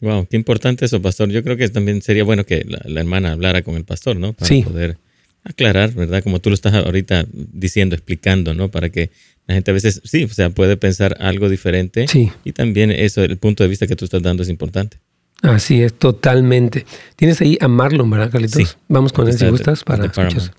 Wow, 0.00 0.26
qué 0.28 0.36
importante 0.36 0.84
eso, 0.84 1.00
pastor. 1.00 1.30
Yo 1.30 1.42
creo 1.42 1.56
que 1.56 1.68
también 1.70 2.02
sería 2.02 2.24
bueno 2.24 2.44
que 2.44 2.64
la, 2.66 3.00
hermana 3.00 3.32
hablara 3.32 3.62
con 3.62 3.76
el 3.76 3.84
pastor, 3.84 4.16
¿no? 4.18 4.34
Para 4.34 4.54
poder 4.62 4.98
aclarar, 5.42 5.94
¿verdad? 5.94 6.22
Como 6.22 6.40
tú 6.40 6.50
lo 6.50 6.54
estás 6.54 6.74
ahorita 6.74 7.26
diciendo, 7.32 7.94
explicando, 7.94 8.52
¿no? 8.52 8.70
Para 8.70 8.90
que 8.90 9.10
la 9.46 9.54
gente 9.54 9.70
a 9.70 9.74
veces, 9.74 10.02
sí, 10.04 10.24
o 10.24 10.28
sea, 10.28 10.50
puede 10.50 10.76
pensar 10.76 11.16
algo 11.20 11.48
diferente. 11.48 12.08
Sí. 12.08 12.30
Y 12.44 12.52
también 12.52 12.90
eso, 12.90 13.24
el 13.24 13.38
punto 13.38 13.62
de 13.62 13.70
vista 13.70 13.86
que 13.86 13.96
tú 13.96 14.04
estás 14.04 14.22
dando 14.22 14.42
es 14.42 14.50
importante. 14.50 14.98
Así 15.42 15.82
es, 15.82 15.94
totalmente. 15.94 16.86
Tienes 17.16 17.40
ahí 17.40 17.58
a 17.60 17.68
Marlon, 17.68 18.10
¿verdad, 18.10 18.30
Carlitos? 18.30 18.68
Sí. 18.68 18.76
Vamos 18.88 19.12
con 19.12 19.28
él 19.28 19.34
si 19.34 19.48
gustas 19.48 19.84
para 19.84 20.06
escuchar. 20.06 20.54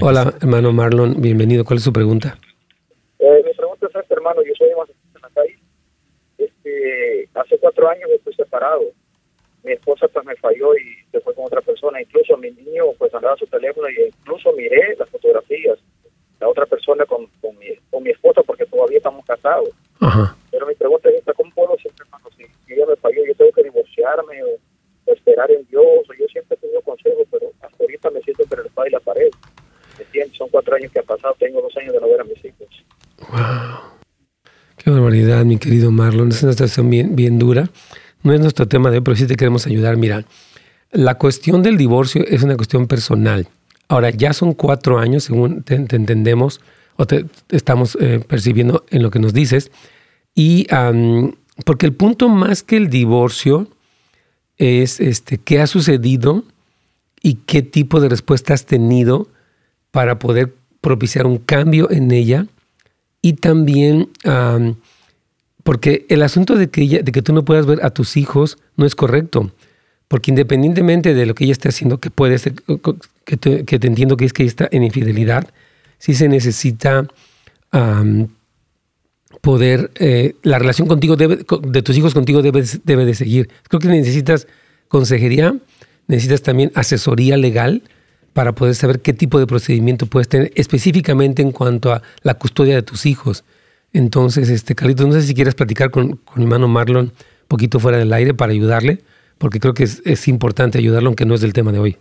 Hola, 0.00 0.34
hermano 0.40 0.72
Marlon, 0.72 1.20
bienvenido. 1.20 1.64
¿Cuál 1.64 1.78
es 1.78 1.84
su 1.84 1.92
pregunta? 1.92 2.38
Eh, 3.18 3.42
mi 3.44 3.54
pregunta 3.54 3.86
es 3.86 3.94
esta, 3.94 4.14
hermano. 4.14 4.42
Yo 4.42 4.52
soy 4.58 4.68
eh, 6.64 7.28
hace 7.34 7.58
cuatro 7.58 7.88
años 7.88 8.10
estoy 8.10 8.34
separado. 8.34 8.82
Mi 9.62 9.72
esposa 9.72 10.06
pues 10.08 10.24
me 10.24 10.36
falló 10.36 10.76
y 10.76 11.10
se 11.10 11.20
fue 11.20 11.34
con 11.34 11.46
otra 11.46 11.60
persona. 11.60 12.00
Incluso 12.00 12.36
mi 12.36 12.50
niño 12.50 12.84
pues 12.98 13.14
andaba 13.14 13.36
su 13.36 13.46
teléfono 13.46 13.88
y 13.88 14.08
incluso 14.08 14.52
miré 14.52 14.94
las 14.98 15.08
fotografías. 15.08 15.78
La 16.40 16.48
otra 16.48 16.66
persona 16.66 17.06
con, 17.06 17.26
con, 17.40 17.56
mi, 17.58 17.74
con 17.90 18.02
mi 18.02 18.10
esposa 18.10 18.42
porque 18.42 18.66
todavía 18.66 18.98
estamos 18.98 19.24
casados. 19.24 19.70
Pero 20.50 20.66
mi 20.66 20.74
pregunta 20.74 21.08
es 21.08 21.16
esta, 21.16 21.32
¿cómo 21.32 21.50
puedo 21.54 21.76
siempre 21.78 22.06
cuando 22.10 22.30
si, 22.36 22.44
ella 22.72 22.86
me 22.86 22.96
falló 22.96 23.24
yo 23.26 23.34
tengo 23.34 23.52
que 23.52 23.62
divorciarme 23.64 24.42
o, 24.44 25.12
esperar 25.12 25.50
en 25.50 25.66
Dios? 25.66 25.84
O 26.08 26.14
yo 26.18 26.26
siempre 26.26 26.56
he 26.56 26.60
tenido 26.60 26.82
consejos, 26.82 27.26
pero 27.30 27.50
hasta 27.62 27.76
ahorita 27.80 28.10
me 28.10 28.20
siento 28.20 28.42
entre 28.42 28.60
el 28.60 28.66
espada 28.66 28.88
y 28.88 28.92
la 28.92 29.00
pared. 29.00 29.30
Son 30.36 30.48
cuatro 30.50 30.76
años 30.76 30.92
que 30.92 30.98
ha 30.98 31.02
pasado, 31.02 31.34
tengo 31.38 31.62
dos 31.62 31.74
años 31.76 31.94
de 31.94 32.00
no 32.00 32.08
ver 32.08 32.20
a 32.20 32.24
mis 32.24 32.44
hijos. 32.44 32.68
Wow. 33.30 33.96
Mi 35.26 35.58
querido 35.58 35.90
Marlon. 35.90 36.28
Es 36.28 36.42
una 36.44 36.52
situación 36.52 36.88
bien, 36.88 37.38
dura. 37.38 37.68
No 38.22 38.32
es 38.32 38.40
nuestro 38.40 38.68
tema 38.68 38.90
de 38.90 38.98
hoy, 38.98 39.02
pero 39.02 39.16
sí 39.16 39.26
te 39.26 39.34
queremos 39.34 39.66
ayudar. 39.66 39.96
Mira, 39.96 40.24
la 40.92 41.16
cuestión 41.16 41.62
del 41.62 41.76
divorcio 41.76 42.24
es 42.28 42.44
una 42.44 42.56
cuestión 42.56 42.86
personal. 42.86 43.48
Ahora, 43.88 44.10
ya 44.10 44.32
son 44.32 44.52
cuatro 44.54 44.98
años, 44.98 45.24
según 45.24 45.62
te, 45.64 45.74
entendemos 45.74 46.60
o 46.96 47.06
estamos 47.48 47.98
eh, 48.00 48.20
percibiendo 48.26 48.84
en 48.90 49.02
lo 49.02 49.10
que 49.10 49.18
nos 49.18 49.32
dices. 49.32 49.72
Y 50.34 50.68
porque 51.64 51.86
el 51.86 51.92
punto 51.92 52.28
más 52.28 52.62
que 52.62 52.76
el 52.76 52.88
divorcio 52.88 53.68
es 54.58 55.00
este, 55.00 55.38
qué 55.38 55.60
ha 55.60 55.66
sucedido 55.66 56.44
y 57.20 57.34
qué 57.46 57.62
tipo 57.62 58.00
de 58.00 58.08
respuesta 58.08 58.54
has 58.54 58.64
tenido 58.64 59.28
para 59.90 60.18
poder 60.18 60.54
propiciar 60.80 61.26
un 61.26 61.38
cambio 61.38 61.90
en 61.90 62.12
ella 62.12 62.46
y 63.22 63.32
también 63.32 64.10
porque 65.66 66.06
el 66.08 66.22
asunto 66.22 66.54
de 66.54 66.70
que, 66.70 66.82
ella, 66.82 67.02
de 67.02 67.10
que 67.10 67.22
tú 67.22 67.32
no 67.32 67.44
puedas 67.44 67.66
ver 67.66 67.84
a 67.84 67.90
tus 67.90 68.16
hijos 68.16 68.56
no 68.76 68.86
es 68.86 68.94
correcto. 68.94 69.50
Porque 70.06 70.30
independientemente 70.30 71.12
de 71.12 71.26
lo 71.26 71.34
que 71.34 71.42
ella 71.42 71.54
esté 71.54 71.70
haciendo, 71.70 71.98
que 71.98 72.08
puede 72.08 72.38
ser, 72.38 72.54
que 73.24 73.36
te, 73.36 73.86
entiendo 73.88 74.16
que 74.16 74.26
es 74.26 74.32
que 74.32 74.44
está 74.44 74.68
en 74.70 74.84
infidelidad, 74.84 75.50
sí 75.98 76.14
se 76.14 76.28
necesita 76.28 77.08
poder, 79.40 79.90
eh, 79.96 80.36
la 80.44 80.60
relación 80.60 80.86
contigo 80.86 81.16
debe, 81.16 81.38
de 81.62 81.82
tus 81.82 81.98
hijos 81.98 82.14
contigo 82.14 82.42
debe, 82.42 82.62
debe 82.84 83.04
de 83.04 83.14
seguir. 83.14 83.50
Creo 83.68 83.80
que 83.80 83.88
necesitas 83.88 84.46
consejería, 84.86 85.56
necesitas 86.06 86.42
también 86.42 86.70
asesoría 86.76 87.36
legal 87.36 87.82
para 88.34 88.54
poder 88.54 88.76
saber 88.76 89.00
qué 89.00 89.12
tipo 89.12 89.40
de 89.40 89.48
procedimiento 89.48 90.06
puedes 90.06 90.28
tener 90.28 90.52
específicamente 90.54 91.42
en 91.42 91.50
cuanto 91.50 91.92
a 91.92 92.02
la 92.22 92.34
custodia 92.34 92.76
de 92.76 92.82
tus 92.82 93.04
hijos. 93.04 93.42
Entonces, 93.96 94.50
este, 94.50 94.74
Carlitos, 94.74 95.06
no 95.06 95.14
sé 95.14 95.22
si 95.22 95.32
quieres 95.32 95.54
platicar 95.54 95.90
con, 95.90 96.20
mi 96.34 96.42
hermano 96.42 96.68
Marlon 96.68 97.06
un 97.06 97.12
poquito 97.48 97.80
fuera 97.80 97.96
del 97.96 98.12
aire 98.12 98.34
para 98.34 98.52
ayudarle, 98.52 99.00
porque 99.38 99.58
creo 99.58 99.72
que 99.72 99.84
es, 99.84 100.28
importante 100.28 100.76
ayudarlo, 100.76 101.08
aunque 101.08 101.24
no 101.24 101.34
es 101.34 101.40
del 101.40 101.54
tema 101.54 101.72
de 101.72 101.78
hoy. 101.78 101.96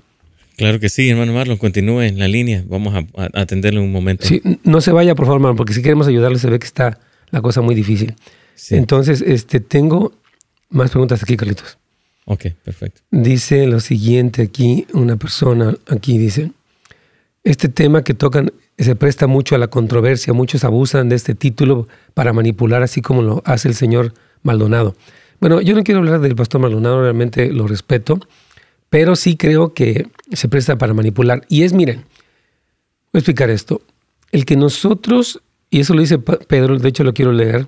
Claro 0.58 0.82
que 0.82 0.90
sí, 0.90 1.10
hermano 1.10 1.32
Marlon, 1.32 1.56
continúe 1.56 2.02
en 2.02 2.20
la 2.20 2.28
línea. 2.28 2.66
Vamos 2.68 2.94
a, 2.96 3.30
atenderle 3.34 3.80
un 3.80 3.94
momento. 3.94 4.28
Sí, 4.28 4.42
no 4.66 4.82
se 4.82 4.92
vaya, 4.92 5.16
por 5.16 5.26
favor, 5.26 5.40
Marlon, 5.40 5.56
porque 5.56 5.74
si 5.74 5.82
queremos 5.82 6.06
ayudarle 6.08 6.38
se 6.38 6.50
ve 6.50 6.60
que 6.60 6.68
está 6.68 7.00
la 7.32 7.42
cosa 7.42 7.62
muy 7.62 7.76
difícil. 7.76 8.14
Entonces, 8.72 9.22
este, 9.22 9.62
tengo 9.62 10.12
más 10.70 10.92
preguntas 10.92 11.24
aquí, 11.24 11.38
Carlitos. 11.38 11.78
Ok, 12.26 12.48
perfecto. 12.62 13.02
Dice 13.10 13.68
lo 13.68 13.80
siguiente 13.80 14.42
aquí, 14.42 14.86
una 14.92 15.16
persona 15.16 15.78
aquí 15.88 16.18
dice, 16.18 16.52
este 17.46 17.70
tema 17.70 18.04
que 18.04 18.14
tocan 18.14 18.52
se 18.78 18.96
presta 18.96 19.28
mucho 19.28 19.56
a 19.56 19.58
la 19.58 19.68
controversia, 19.68 20.34
muchos 20.34 20.64
abusan 20.64 21.10
de 21.10 21.16
este 21.16 21.36
título 21.36 21.88
para 22.14 22.34
manipular 22.34 22.84
así 22.84 23.02
como 23.02 23.22
lo 23.22 23.42
hace 23.46 23.68
el 23.68 23.76
señor 23.76 24.14
Maldonado. 24.44 24.96
Bueno, 25.40 25.62
yo 25.62 25.76
no 25.76 25.84
quiero 25.84 26.00
hablar 26.00 26.20
del 26.20 26.36
pastor 26.36 26.62
Maldonado, 26.62 27.02
realmente 27.02 27.52
lo 27.52 27.68
respeto, 27.68 28.20
pero 28.90 29.16
sí 29.16 29.38
creo 29.38 29.74
que 29.74 30.08
se 30.32 30.48
presta 30.48 30.78
para 30.78 30.94
manipular. 30.94 31.44
Y 31.50 31.64
es, 31.64 31.74
miren, 31.74 31.98
voy 33.12 33.16
a 33.16 33.20
explicar 33.20 33.50
esto, 33.50 33.82
el 34.32 34.46
que 34.46 34.56
nosotros, 34.56 35.42
y 35.70 35.80
eso 35.80 35.94
lo 35.94 36.02
dice 36.02 36.20
Pedro, 36.20 36.78
de 36.78 36.90
hecho 36.90 37.04
lo 37.04 37.14
quiero 37.14 37.32
leer, 37.32 37.68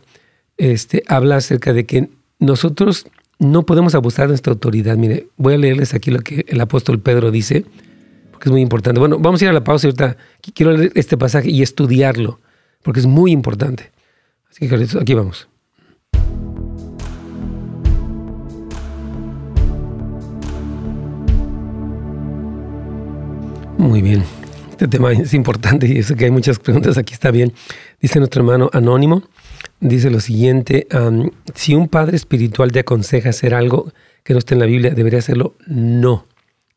este, 0.58 1.04
habla 1.08 1.38
acerca 1.38 1.74
de 1.74 1.86
que 1.86 2.10
nosotros 2.40 3.08
no 3.40 3.64
podemos 3.64 3.96
abusar 3.96 4.26
de 4.26 4.30
nuestra 4.30 4.54
autoridad. 4.54 4.98
Mire, 4.98 5.28
voy 5.38 5.54
a 5.54 5.58
leerles 5.58 5.94
aquí 5.94 6.12
lo 6.12 6.20
que 6.20 6.46
el 6.48 6.60
apóstol 6.60 7.00
Pedro 7.00 7.32
dice, 7.32 7.66
porque 8.38 8.50
es 8.50 8.52
muy 8.52 8.62
importante. 8.62 9.00
Bueno, 9.00 9.18
vamos 9.18 9.42
a 9.42 9.46
ir 9.46 9.50
a 9.50 9.54
la 9.54 9.64
pausa 9.64 9.88
ahorita 9.88 10.16
quiero 10.54 10.72
leer 10.72 10.92
este 10.94 11.18
pasaje 11.18 11.50
y 11.50 11.64
estudiarlo, 11.64 12.40
porque 12.84 13.00
es 13.00 13.08
muy 13.08 13.32
importante. 13.32 13.92
Así 14.48 14.70
que 14.70 14.76
aquí 14.76 15.16
vamos. 15.16 15.50
Muy 23.80 24.04
bien. 24.04 24.24
Este 24.70 24.88
tema 24.88 25.12
es 25.14 25.34
importante 25.34 25.88
y 25.88 26.04
sé 26.04 26.16
que 26.16 26.26
hay 26.26 26.32
muchas 26.32 26.60
preguntas. 26.60 27.00
Aquí 27.00 27.16
está 27.16 27.32
bien. 27.32 27.54
Dice 28.00 28.20
nuestro 28.20 28.42
hermano 28.44 28.70
Anónimo 28.72 29.24
dice 29.80 30.12
lo 30.12 30.20
siguiente, 30.20 30.88
si 31.56 31.74
un 31.74 31.88
padre 31.88 32.16
espiritual 32.16 32.72
te 32.72 32.82
aconseja 32.82 33.30
hacer 33.30 33.56
algo 33.56 33.92
que 34.24 34.34
no 34.34 34.40
esté 34.40 34.54
en 34.54 34.60
la 34.60 34.68
Biblia, 34.68 34.92
¿debería 34.92 35.18
hacerlo? 35.18 35.56
No, 35.66 36.28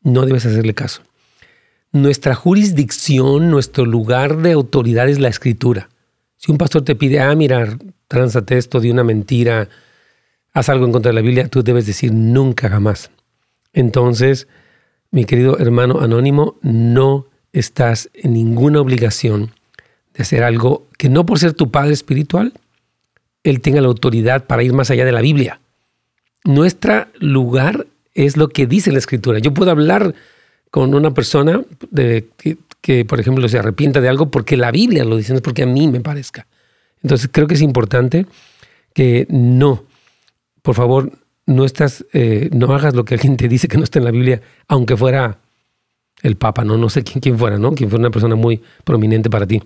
no 0.01 0.25
debes 0.25 0.47
hacerle 0.47 0.73
caso. 0.73 1.03
Nuestra 1.91 2.35
jurisdicción, 2.35 3.49
nuestro 3.49 3.85
lugar 3.85 4.37
de 4.37 4.53
autoridad 4.53 5.09
es 5.09 5.19
la 5.19 5.27
escritura. 5.27 5.89
Si 6.37 6.51
un 6.51 6.57
pastor 6.57 6.83
te 6.83 6.95
pide, 6.95 7.19
ah, 7.19 7.35
mira, 7.35 7.77
tránzate 8.07 8.57
esto 8.57 8.79
de 8.79 8.91
una 8.91 9.03
mentira, 9.03 9.67
haz 10.53 10.69
algo 10.69 10.85
en 10.85 10.91
contra 10.91 11.09
de 11.09 11.15
la 11.15 11.21
Biblia, 11.21 11.47
tú 11.47 11.63
debes 11.63 11.85
decir 11.85 12.13
nunca, 12.13 12.69
jamás. 12.69 13.11
Entonces, 13.73 14.47
mi 15.11 15.25
querido 15.25 15.59
hermano 15.59 15.99
anónimo, 15.99 16.57
no 16.61 17.27
estás 17.53 18.09
en 18.13 18.33
ninguna 18.33 18.79
obligación 18.79 19.51
de 20.13 20.23
hacer 20.23 20.43
algo 20.43 20.87
que 20.97 21.09
no 21.09 21.25
por 21.25 21.39
ser 21.39 21.53
tu 21.53 21.71
padre 21.71 21.93
espiritual 21.93 22.53
él 23.43 23.61
tenga 23.61 23.81
la 23.81 23.87
autoridad 23.87 24.45
para 24.45 24.63
ir 24.63 24.73
más 24.73 24.91
allá 24.91 25.05
de 25.05 25.11
la 25.11 25.21
Biblia. 25.21 25.59
Nuestro 26.43 27.07
lugar 27.19 27.87
es 28.13 28.37
lo 28.37 28.49
que 28.49 28.67
dice 28.67 28.91
la 28.91 28.99
Escritura. 28.99 29.39
Yo 29.39 29.53
puedo 29.53 29.71
hablar 29.71 30.13
con 30.71 30.95
una 30.95 31.13
persona 31.13 31.61
de, 31.91 32.29
que, 32.81 33.05
por 33.05 33.19
ejemplo, 33.19 33.47
se 33.47 33.59
arrepienta 33.59 34.01
de 34.01 34.09
algo 34.09 34.31
porque 34.31 34.57
la 34.57 34.71
Biblia 34.71 35.03
lo 35.03 35.17
dice, 35.17 35.33
no 35.33 35.37
es 35.37 35.43
porque 35.43 35.63
a 35.63 35.67
mí 35.67 35.87
me 35.87 35.99
parezca. 35.99 36.47
Entonces 37.03 37.29
creo 37.31 37.47
que 37.47 37.55
es 37.55 37.61
importante 37.61 38.25
que 38.93 39.27
no, 39.29 39.83
por 40.61 40.75
favor, 40.75 41.11
no 41.45 41.65
estás, 41.65 42.05
eh, 42.13 42.49
no 42.53 42.73
hagas 42.73 42.95
lo 42.95 43.05
que 43.05 43.15
alguien 43.15 43.37
te 43.37 43.47
dice 43.47 43.67
que 43.67 43.77
no 43.77 43.83
está 43.83 43.99
en 43.99 44.05
la 44.05 44.11
Biblia, 44.11 44.41
aunque 44.67 44.95
fuera 44.95 45.37
el 46.23 46.35
Papa, 46.37 46.63
no, 46.63 46.77
no 46.77 46.89
sé 46.89 47.03
quién, 47.03 47.19
quién 47.19 47.37
fuera, 47.37 47.57
¿no? 47.57 47.73
Quien 47.73 47.89
fuera 47.89 48.01
una 48.01 48.11
persona 48.11 48.35
muy 48.35 48.61
prominente 48.83 49.29
para 49.29 49.45
ti. 49.45 49.61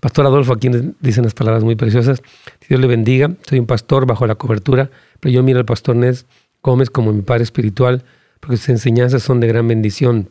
Pastor 0.00 0.26
Adolfo, 0.26 0.54
aquí 0.54 0.68
dicen 1.00 1.24
las 1.24 1.34
palabras 1.34 1.62
muy 1.62 1.76
preciosas. 1.76 2.22
Dios 2.68 2.80
le 2.80 2.86
bendiga. 2.86 3.30
Soy 3.48 3.58
un 3.58 3.66
pastor 3.66 4.06
bajo 4.06 4.26
la 4.26 4.34
cobertura, 4.34 4.90
pero 5.20 5.32
yo 5.32 5.42
miro 5.42 5.58
al 5.58 5.66
pastor 5.66 5.96
Nes 5.96 6.26
Gómez 6.62 6.90
como 6.90 7.12
mi 7.12 7.22
padre 7.22 7.44
espiritual, 7.44 8.02
porque 8.40 8.56
sus 8.56 8.70
enseñanzas 8.70 9.22
son 9.22 9.40
de 9.40 9.46
gran 9.46 9.68
bendición. 9.68 10.30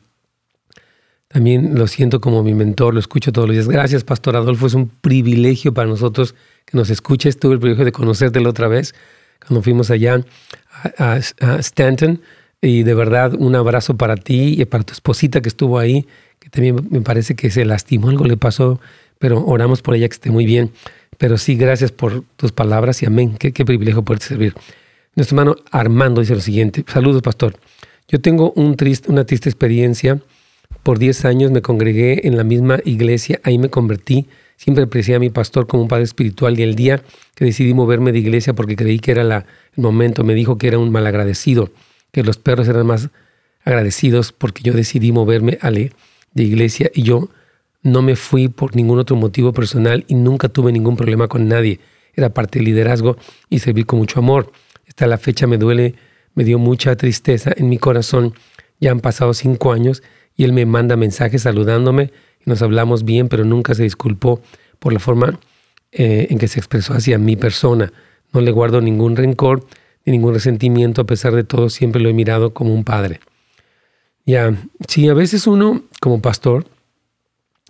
También 1.30 1.78
lo 1.78 1.88
siento 1.88 2.20
como 2.20 2.44
mi 2.44 2.54
mentor, 2.54 2.94
lo 2.94 3.00
escucho 3.00 3.32
todos 3.32 3.48
los 3.48 3.56
días. 3.56 3.68
Gracias, 3.68 4.04
Pastor 4.04 4.36
Adolfo. 4.36 4.68
Es 4.68 4.74
un 4.74 4.90
privilegio 4.90 5.74
para 5.74 5.88
nosotros 5.88 6.36
que 6.66 6.78
nos 6.78 6.90
escuches. 6.90 7.40
Tuve 7.40 7.54
el 7.54 7.60
privilegio 7.60 7.86
de 7.86 7.92
conocerte 7.92 8.42
la 8.42 8.50
otra 8.50 8.68
vez 8.68 8.94
cuando 9.46 9.62
fuimos 9.62 9.90
allá 9.92 10.24
a, 10.98 11.18
Stanton. 11.60 12.22
Y 12.62 12.84
de 12.84 12.94
verdad, 12.94 13.36
un 13.38 13.56
abrazo 13.56 13.96
para 13.96 14.18
ti 14.18 14.60
y 14.60 14.66
para 14.66 14.84
tu 14.84 14.92
esposita 14.92 15.40
que 15.40 15.48
estuvo 15.50 15.80
ahí, 15.80 16.06
que 16.40 16.50
también 16.50 16.88
me 16.90 17.02
parece 17.02 17.36
que 17.36 17.50
se 17.52 17.64
lastimó, 17.64 18.10
algo 18.10 18.26
le 18.26 18.36
pasó 18.36 18.82
pero 19.20 19.46
oramos 19.46 19.82
por 19.82 19.96
ella 19.96 20.08
que 20.08 20.14
esté 20.14 20.32
muy 20.32 20.46
bien. 20.46 20.72
Pero 21.18 21.38
sí, 21.38 21.56
gracias 21.56 21.92
por 21.92 22.24
tus 22.38 22.52
palabras 22.54 23.04
y 23.04 23.06
amén. 23.06 23.36
Qué, 23.38 23.52
privilegio 23.52 24.04
poder 24.04 24.22
servir. 24.22 24.56
Nuestro 25.16 25.38
hermano 25.38 25.58
Armando 25.70 26.22
dice 26.22 26.34
lo 26.34 26.42
siguiente. 26.42 26.86
Saludos, 26.88 27.22
pastor. 27.22 27.60
Yo 28.08 28.22
tengo 28.22 28.54
un 28.54 28.78
triste, 28.78 29.12
una 29.12 29.26
triste 29.26 29.50
experiencia. 29.50 30.20
Por 30.84 31.00
10 31.00 31.26
años 31.26 31.52
me 31.52 31.62
congregué 31.62 32.28
en 32.28 32.38
la 32.38 32.44
misma 32.44 32.80
iglesia, 32.86 33.40
ahí 33.44 33.58
me 33.58 33.70
convertí. 33.70 34.28
Siempre 34.56 34.84
aprecié 34.84 35.16
a 35.16 35.20
mi 35.20 35.30
pastor 35.30 35.68
como 35.68 35.84
un 35.84 35.90
padre 35.90 36.04
espiritual 36.04 36.60
y 36.60 36.64
el 36.64 36.76
día 36.76 37.02
que 37.36 37.46
decidí 37.46 37.74
moverme 37.74 38.12
de 38.12 38.20
iglesia 38.20 38.54
porque 38.54 38.76
creí 38.76 39.00
que 39.00 39.12
era 39.12 39.24
la, 39.24 39.46
el 39.76 39.84
momento, 39.84 40.24
me 40.24 40.34
dijo 40.34 40.58
que 40.58 40.68
era 40.68 40.80
un 40.80 40.92
malagradecido, 40.92 41.70
que 42.12 42.24
los 42.24 42.38
perros 42.38 42.68
eran 42.68 42.86
más 42.86 43.10
agradecidos 43.64 44.32
porque 44.32 44.64
yo 44.64 44.74
decidí 44.74 45.12
moverme 45.12 45.58
a 45.62 45.72
de 45.72 45.92
iglesia 46.34 46.92
y 46.94 47.04
yo 47.04 47.30
no 47.82 48.02
me 48.02 48.16
fui 48.16 48.50
por 48.50 48.76
ningún 48.76 49.00
otro 49.00 49.16
motivo 49.16 49.54
personal 49.54 50.04
y 50.08 50.16
nunca 50.16 50.50
tuve 50.50 50.72
ningún 50.72 50.98
problema 50.98 51.28
con 51.28 51.48
nadie. 51.48 51.80
Era 52.14 52.34
parte 52.34 52.60
del 52.60 52.66
liderazgo 52.66 53.18
y 53.50 53.60
serví 53.60 53.84
con 53.84 54.00
mucho 54.00 54.20
amor. 54.20 54.52
Hasta 54.88 55.08
la 55.08 55.18
fecha 55.18 55.48
me 55.48 55.58
duele, 55.58 55.96
me 56.36 56.44
dio 56.44 56.60
mucha 56.60 56.96
tristeza 56.96 57.52
en 57.56 57.70
mi 57.70 57.78
corazón. 57.78 58.34
Ya 58.80 58.92
han 58.92 59.00
pasado 59.00 59.34
cinco 59.34 59.72
años 59.72 60.04
y 60.40 60.46
él 60.46 60.54
me 60.54 60.66
manda 60.66 60.96
mensajes 60.96 61.42
saludándome 61.42 62.14
y 62.40 62.50
nos 62.50 62.62
hablamos 62.62 63.04
bien, 63.04 63.28
pero 63.28 63.44
nunca 63.44 63.76
se 63.76 63.84
disculpó 63.84 64.42
por 64.80 64.94
la 64.94 65.00
forma 65.00 65.38
eh, 65.92 66.28
en 66.30 66.38
que 66.38 66.48
se 66.48 66.60
expresó 66.60 66.94
hacia 66.94 67.18
mi 67.18 67.36
persona. 67.36 67.92
No 68.32 68.40
le 68.40 68.52
guardo 68.52 68.80
ningún 68.80 69.18
rencor 69.18 69.68
ni 70.06 70.14
ningún 70.14 70.34
resentimiento, 70.34 71.02
a 71.02 71.06
pesar 71.06 71.36
de 71.36 71.44
todo, 71.44 71.70
siempre 71.70 72.02
lo 72.02 72.08
he 72.08 72.14
mirado 72.14 72.54
como 72.54 72.74
un 72.74 72.86
padre. 72.86 73.20
Ya, 74.26 74.56
sí, 74.88 75.10
a 75.10 75.14
veces 75.14 75.46
uno, 75.46 75.84
como 76.00 76.22
pastor, 76.22 76.66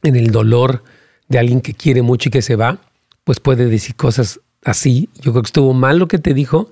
en 0.04 0.16
el 0.16 0.30
dolor 0.30 0.84
de 1.28 1.40
alguien 1.40 1.62
que 1.62 1.74
quiere 1.74 2.04
mucho 2.04 2.30
y 2.30 2.32
que 2.32 2.44
se 2.44 2.56
va, 2.56 2.78
pues 3.24 3.40
puede 3.40 3.66
decir 3.66 3.96
cosas 3.96 4.42
así. 4.64 5.10
Yo 5.16 5.32
creo 5.32 5.42
que 5.42 5.48
estuvo 5.48 5.74
mal 5.74 5.98
lo 5.98 6.08
que 6.08 6.20
te 6.20 6.36
dijo, 6.36 6.72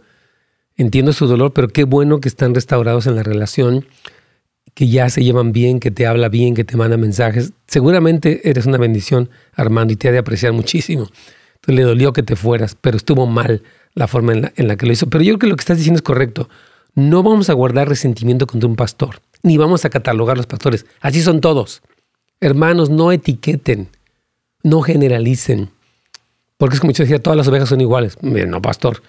entiendo 0.76 1.12
su 1.12 1.26
dolor, 1.26 1.54
pero 1.54 1.70
qué 1.70 1.86
bueno 1.86 2.20
que 2.20 2.30
están 2.30 2.54
restaurados 2.54 3.08
en 3.08 3.16
la 3.16 3.24
relación, 3.24 3.88
que 4.78 4.88
ya 4.88 5.10
se 5.10 5.24
llevan 5.24 5.54
bien, 5.54 5.80
que 5.80 5.90
te 5.90 6.06
habla 6.06 6.30
bien, 6.30 6.54
que 6.54 6.64
te 6.64 6.78
manda 6.78 6.98
mensajes. 6.98 7.52
Seguramente 7.66 8.48
eres 8.48 8.68
una 8.68 8.78
bendición, 8.78 9.28
Armando, 9.56 9.92
y 9.92 9.96
te 9.96 10.08
ha 10.08 10.12
de 10.12 10.20
apreciar 10.20 10.54
muchísimo. 10.54 11.10
Entonces 11.56 11.76
le 11.76 11.82
dolió 11.82 12.14
que 12.14 12.22
te 12.22 12.36
fueras, 12.36 12.78
pero 12.80 12.96
estuvo 12.96 13.26
mal 13.26 13.64
la 13.96 14.08
forma 14.08 14.34
en 14.34 14.68
la, 14.68 14.76
que 14.76 14.86
lo 14.86 14.92
hizo. 14.92 15.10
Pero 15.10 15.24
yo 15.24 15.30
creo 15.30 15.40
que 15.40 15.48
lo 15.48 15.56
que 15.56 15.62
estás 15.62 15.78
diciendo 15.78 15.98
es 15.98 16.04
correcto. 16.04 16.48
No 16.94 17.24
vamos 17.24 17.50
a 17.50 17.54
guardar 17.54 17.90
resentimiento 17.90 18.46
contra 18.46 18.70
un 18.70 18.76
pastor, 18.76 19.20
ni 19.42 19.58
vamos 19.58 19.84
a 19.84 19.90
catalogar 19.90 20.38
los 20.38 20.46
pastores. 20.46 20.86
Así 21.02 21.24
son 21.24 21.42
todos. 21.42 21.82
Hermanos, 22.40 22.92
no 22.92 23.12
etiqueten, 23.12 23.90
no 24.62 24.84
generalicen. 24.84 25.72
Porque 26.58 26.76
es 26.76 26.82
como 26.82 26.94
yo 26.94 27.04
decía, 27.04 27.18
todas 27.18 27.36
las 27.36 27.48
ovejas 27.48 27.70
son 27.70 27.82
iguales. 27.82 28.16
No, 28.22 28.62
pastor, 28.62 29.02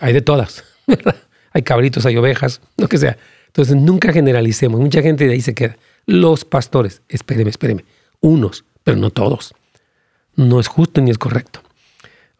hay 0.00 0.14
de 0.14 0.22
todas. 0.22 0.64
hay 1.52 1.62
cabritos, 1.64 2.06
hay 2.06 2.16
ovejas, 2.16 2.62
lo 2.78 2.88
que 2.88 2.96
sea. 2.96 3.18
Entonces, 3.56 3.76
nunca 3.76 4.12
generalicemos. 4.12 4.78
Mucha 4.78 5.00
gente 5.00 5.26
de 5.26 5.32
ahí 5.32 5.40
se 5.40 5.54
queda. 5.54 5.78
Los 6.04 6.44
pastores, 6.44 7.00
espéreme, 7.08 7.48
espéreme. 7.48 7.86
Unos, 8.20 8.66
pero 8.84 8.98
no 8.98 9.08
todos. 9.08 9.54
No 10.34 10.60
es 10.60 10.68
justo 10.68 11.00
ni 11.00 11.10
es 11.10 11.16
correcto. 11.16 11.60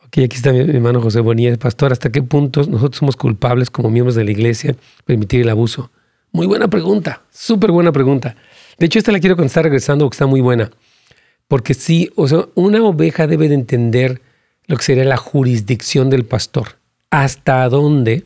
Ok, 0.05 0.19
aquí 0.19 0.37
está 0.37 0.53
mi 0.53 0.59
hermano 0.59 1.01
José 1.01 1.21
Bonilla, 1.21 1.57
pastor. 1.57 1.91
¿Hasta 1.91 2.13
qué 2.13 2.23
punto 2.23 2.65
nosotros 2.65 2.99
somos 2.99 3.17
culpables 3.17 3.71
como 3.71 3.89
miembros 3.89 4.15
de 4.15 4.25
la 4.25 4.31
iglesia 4.31 4.77
permitir 5.07 5.41
el 5.41 5.49
abuso? 5.49 5.91
Muy 6.33 6.47
buena 6.47 6.69
pregunta, 6.69 7.23
súper 7.31 7.71
buena 7.71 7.93
pregunta. 7.93 8.37
De 8.77 8.85
hecho, 8.85 8.99
esta 8.99 9.11
la 9.11 9.19
quiero 9.19 9.37
contestar 9.37 9.65
regresando 9.65 10.05
porque 10.05 10.17
está 10.17 10.27
muy 10.27 10.43
buena. 10.43 10.71
Porque 11.49 11.73
sí, 11.73 12.13
o 12.15 12.29
sea, 12.29 12.45
una 12.55 12.83
oveja 12.85 13.27
debe 13.27 13.49
de 13.49 13.55
entender 13.55 14.21
lo 14.67 14.77
que 14.77 14.85
sería 14.85 15.05
la 15.05 15.17
jurisdicción 15.17 16.11
del 16.11 16.27
pastor. 16.27 16.77
Hasta 17.09 17.67
dónde 17.71 18.25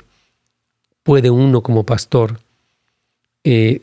puede 1.05 1.30
uno 1.30 1.62
como 1.62 1.86
pastor 1.86 2.41
eh, 3.45 3.82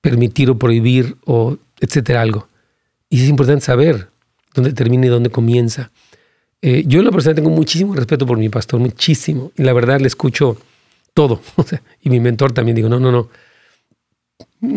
permitir 0.00 0.50
o 0.50 0.58
prohibir 0.58 1.16
o 1.24 1.56
etcétera 1.80 2.22
algo. 2.22 2.48
Y 3.08 3.22
es 3.22 3.28
importante 3.28 3.64
saber 3.64 4.08
dónde 4.54 4.72
termina 4.72 5.06
y 5.06 5.08
dónde 5.08 5.30
comienza. 5.30 5.90
Eh, 6.62 6.84
yo 6.86 7.00
en 7.00 7.06
lo 7.06 7.12
personal 7.12 7.36
tengo 7.36 7.50
muchísimo 7.50 7.94
respeto 7.94 8.26
por 8.26 8.38
mi 8.38 8.48
pastor, 8.48 8.80
muchísimo. 8.80 9.52
Y 9.56 9.62
la 9.62 9.72
verdad 9.72 10.00
le 10.00 10.06
escucho 10.06 10.56
todo. 11.14 11.40
y 12.02 12.10
mi 12.10 12.20
mentor 12.20 12.52
también 12.52 12.76
digo, 12.76 12.88
no, 12.88 13.00
no, 13.00 13.10
no. 13.10 13.28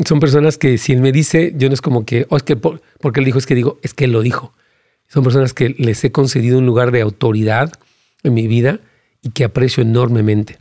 Son 0.05 0.19
personas 0.19 0.57
que 0.57 0.77
si 0.77 0.93
él 0.93 1.01
me 1.01 1.11
dice, 1.11 1.53
yo 1.55 1.67
no 1.67 1.73
es 1.73 1.81
como 1.81 2.05
que, 2.05 2.25
oh, 2.29 2.38
es 2.38 2.43
que 2.43 2.55
porque 2.55 3.19
él 3.19 3.25
dijo, 3.25 3.38
es 3.38 3.45
que 3.45 3.55
digo, 3.55 3.79
es 3.81 3.93
que 3.93 4.05
él 4.05 4.11
lo 4.11 4.21
dijo. 4.21 4.53
Son 5.09 5.23
personas 5.23 5.53
que 5.53 5.75
les 5.77 6.03
he 6.03 6.11
concedido 6.11 6.57
un 6.57 6.65
lugar 6.65 6.91
de 6.91 7.01
autoridad 7.01 7.71
en 8.23 8.34
mi 8.34 8.47
vida 8.47 8.79
y 9.21 9.29
que 9.29 9.43
aprecio 9.43 9.84
enormemente. 9.84 10.57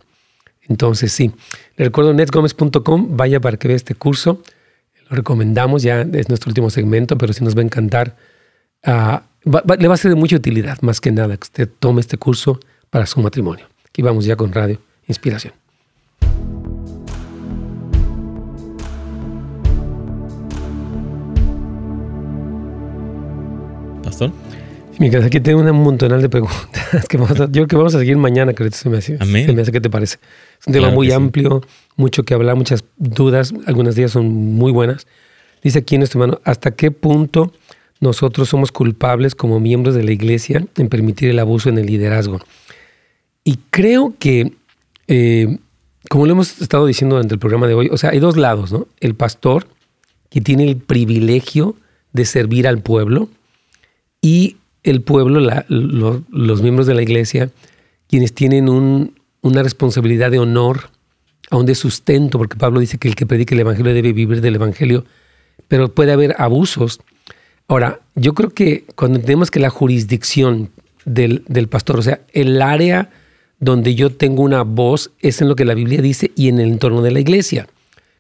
Entonces, 0.69 1.13
sí, 1.13 1.33
le 1.77 1.87
recuerdo 1.87 2.15
netgomez.com, 2.15 3.17
vaya 3.17 3.41
para 3.41 3.57
que 3.57 3.69
vea 3.69 3.77
este 3.77 3.95
curso. 3.95 4.43
Lo 5.11 5.17
recomendamos, 5.17 5.83
ya 5.83 6.03
es 6.03 6.29
nuestro 6.29 6.51
último 6.51 6.71
segmento, 6.71 7.19
pero 7.19 7.33
sí 7.33 7.45
nos 7.45 7.57
va 7.57 7.61
a 7.61 7.65
encantar. 7.65 8.17
Ah, 8.85 9.23
le 9.45 9.89
va 9.89 9.95
a 9.95 9.97
ser 9.97 10.11
de 10.11 10.17
mucha 10.17 10.37
utilidad, 10.37 10.81
más 10.83 11.01
que 11.01 11.11
nada, 11.11 11.37
que 11.37 11.45
usted 11.45 11.69
tome 11.79 12.01
este 12.01 12.17
curso 12.17 12.61
para 12.91 13.07
su 13.07 13.21
matrimonio. 13.21 13.67
Aquí 13.89 14.03
vamos 14.03 14.25
ya 14.25 14.37
con 14.37 14.53
Radio 14.53 14.81
Inspiración. 15.07 15.53
Miguel, 24.99 25.25
aquí 25.25 25.41
tengo 25.41 25.61
un 25.61 25.71
montonal 25.83 26.21
de 26.21 26.29
preguntas 26.29 27.07
que 27.09 27.17
vamos 27.17 27.39
yo 27.39 27.49
creo 27.51 27.67
que 27.67 27.77
vamos 27.77 27.95
a 27.95 27.99
seguir 27.99 28.17
mañana, 28.17 28.53
que 28.53 28.71
se 28.71 28.89
me 28.89 28.99
hace. 28.99 29.17
Amén. 29.21 29.55
me 29.55 29.63
hace, 29.63 29.73
¿qué 29.73 29.81
te 29.81 29.91
parece? 29.91 30.19
Es 30.61 30.67
un 30.67 30.73
tema 30.73 30.91
muy 30.91 31.11
amplio, 31.13 31.63
mucho 31.97 32.25
que 32.25 32.35
hablar, 32.35 32.57
muchas 32.57 32.85
dudas, 32.97 33.53
algunas 33.67 33.95
de 33.95 34.03
ellas 34.03 34.13
son 34.13 34.29
muy 34.29 34.73
buenas. 34.73 35.07
Dice 35.63 35.81
aquí 35.81 35.95
en 35.95 36.03
este 36.03 36.19
hermano, 36.19 36.41
¿hasta 36.45 36.73
qué 36.73 36.91
punto 36.91 37.53
nosotros 38.01 38.49
somos 38.49 38.73
culpables 38.73 39.35
como 39.35 39.61
miembros 39.61 39.95
de 39.95 40.03
la 40.03 40.13
iglesia 40.13 40.65
en 40.77 40.89
permitir 40.89 41.31
el 41.31 41.39
abuso 41.39 41.69
en 41.69 41.79
el 41.79 41.87
liderazgo? 41.87 42.41
Y 43.45 43.59
creo 43.71 44.15
que, 44.19 44.53
eh, 45.09 45.59
como 46.09 46.27
lo 46.27 46.33
hemos 46.33 46.61
estado 46.61 46.87
diciendo 46.87 47.17
durante 47.17 47.35
el 47.35 47.41
programa 47.41 47.67
de 47.67 47.75
hoy, 47.75 47.89
o 47.91 47.97
sea, 47.97 48.11
hay 48.11 48.19
dos 48.19 48.37
lados, 48.37 48.73
¿no? 48.73 48.87
El 49.01 49.15
pastor, 49.15 49.67
que 50.31 50.41
tiene 50.41 50.65
el 50.65 50.77
privilegio 50.77 51.77
de 52.13 52.25
servir 52.25 52.69
al 52.69 52.83
pueblo, 52.83 53.29
y 54.21 54.57
el 54.83 55.03
pueblo, 55.03 55.41
los 55.69 56.63
miembros 56.63 56.87
de 56.87 56.95
la 56.95 57.03
iglesia, 57.03 57.51
quienes 58.09 58.33
tienen 58.33 58.69
una 58.69 59.63
responsabilidad 59.63 60.31
de 60.31 60.39
honor, 60.39 60.91
aún 61.51 61.67
de 61.67 61.75
sustento, 61.75 62.39
porque 62.39 62.57
Pablo 62.57 62.81
dice 62.81 62.99
que 62.99 63.09
el 63.09 63.15
que 63.15 63.27
predica 63.27 63.55
el 63.55 63.61
Evangelio 63.61 63.95
debe 63.95 64.13
vivir 64.13 64.41
del 64.41 64.57
Evangelio, 64.57 65.05
pero 65.69 65.93
puede 65.93 66.13
haber 66.13 66.35
abusos. 66.39 67.01
Ahora, 67.69 68.01
yo 68.15 68.35
creo 68.35 68.51
que 68.51 68.85
cuando 68.95 69.21
tenemos 69.21 69.51
que 69.51 69.61
la 69.61 69.71
jurisdicción 69.71 70.71
del, 71.05 71.45
del 71.49 71.69
pastor, 71.69 71.99
o 71.99 72.03
sea, 72.03 72.21
el 72.33 72.61
área 72.61 73.11
donde 73.61 73.95
yo 73.95 74.11
tengo 74.11 74.43
una 74.43 74.63
voz, 74.63 75.13
es 75.21 75.41
en 75.41 75.49
lo 75.49 75.55
que 75.55 75.65
la 75.65 75.75
Biblia 75.75 76.03
dice 76.03 76.33
y 76.35 76.49
en 76.49 76.59
el 76.59 76.71
entorno 76.71 77.01
de 77.01 77.13
la 77.13 77.21
iglesia. 77.21 77.69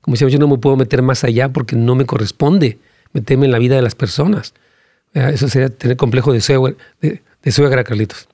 Como 0.00 0.14
decíamos, 0.14 0.32
yo 0.32 0.38
no 0.38 0.48
me 0.48 0.58
puedo 0.58 0.76
meter 0.76 1.02
más 1.02 1.24
allá 1.24 1.48
porque 1.48 1.74
no 1.74 1.94
me 1.94 2.06
corresponde 2.06 2.78
meterme 3.12 3.46
en 3.46 3.52
la 3.52 3.58
vida 3.58 3.76
de 3.76 3.82
las 3.82 3.94
personas. 3.94 4.54
Eso 5.14 5.48
sería 5.48 5.68
tener 5.68 5.96
complejo 5.96 6.32
de 6.32 6.40
suegra, 6.40 6.74
de, 7.00 7.52
suegra 7.52 7.84
Carlitos. 7.84 8.28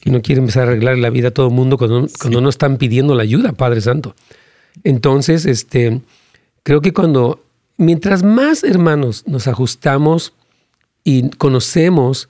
Que 0.00 0.10
no 0.10 0.22
quiere 0.22 0.40
empezar 0.40 0.62
a 0.62 0.70
arreglar 0.72 0.96
la 0.96 1.10
vida 1.10 1.28
a 1.28 1.30
todo 1.30 1.48
el 1.48 1.54
mundo 1.54 1.76
cuando, 1.76 2.08
cuando 2.18 2.40
no 2.40 2.48
están 2.48 2.78
pidiendo 2.78 3.14
la 3.14 3.22
ayuda, 3.22 3.52
Padre 3.52 3.82
Santo. 3.82 4.14
Entonces, 4.82 5.44
este, 5.44 6.00
creo 6.62 6.80
que 6.80 6.92
cuando, 6.92 7.44
mientras 7.76 8.22
más 8.22 8.64
hermanos 8.64 9.24
nos 9.26 9.46
ajustamos 9.46 10.32
y 11.04 11.28
conocemos 11.30 12.28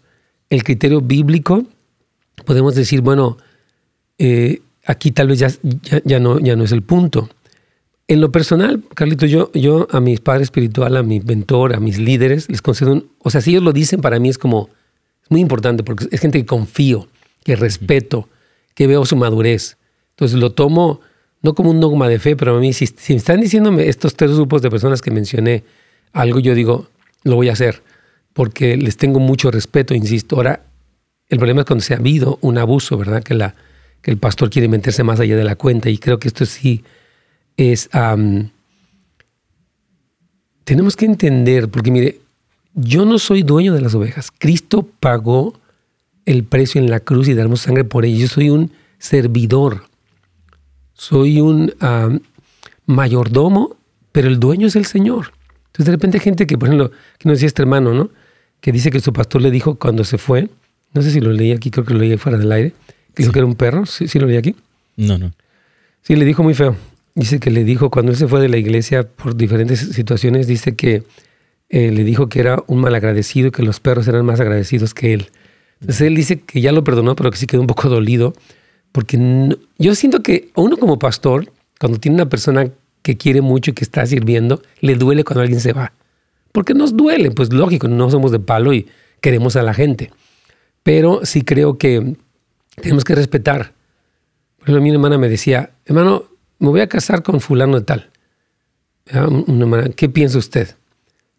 el 0.51 0.65
criterio 0.65 1.01
bíblico, 1.01 1.65
podemos 2.45 2.75
decir, 2.75 3.03
bueno, 3.03 3.39
eh, 4.19 4.61
aquí 4.85 5.11
tal 5.13 5.29
vez 5.29 5.39
ya, 5.39 5.51
ya, 6.05 6.19
no, 6.19 6.41
ya 6.41 6.57
no 6.57 6.65
es 6.65 6.73
el 6.73 6.83
punto. 6.83 7.29
En 8.11 8.23
lo 8.23 8.33
personal, 8.33 8.83
Carlito, 8.95 9.27
yo, 9.27 9.51
yo 9.53 9.87
a 9.91 10.01
mi 10.01 10.17
padre 10.17 10.43
espiritual, 10.43 10.97
a 10.97 11.03
mi 11.03 11.21
mentor, 11.21 11.75
a 11.75 11.81
mis 11.81 11.99
líderes, 11.99 12.49
les 12.49 12.63
concedo 12.63 12.93
un, 12.93 13.11
o 13.19 13.29
sea, 13.29 13.43
si 13.43 13.51
ellos 13.51 13.63
lo 13.63 13.75
dicen, 13.75 14.01
para 14.01 14.19
mí 14.19 14.31
es 14.31 14.39
como, 14.39 14.71
es 15.23 15.31
muy 15.31 15.43
importante 15.43 15.83
porque 15.83 16.07
es 16.11 16.19
gente 16.19 16.39
que 16.39 16.47
confío, 16.47 17.07
que 17.45 17.55
respeto, 17.55 18.31
que 18.75 18.87
veo 18.87 19.05
su 19.05 19.15
madurez. 19.15 19.77
Entonces 20.13 20.39
lo 20.39 20.53
tomo 20.53 21.03
no 21.43 21.55
como 21.55 21.71
un 21.71 21.81
dogma 21.81 22.09
de 22.09 22.19
fe, 22.19 22.35
pero 22.35 22.57
a 22.57 22.61
mí 22.61 22.73
si, 22.73 22.87
si 22.87 23.15
están 23.15 23.43
diciéndome 23.43 23.89
estos 23.89 24.15
tres 24.15 24.33
grupos 24.33 24.63
de 24.63 24.71
personas 24.71 25.03
que 25.03 25.11
mencioné 25.11 25.65
algo, 26.15 26.41
yo 26.41 26.55
digo, 26.55 26.89
lo 27.25 27.37
voy 27.37 27.51
a 27.51 27.53
hacer, 27.53 27.83
porque 28.33 28.79
les 28.79 28.97
tengo 28.97 29.21
mucho 29.21 29.51
respeto, 29.51 29.95
insisto. 29.95 30.37
Ahora, 30.37 30.63
el 31.29 31.37
problema 31.37 31.61
es 31.61 31.67
cuando 31.67 31.85
se 31.85 31.93
ha 31.93 31.99
habido 31.99 32.39
un 32.41 32.57
abuso, 32.57 32.97
¿verdad? 32.97 33.23
Que, 33.23 33.35
la, 33.35 33.55
que 34.01 34.11
el 34.11 34.17
pastor 34.17 34.49
quiere 34.49 34.67
meterse 34.67 35.03
más 35.03 35.21
allá 35.21 35.37
de 35.37 35.45
la 35.45 35.57
cuenta 35.57 35.91
y 35.91 35.99
creo 35.99 36.19
que 36.19 36.29
esto 36.29 36.47
sí 36.47 36.85
es, 37.59 37.91
tenemos 40.65 40.97
que 40.97 41.05
entender, 41.05 41.69
porque 41.69 41.91
mire, 41.91 42.21
yo 42.75 43.05
no 43.05 43.19
soy 43.19 43.43
dueño 43.43 43.75
de 43.75 43.83
las 43.83 43.95
ovejas. 43.95 44.31
Cristo 44.31 44.89
pagó 45.01 45.59
el 46.25 46.45
precio 46.45 46.81
en 46.81 46.89
la 46.89 47.01
cruz 47.01 47.29
y 47.29 47.35
darnos 47.35 47.63
sangre 47.63 47.85
por 47.85 48.05
ellas. 48.05 48.21
Yo 48.21 48.29
soy 48.29 48.51
un 48.51 48.71
servidor, 48.99 49.85
soy 50.95 51.41
un 51.41 51.75
mayordomo, 52.87 53.77
pero 54.13 54.29
el 54.29 54.39
dueño 54.39 54.69
es 54.69 54.77
el 54.77 54.87
Señor. 54.87 55.33
Entonces 55.67 55.87
de 55.87 55.93
repente 55.93 56.19
hay 56.19 56.25
gente 56.25 56.47
que, 56.47 56.57
por 56.57 56.69
ejemplo, 56.69 56.91
que 57.19 57.29
nos 57.29 57.39
decía 57.39 57.49
este 57.49 57.63
hermano, 57.63 57.93
¿no? 57.93 58.11
Que 58.61 58.73
dice 58.73 58.91
que 58.91 59.01
su 59.01 59.13
pastor 59.13 59.43
le 59.43 59.51
dijo 59.51 59.77
cuando 59.77 60.05
se 60.05 60.19
fue, 60.19 60.49
no 60.95 61.03
sé 61.03 61.11
si 61.11 61.21
lo 61.21 61.33
leí 61.33 61.53
aquí, 61.53 61.71
creo 61.71 61.85
que 61.85 61.95
lo 61.95 62.01
leí 62.01 62.17
fuera 62.17 62.39
del 62.39 62.51
aire, 62.51 62.73
que 63.15 63.23
dijo 63.23 63.33
que 63.33 63.39
era 63.41 63.47
un 63.47 63.55
perro, 63.55 63.87
¿Sí, 63.87 64.09
¿sí, 64.09 64.19
lo 64.19 64.27
leí 64.27 64.37
aquí? 64.37 64.55
No, 64.97 65.19
no. 65.19 65.33
Sí, 66.03 66.17
le 66.17 66.25
dijo 66.25 66.43
muy 66.43 66.55
feo. 66.55 66.77
Dice 67.19 67.41
que 67.41 67.51
le 67.51 67.65
dijo, 67.65 67.91
cuando 67.91 68.13
él 68.13 68.17
se 68.17 68.29
fue 68.29 68.41
de 68.41 68.49
la 68.49 68.59
iglesia 68.59 69.03
por 69.03 69.35
diferentes 69.35 69.81
situaciones, 69.81 70.47
dice 70.47 70.77
que 70.77 71.03
eh, 71.69 71.91
le 71.91 72.05
dijo 72.05 72.29
que 72.29 72.39
era 72.39 72.63
un 72.69 72.79
malagradecido 72.79 73.49
y 73.49 73.51
que 73.51 73.65
los 73.65 73.81
perros 73.81 74.07
eran 74.07 74.25
más 74.25 74.39
agradecidos 74.39 74.95
que 74.95 75.15
él. 75.15 75.27
Entonces 75.81 76.07
él 76.07 76.15
dice 76.15 76.39
que 76.39 76.61
ya 76.61 76.71
lo 76.71 76.85
perdonó, 76.85 77.17
pero 77.17 77.33
que 77.33 77.37
sí 77.37 77.49
quedó 77.49 77.61
un 77.61 77.67
poco 77.67 77.89
dolido, 77.89 78.35
porque 78.93 79.19
yo 79.79 79.97
siento 79.97 80.23
que 80.23 80.51
uno 80.55 80.77
como 80.77 81.01
pastor, 81.01 81.51
cuando 81.81 81.99
tiene 81.99 82.15
una 82.15 82.29
persona 82.29 82.71
que 83.03 83.17
quiere 83.17 83.41
mucho 83.41 83.73
y 83.73 83.75
que 83.75 83.83
está 83.83 84.07
sirviendo, 84.07 84.63
le 84.81 84.95
duele 84.95 85.25
cuando 85.25 85.41
alguien 85.41 85.59
se 85.59 85.73
va. 85.73 85.93
Porque 86.53 86.73
nos 86.73 86.97
duele, 86.97 87.33
pues 87.33 87.53
lógico, 87.53 87.89
no 87.89 88.09
somos 88.13 88.31
de 88.31 88.39
palo 88.39 88.73
y 88.73 88.87
queremos 89.21 89.57
a 89.57 89.65
la 89.65 89.75
gente. 89.75 90.13
Pero 90.85 91.23
sí 91.25 91.43
creo 91.43 91.79
que 91.79 92.15
tenemos 92.81 93.03
que 93.03 93.17
respetar. 93.17 93.73
Por 94.59 94.69
ejemplo, 94.69 94.83
mi 94.83 94.91
hermana 94.91 95.19
me 95.19 95.29
decía, 95.29 95.71
hermano, 95.85 96.38
me 96.59 96.69
voy 96.69 96.81
a 96.81 96.89
casar 96.89 97.23
con 97.23 97.41
fulano 97.41 97.79
de 97.79 97.85
tal. 97.85 98.11
¿Qué 99.97 100.09
piensa 100.09 100.39
usted? 100.39 100.75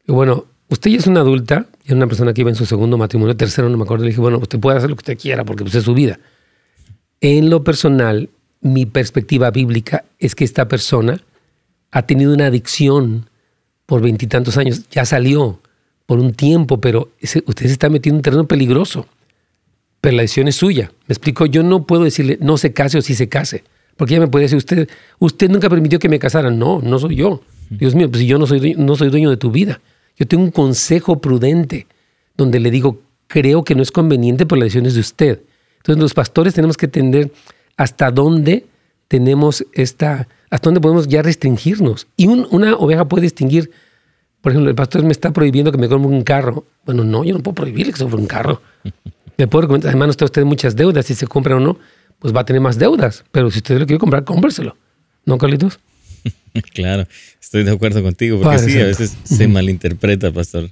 Bueno, 0.07 0.45
usted 0.69 0.91
ya 0.91 0.97
es 0.97 1.07
una 1.07 1.19
adulta, 1.19 1.67
y 1.83 1.87
es 1.87 1.93
una 1.93 2.07
persona 2.07 2.33
que 2.33 2.41
iba 2.41 2.49
en 2.49 2.55
su 2.55 2.65
segundo 2.65 2.97
matrimonio, 2.97 3.35
tercero, 3.37 3.69
no 3.69 3.77
me 3.77 3.83
acuerdo. 3.83 4.05
Le 4.05 4.09
dije, 4.09 4.21
bueno, 4.21 4.37
usted 4.39 4.59
puede 4.59 4.77
hacer 4.77 4.89
lo 4.89 4.95
que 4.95 5.01
usted 5.01 5.17
quiera 5.19 5.45
porque 5.45 5.63
pues, 5.63 5.75
es 5.75 5.83
su 5.83 5.93
vida. 5.93 6.19
En 7.21 7.49
lo 7.49 7.63
personal, 7.63 8.29
mi 8.61 8.85
perspectiva 8.85 9.51
bíblica 9.51 10.05
es 10.19 10.35
que 10.35 10.43
esta 10.43 10.67
persona 10.67 11.21
ha 11.91 12.01
tenido 12.03 12.33
una 12.33 12.47
adicción 12.47 13.29
por 13.85 14.01
veintitantos 14.01 14.57
años, 14.57 14.87
ya 14.89 15.05
salió 15.05 15.59
por 16.05 16.19
un 16.19 16.33
tiempo, 16.33 16.79
pero 16.79 17.11
usted 17.21 17.65
se 17.65 17.71
está 17.71 17.89
metiendo 17.89 18.15
en 18.15 18.19
un 18.19 18.23
terreno 18.23 18.47
peligroso. 18.47 19.05
Pero 20.01 20.15
la 20.15 20.21
decisión 20.21 20.47
es 20.47 20.55
suya. 20.55 20.91
Me 21.07 21.13
explico, 21.13 21.45
yo 21.45 21.61
no 21.61 21.85
puedo 21.85 22.03
decirle 22.03 22.37
no 22.41 22.57
se 22.57 22.73
case 22.73 22.97
o 22.97 23.01
sí 23.01 23.15
se 23.15 23.27
case. 23.29 23.63
Porque 23.99 24.13
ella 24.13 24.21
me 24.21 24.31
puede 24.31 24.43
decir, 24.43 24.57
usted, 24.57 24.87
usted 25.19 25.49
nunca 25.49 25.69
permitió 25.69 25.99
que 25.99 26.07
me 26.07 26.19
casara. 26.19 26.49
No, 26.49 26.79
no 26.81 26.99
soy 26.99 27.17
yo. 27.17 27.41
Dios 27.69 27.95
mío, 27.95 28.09
pues 28.09 28.21
si 28.21 28.27
yo 28.27 28.37
no 28.37 28.47
soy, 28.47 28.75
no 28.75 28.95
soy 28.95 29.09
dueño 29.09 29.29
de 29.29 29.35
tu 29.35 29.51
vida. 29.51 29.81
Yo 30.15 30.25
tengo 30.25 30.41
un 30.41 30.51
consejo 30.51 31.19
prudente 31.19 31.85
donde 32.37 32.61
le 32.61 32.71
digo, 32.71 33.01
creo 33.27 33.65
que 33.65 33.75
no 33.75 33.83
es 33.83 33.91
conveniente 33.91 34.45
por 34.45 34.57
las 34.57 34.67
decisiones 34.67 34.93
de 34.93 35.01
usted. 35.01 35.41
Entonces 35.79 36.01
los 36.01 36.13
pastores 36.13 36.53
tenemos 36.53 36.77
que 36.77 36.85
entender 36.85 37.33
hasta 37.75 38.09
dónde 38.09 38.67
tenemos 39.09 39.65
esta, 39.73 40.29
hasta 40.49 40.69
dónde 40.69 40.79
podemos 40.79 41.09
ya 41.09 41.21
restringirnos. 41.21 42.07
Y 42.15 42.27
una 42.27 42.77
oveja 42.77 43.03
puede 43.03 43.23
distinguir, 43.23 43.69
por 44.39 44.53
ejemplo, 44.53 44.69
el 44.69 44.77
pastor 44.77 45.03
me 45.03 45.11
está 45.11 45.33
prohibiendo 45.33 45.73
que 45.73 45.77
me 45.77 45.89
compre 45.89 46.09
un 46.09 46.23
carro. 46.23 46.63
Bueno, 46.85 47.03
no, 47.03 47.25
yo 47.25 47.33
no 47.33 47.43
puedo 47.43 47.55
prohibirle 47.55 47.91
que 47.91 47.97
se 47.97 48.05
compre 48.05 48.21
un 48.21 48.27
carro. 48.27 48.61
Le 49.35 49.47
puedo 49.47 49.63
recomendar, 49.63 49.89
además, 49.89 50.11
está 50.11 50.23
usted 50.23 50.45
muchas 50.45 50.77
deudas, 50.77 51.05
si 51.05 51.15
se 51.15 51.27
compra 51.27 51.57
o 51.57 51.59
no, 51.59 51.77
pues 52.19 52.35
va 52.35 52.41
a 52.41 52.45
tener 52.45 52.61
más 52.61 52.77
deudas. 52.77 53.23
Pero 53.31 53.49
si 53.49 53.59
usted 53.59 53.79
lo 53.79 53.85
quiere 53.85 53.99
comprar, 53.99 54.23
cómpreselo. 54.23 54.75
¿No, 55.25 55.37
Carlitos? 55.37 55.79
claro, 56.73 57.07
estoy 57.41 57.63
de 57.63 57.71
acuerdo 57.71 58.03
contigo, 58.03 58.41
porque 58.41 58.59
sí, 58.59 58.79
a 58.79 58.85
veces 58.85 59.17
se 59.23 59.47
malinterpreta, 59.47 60.31
pastor. 60.31 60.69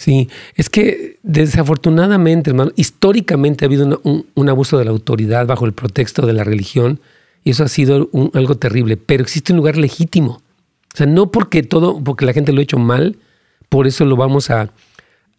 Sí, 0.00 0.30
es 0.54 0.70
que 0.70 1.18
desafortunadamente, 1.22 2.48
hermano, 2.48 2.72
históricamente 2.74 3.64
ha 3.64 3.66
habido 3.66 4.00
un, 4.02 4.48
abuso 4.48 4.78
de 4.78 4.86
la 4.86 4.92
autoridad 4.92 5.46
bajo 5.46 5.66
el 5.66 5.74
pretexto 5.74 6.26
de 6.26 6.32
la 6.32 6.42
religión 6.42 7.00
y 7.44 7.50
eso 7.50 7.64
ha 7.64 7.68
sido 7.68 8.08
algo 8.32 8.54
terrible, 8.54 8.96
pero 8.96 9.22
existe 9.22 9.52
un 9.52 9.58
lugar 9.58 9.76
legítimo. 9.76 10.40
O 10.94 10.96
sea, 10.96 11.06
no 11.06 11.30
porque 11.30 11.62
todo, 11.62 12.02
porque 12.02 12.24
la 12.24 12.32
gente 12.32 12.52
lo 12.52 12.60
ha 12.60 12.62
hecho 12.62 12.78
mal, 12.78 13.16
por 13.68 13.86
eso 13.86 14.06
lo 14.06 14.16
vamos 14.16 14.48
a, 14.48 14.72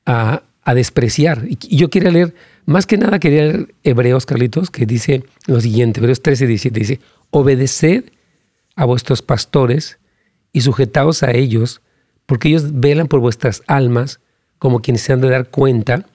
a, 0.05 0.43
despreciar. 0.75 1.47
Y 1.49 1.77
yo 1.77 1.89
quería 1.89 2.11
leer, 2.11 2.35
más 2.71 2.85
que 2.85 2.97
nada 2.97 3.19
quería 3.19 3.43
leer 3.43 3.75
Hebreos, 3.83 4.25
Carlitos, 4.25 4.71
que 4.71 4.85
dice 4.85 5.23
lo 5.47 5.61
siguiente, 5.61 5.99
Hebreos 5.99 6.21
13, 6.21 6.47
17, 6.47 6.79
dice, 6.79 6.99
obedeced 7.29 8.05
a 8.75 8.85
vuestros 8.85 9.21
pastores 9.21 9.99
y 10.53 10.61
sujetaos 10.61 11.23
a 11.23 11.31
ellos, 11.31 11.81
porque 12.25 12.49
ellos 12.49 12.79
velan 12.79 13.07
por 13.07 13.19
vuestras 13.19 13.63
almas 13.67 14.19
como 14.59 14.81
quienes 14.81 15.01
se 15.01 15.13
han 15.13 15.21
de 15.21 15.29
dar 15.29 15.49
cuenta, 15.49 16.05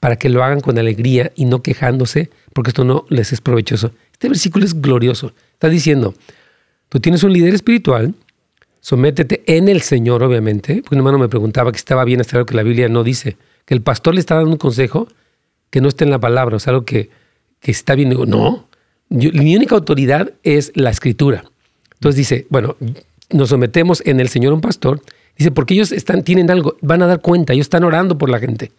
para 0.00 0.16
que 0.16 0.30
lo 0.30 0.42
hagan 0.42 0.60
con 0.60 0.78
alegría 0.78 1.30
y 1.36 1.44
no 1.44 1.62
quejándose, 1.62 2.30
porque 2.54 2.70
esto 2.70 2.84
no 2.84 3.04
les 3.10 3.32
es 3.32 3.40
provechoso. 3.42 3.92
Este 4.12 4.28
versículo 4.28 4.64
es 4.64 4.80
glorioso. 4.80 5.32
Está 5.52 5.68
diciendo, 5.68 6.14
tú 6.88 7.00
tienes 7.00 7.22
un 7.22 7.32
líder 7.34 7.54
espiritual, 7.54 8.14
sométete 8.80 9.42
en 9.46 9.68
el 9.68 9.82
Señor, 9.82 10.22
obviamente, 10.22 10.76
porque 10.76 10.94
un 10.94 11.00
hermano 11.00 11.18
me 11.18 11.28
preguntaba 11.28 11.70
que 11.70 11.76
estaba 11.76 12.04
bien 12.04 12.20
hasta 12.20 12.36
algo 12.36 12.46
que 12.46 12.54
la 12.54 12.62
Biblia 12.62 12.88
no 12.88 13.04
dice, 13.04 13.36
que 13.66 13.74
el 13.74 13.82
pastor 13.82 14.14
le 14.14 14.20
está 14.20 14.36
dando 14.36 14.50
un 14.50 14.56
consejo 14.56 15.06
que 15.70 15.80
no 15.80 15.88
está 15.88 16.04
en 16.04 16.10
la 16.10 16.18
palabra, 16.18 16.56
o 16.56 16.58
sea, 16.58 16.72
algo 16.72 16.84
que, 16.84 17.10
que 17.60 17.70
está 17.70 17.94
bien. 17.94 18.10
No, 18.10 18.68
mi 19.08 19.56
única 19.56 19.74
autoridad 19.74 20.32
es 20.42 20.72
la 20.74 20.90
escritura. 20.90 21.44
Entonces 21.94 22.16
dice, 22.16 22.46
bueno, 22.50 22.76
nos 23.30 23.50
sometemos 23.50 24.02
en 24.06 24.20
el 24.20 24.28
Señor 24.28 24.52
un 24.52 24.60
pastor. 24.60 25.02
Dice, 25.36 25.50
porque 25.50 25.74
ellos 25.74 25.92
están, 25.92 26.22
tienen 26.22 26.50
algo, 26.50 26.76
van 26.80 27.02
a 27.02 27.06
dar 27.06 27.20
cuenta, 27.20 27.52
ellos 27.52 27.66
están 27.66 27.84
orando 27.84 28.18
por 28.18 28.28
la 28.28 28.38
gente. 28.38 28.72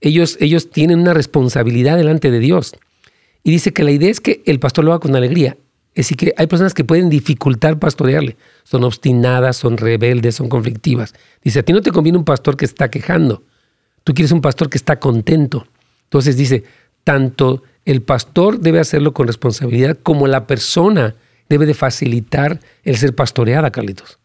Ellos, 0.00 0.36
ellos 0.40 0.70
tienen 0.70 1.00
una 1.00 1.14
responsabilidad 1.14 1.96
delante 1.96 2.30
de 2.30 2.38
Dios. 2.38 2.74
Y 3.42 3.50
dice 3.50 3.72
que 3.72 3.84
la 3.84 3.90
idea 3.90 4.10
es 4.10 4.20
que 4.20 4.42
el 4.46 4.58
pastor 4.58 4.84
lo 4.84 4.92
haga 4.92 5.00
con 5.00 5.16
alegría. 5.16 5.56
Es 5.94 6.06
decir, 6.06 6.16
que 6.16 6.34
hay 6.36 6.46
personas 6.46 6.74
que 6.74 6.82
pueden 6.82 7.08
dificultar 7.08 7.78
pastorearle. 7.78 8.36
Son 8.64 8.82
obstinadas, 8.82 9.56
son 9.56 9.76
rebeldes, 9.76 10.34
son 10.34 10.48
conflictivas. 10.48 11.14
Dice, 11.42 11.60
a 11.60 11.62
ti 11.62 11.72
no 11.72 11.82
te 11.82 11.92
conviene 11.92 12.18
un 12.18 12.24
pastor 12.24 12.56
que 12.56 12.64
está 12.64 12.90
quejando. 12.90 13.44
Tú 14.02 14.12
quieres 14.12 14.32
un 14.32 14.40
pastor 14.40 14.68
que 14.68 14.78
está 14.78 14.98
contento. 14.98 15.66
Entonces 16.04 16.36
dice, 16.36 16.64
tanto 17.02 17.62
el 17.84 18.02
pastor 18.02 18.60
debe 18.60 18.80
hacerlo 18.80 19.12
con 19.12 19.26
responsabilidad 19.26 19.98
como 20.02 20.26
la 20.26 20.46
persona 20.46 21.14
debe 21.48 21.66
de 21.66 21.74
facilitar 21.74 22.60
el 22.82 22.96
ser 22.96 23.14
pastoreada, 23.14 23.70
Carlitos. 23.70 24.18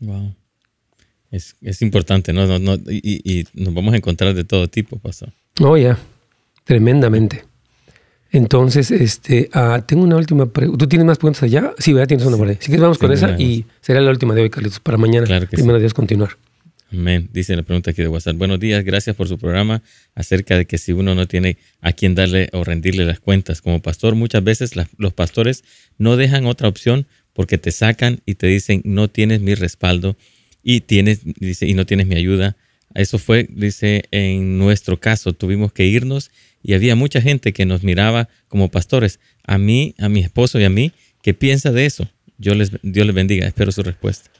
Wow. 0.00 0.34
Es, 1.30 1.82
importante, 1.82 2.32
¿no? 2.32 2.44
y, 2.88 3.46
nos 3.52 3.74
vamos 3.74 3.94
a 3.94 3.96
encontrar 3.96 4.34
de 4.34 4.44
todo 4.44 4.68
tipo, 4.68 4.98
pastor. 4.98 5.32
Oh, 5.60 5.76
ya. 5.76 5.98
Tremendamente. 6.64 7.44
Entonces, 8.30 8.90
este, 8.90 9.50
ah, 9.52 9.82
tengo 9.86 10.02
una 10.02 10.16
última 10.16 10.46
pregunta. 10.46 10.78
¿Tú 10.78 10.88
tienes 10.88 11.06
más 11.06 11.18
preguntas 11.18 11.42
allá? 11.42 11.72
Sí, 11.78 11.94
ya 11.94 12.06
tienes 12.06 12.26
una 12.26 12.36
por 12.36 12.48
ahí. 12.48 12.58
Así 12.60 12.70
que 12.70 12.78
vamos 12.78 12.98
con 12.98 13.12
esa 13.12 13.38
y 13.38 13.64
será 13.80 14.00
la 14.00 14.10
última 14.10 14.34
de 14.34 14.42
hoy, 14.42 14.50
Carlitos, 14.50 14.80
para 14.80 14.98
mañana. 14.98 15.26
Claro 15.26 15.48
que 15.48 15.56
Primero 15.56 15.78
sí. 15.78 15.82
Dios 15.82 15.94
continuar. 15.94 16.36
Amén. 16.92 17.28
Dice 17.32 17.56
la 17.56 17.62
pregunta 17.62 17.90
aquí 17.90 18.02
de 18.02 18.08
WhatsApp. 18.08 18.36
Buenos 18.36 18.60
días, 18.60 18.84
gracias 18.84 19.16
por 19.16 19.26
su 19.26 19.38
programa 19.38 19.82
acerca 20.14 20.56
de 20.56 20.66
que 20.66 20.78
si 20.78 20.92
uno 20.92 21.14
no 21.14 21.26
tiene 21.26 21.56
a 21.80 21.92
quién 21.92 22.14
darle 22.14 22.48
o 22.52 22.62
rendirle 22.62 23.04
las 23.04 23.18
cuentas. 23.18 23.60
Como 23.60 23.82
pastor, 23.82 24.14
muchas 24.14 24.44
veces 24.44 24.72
los 24.96 25.12
pastores 25.12 25.64
no 25.98 26.16
dejan 26.16 26.46
otra 26.46 26.68
opción 26.68 27.06
porque 27.32 27.58
te 27.58 27.72
sacan 27.72 28.20
y 28.24 28.36
te 28.36 28.46
dicen 28.46 28.82
no 28.84 29.08
tienes 29.08 29.40
mi 29.40 29.54
respaldo 29.54 30.16
y 30.62 30.80
tienes 30.82 31.20
dice 31.24 31.66
y 31.66 31.74
no 31.74 31.86
tienes 31.86 32.06
mi 32.06 32.14
ayuda. 32.14 32.56
Eso 32.94 33.18
fue, 33.18 33.46
dice, 33.50 34.04
en 34.10 34.56
nuestro 34.56 34.98
caso 34.98 35.32
tuvimos 35.32 35.72
que 35.72 35.84
irnos 35.86 36.30
y 36.62 36.74
había 36.74 36.94
mucha 36.96 37.20
gente 37.20 37.52
que 37.52 37.66
nos 37.66 37.82
miraba 37.82 38.28
como 38.48 38.70
pastores. 38.70 39.18
A 39.44 39.58
mí, 39.58 39.94
a 39.98 40.08
mi 40.08 40.20
esposo 40.20 40.58
y 40.60 40.64
a 40.64 40.70
mí, 40.70 40.92
¿qué 41.20 41.34
piensa 41.34 41.72
de 41.72 41.84
eso? 41.84 42.08
Yo 42.38 42.54
les, 42.54 42.70
Dios 42.82 43.06
les 43.06 43.14
bendiga. 43.14 43.46
Espero 43.46 43.70
su 43.72 43.82
respuesta. 43.82 44.30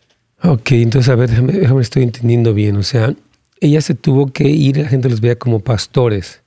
Ok, 0.43 0.73
entonces 0.73 1.09
a 1.09 1.15
ver, 1.15 1.31
déjame, 1.31 1.83
estoy 1.83 2.03
entendiendo 2.03 2.55
bien. 2.55 2.77
O 2.77 2.83
sea, 2.83 3.15
ella 3.61 3.81
se 3.81 3.95
tuvo 3.95 4.33
que 4.33 4.49
ir, 4.49 4.77
la 4.77 4.89
gente 4.89 5.09
los 5.09 5.21
veía 5.21 5.37
como 5.37 5.61
pastores. 5.61 6.43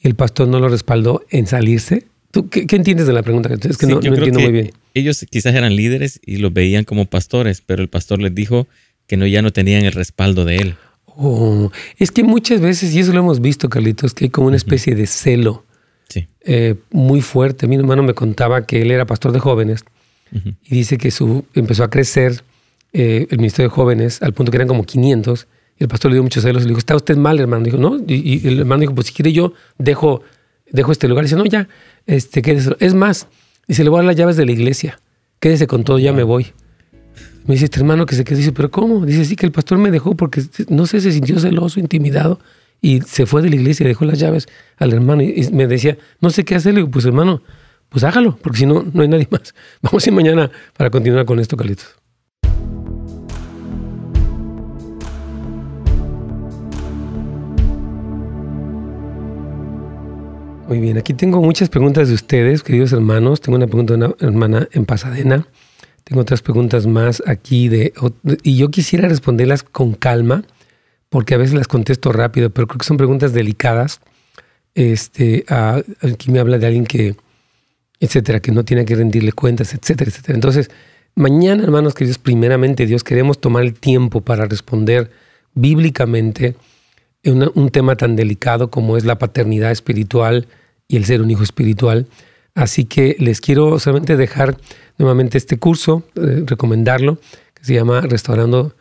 Y 0.00 0.08
el 0.08 0.14
pastor 0.14 0.48
no 0.48 0.60
lo 0.60 0.68
respaldó 0.68 1.24
en 1.30 1.46
salirse. 1.46 2.06
¿Tú 2.30 2.48
qué, 2.48 2.66
entiendes 2.70 3.06
de 3.06 3.12
la 3.12 3.22
pregunta? 3.22 3.52
Es 3.52 3.78
que 3.78 3.86
no, 3.86 4.00
entiendo 4.02 4.40
muy 4.40 4.52
bien. 4.52 4.72
Ellos 4.94 5.24
quizás 5.30 5.54
eran 5.54 5.74
líderes 5.74 6.20
y 6.24 6.36
los 6.36 6.52
veían 6.52 6.84
como 6.84 7.06
pastores, 7.06 7.62
pero 7.64 7.82
el 7.82 7.88
pastor 7.88 8.20
les 8.20 8.34
dijo 8.34 8.66
que 9.06 9.16
no, 9.16 9.26
ya 9.26 9.42
no 9.42 9.52
tenían 9.52 9.84
el 9.84 9.92
respaldo 9.92 10.44
de 10.44 10.56
él. 10.56 10.76
Oh, 11.06 11.70
es 11.98 12.10
que 12.10 12.22
muchas 12.24 12.60
veces, 12.60 12.94
y 12.94 13.00
eso 13.00 13.12
lo 13.12 13.20
hemos 13.20 13.40
visto, 13.40 13.70
Carlitos, 13.70 14.12
que 14.12 14.26
hay 14.26 14.30
como 14.30 14.48
una 14.48 14.56
especie 14.56 14.94
de 14.94 15.06
celo 15.06 15.64
eh, 16.42 16.76
muy 16.90 17.20
fuerte. 17.20 17.66
Mi 17.66 17.76
hermano 17.76 18.02
me 18.02 18.14
contaba 18.14 18.66
que 18.66 18.82
él 18.82 18.90
era 18.90 19.06
pastor 19.06 19.32
de 19.32 19.40
jóvenes 19.40 19.84
y 20.32 20.74
dice 20.74 20.98
que 20.98 21.10
su, 21.10 21.44
empezó 21.54 21.84
a 21.84 21.90
crecer 21.90 22.42
eh, 22.92 23.26
el 23.30 23.38
Ministerio 23.38 23.68
de 23.68 23.74
Jóvenes 23.74 24.22
al 24.22 24.32
punto 24.32 24.50
que 24.50 24.56
eran 24.56 24.68
como 24.68 24.84
500. 24.84 25.46
Y 25.78 25.84
el 25.84 25.88
pastor 25.88 26.10
le 26.10 26.16
dio 26.16 26.22
muchos 26.22 26.42
celos 26.42 26.62
y 26.62 26.66
le 26.66 26.70
dijo, 26.70 26.78
¿está 26.78 26.96
usted 26.96 27.16
mal, 27.16 27.38
hermano? 27.38 27.64
Dijo, 27.64 27.76
no. 27.76 27.98
Y, 28.06 28.46
el 28.46 28.60
hermano 28.60 28.80
dijo, 28.80 28.94
pues 28.94 29.08
si 29.08 29.12
quiere 29.12 29.32
yo 29.32 29.52
dejo, 29.78 30.22
dejo 30.70 30.92
este 30.92 31.06
lugar. 31.08 31.24
Y 31.24 31.26
dice, 31.26 31.36
no, 31.36 31.44
ya, 31.44 31.68
este, 32.06 32.42
quédese. 32.42 32.76
Es 32.80 32.94
más, 32.94 33.28
dice, 33.68 33.84
le 33.84 33.90
voy 33.90 33.98
a 33.98 34.00
dar 34.00 34.06
las 34.06 34.16
llaves 34.16 34.36
de 34.36 34.46
la 34.46 34.52
iglesia. 34.52 35.00
Quédese 35.38 35.66
con 35.66 35.84
todo, 35.84 35.98
ya 35.98 36.12
me 36.12 36.22
voy. 36.22 36.52
Me 37.44 37.54
dice 37.54 37.66
este 37.66 37.80
hermano 37.80 38.06
que 38.06 38.14
se 38.14 38.24
quedó. 38.24 38.38
Dice, 38.38 38.52
¿pero 38.52 38.70
cómo? 38.70 39.04
Dice, 39.04 39.24
sí, 39.24 39.36
que 39.36 39.46
el 39.46 39.52
pastor 39.52 39.78
me 39.78 39.90
dejó 39.90 40.16
porque, 40.16 40.42
no 40.68 40.86
sé, 40.86 41.00
se 41.00 41.12
sintió 41.12 41.38
celoso, 41.38 41.78
intimidado. 41.78 42.40
Y 42.80 43.00
se 43.02 43.26
fue 43.26 43.42
de 43.42 43.50
la 43.50 43.56
iglesia 43.56 43.84
y 43.84 43.88
dejó 43.88 44.04
las 44.04 44.18
llaves 44.18 44.48
al 44.78 44.92
hermano. 44.92 45.22
Y 45.22 45.48
me 45.52 45.66
decía, 45.66 45.98
no 46.20 46.30
sé 46.30 46.44
qué 46.44 46.54
hacer. 46.54 46.72
Le 46.72 46.80
digo, 46.80 46.90
pues 46.90 47.04
hermano, 47.04 47.42
pues 47.88 48.04
hágalo, 48.04 48.36
porque 48.36 48.58
si 48.58 48.66
no, 48.66 48.84
no 48.92 49.02
hay 49.02 49.08
nadie 49.08 49.28
más. 49.30 49.54
Vamos 49.82 50.06
a 50.06 50.10
ir 50.10 50.14
mañana 50.14 50.50
para 50.76 50.90
continuar 50.90 51.26
con 51.26 51.38
esto, 51.38 51.56
Carlitos. 51.56 51.96
Muy 60.68 60.80
bien, 60.80 60.98
aquí 60.98 61.14
tengo 61.14 61.40
muchas 61.40 61.68
preguntas 61.68 62.08
de 62.08 62.14
ustedes, 62.14 62.64
queridos 62.64 62.92
hermanos. 62.92 63.40
Tengo 63.40 63.56
una 63.56 63.68
pregunta 63.68 63.94
de 63.94 64.04
una 64.04 64.14
hermana 64.18 64.68
en 64.72 64.84
Pasadena. 64.84 65.46
Tengo 66.02 66.22
otras 66.22 66.42
preguntas 66.42 66.86
más 66.86 67.22
aquí 67.24 67.68
de, 67.68 67.92
y 68.42 68.56
yo 68.56 68.70
quisiera 68.70 69.08
responderlas 69.08 69.62
con 69.62 69.94
calma, 69.94 70.44
porque 71.08 71.34
a 71.34 71.38
veces 71.38 71.54
las 71.54 71.68
contesto 71.68 72.12
rápido, 72.12 72.50
pero 72.50 72.66
creo 72.66 72.78
que 72.78 72.84
son 72.84 72.96
preguntas 72.96 73.32
delicadas. 73.32 74.00
Este, 74.74 75.44
aquí 75.48 76.32
me 76.32 76.40
habla 76.40 76.58
de 76.58 76.66
alguien 76.66 76.84
que, 76.84 77.14
etcétera, 78.00 78.40
que 78.40 78.50
no 78.50 78.64
tiene 78.64 78.84
que 78.84 78.96
rendirle 78.96 79.32
cuentas, 79.32 79.72
etcétera, 79.72 80.10
etcétera. 80.10 80.34
Entonces, 80.34 80.70
mañana, 81.16 81.64
hermanos 81.64 81.94
queridos, 81.94 82.18
primeramente 82.18 82.86
Dios, 82.86 83.02
queremos 83.02 83.40
tomar 83.40 83.64
el 83.64 83.74
tiempo 83.74 84.20
para 84.20 84.44
responder 84.44 85.10
bíblicamente 85.54 86.54
un 87.24 87.70
tema 87.70 87.96
tan 87.96 88.14
delicado 88.14 88.70
como 88.70 88.96
es 88.96 89.04
la 89.04 89.18
paternidad 89.18 89.72
espiritual 89.72 90.46
y 90.86 90.96
el 90.96 91.06
ser 91.06 91.22
un 91.22 91.30
hijo 91.30 91.42
espiritual. 91.42 92.06
Así 92.54 92.84
que 92.84 93.16
les 93.18 93.40
quiero 93.40 93.80
solamente 93.80 94.16
dejar 94.16 94.56
nuevamente 94.96 95.36
este 95.36 95.58
curso, 95.58 96.04
eh, 96.14 96.44
recomendarlo, 96.46 97.18
que 97.54 97.64
se 97.64 97.74
llama 97.74 98.02
Restaurando 98.02 98.76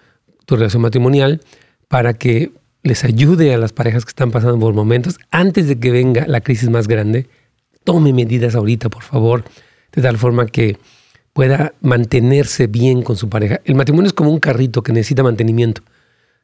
tu 0.45 0.57
relación 0.57 0.83
matrimonial, 0.83 1.41
para 1.87 2.13
que 2.13 2.51
les 2.83 3.03
ayude 3.03 3.53
a 3.53 3.57
las 3.57 3.73
parejas 3.73 4.05
que 4.05 4.09
están 4.09 4.29
pasando 4.29 4.59
por 4.59 4.73
momentos 4.73 5.17
antes 5.31 5.67
de 5.67 5.79
que 5.79 5.89
venga 5.89 6.27
la 6.27 6.41
crisis 6.41 6.69
más 6.69 6.87
grande. 6.87 7.27
Tome 7.83 8.13
medidas 8.13 8.53
ahorita, 8.53 8.89
por 8.89 9.03
favor, 9.03 9.43
de 9.91 10.01
tal 10.03 10.17
forma 10.17 10.45
que 10.45 10.77
pueda 11.35 11.73
mantenerse 11.81 12.67
bien 12.67 13.01
con 13.01 13.17
su 13.17 13.27
pareja. 13.27 13.59
El 13.65 13.75
matrimonio 13.75 14.07
es 14.07 14.13
como 14.13 14.31
un 14.31 14.39
carrito 14.39 14.83
que 14.83 14.93
necesita 14.93 15.21
mantenimiento 15.21 15.81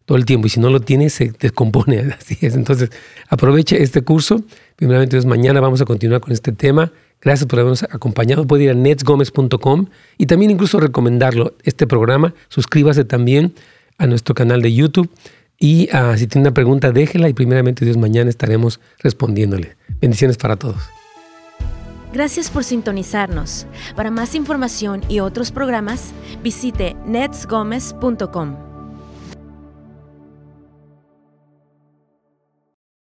todo 0.03 0.17
el 0.17 0.25
tiempo 0.25 0.47
y 0.47 0.49
si 0.49 0.59
no 0.59 0.69
lo 0.69 0.81
tiene 0.81 1.09
se 1.09 1.31
descompone. 1.39 1.99
Así 2.19 2.37
es. 2.41 2.55
Entonces, 2.55 2.89
aproveche 3.29 3.81
este 3.81 4.01
curso. 4.01 4.43
Primeramente, 4.75 5.25
mañana 5.25 5.61
vamos 5.61 5.79
a 5.79 5.85
continuar 5.85 6.19
con 6.19 6.33
este 6.33 6.51
tema. 6.51 6.91
Gracias 7.21 7.47
por 7.47 7.59
habernos 7.59 7.83
acompañado. 7.83 8.45
Puede 8.45 8.65
ir 8.65 8.71
a 8.71 8.73
netsgomez.com 8.73 9.85
y 10.17 10.25
también 10.25 10.51
incluso 10.51 10.77
recomendarlo, 10.77 11.55
este 11.63 11.87
programa. 11.87 12.33
Suscríbase 12.49 13.05
también 13.05 13.53
a 13.97 14.07
nuestro 14.07 14.35
canal 14.35 14.61
de 14.61 14.73
YouTube 14.73 15.09
y 15.57 15.87
ah, 15.93 16.17
si 16.17 16.27
tiene 16.27 16.49
una 16.49 16.53
pregunta, 16.53 16.91
déjela 16.91 17.29
y 17.29 17.33
primeramente 17.33 17.85
Dios 17.85 17.95
mañana 17.95 18.29
estaremos 18.29 18.81
respondiéndole. 18.99 19.77
Bendiciones 20.01 20.35
para 20.35 20.57
todos. 20.57 20.81
Gracias 22.13 22.49
por 22.49 22.63
sintonizarnos. 22.63 23.67
Para 23.95 24.11
más 24.11 24.35
información 24.35 25.01
y 25.07 25.19
otros 25.19 25.51
programas, 25.51 26.11
visite 26.43 26.95
netsgomez.com. 27.05 28.70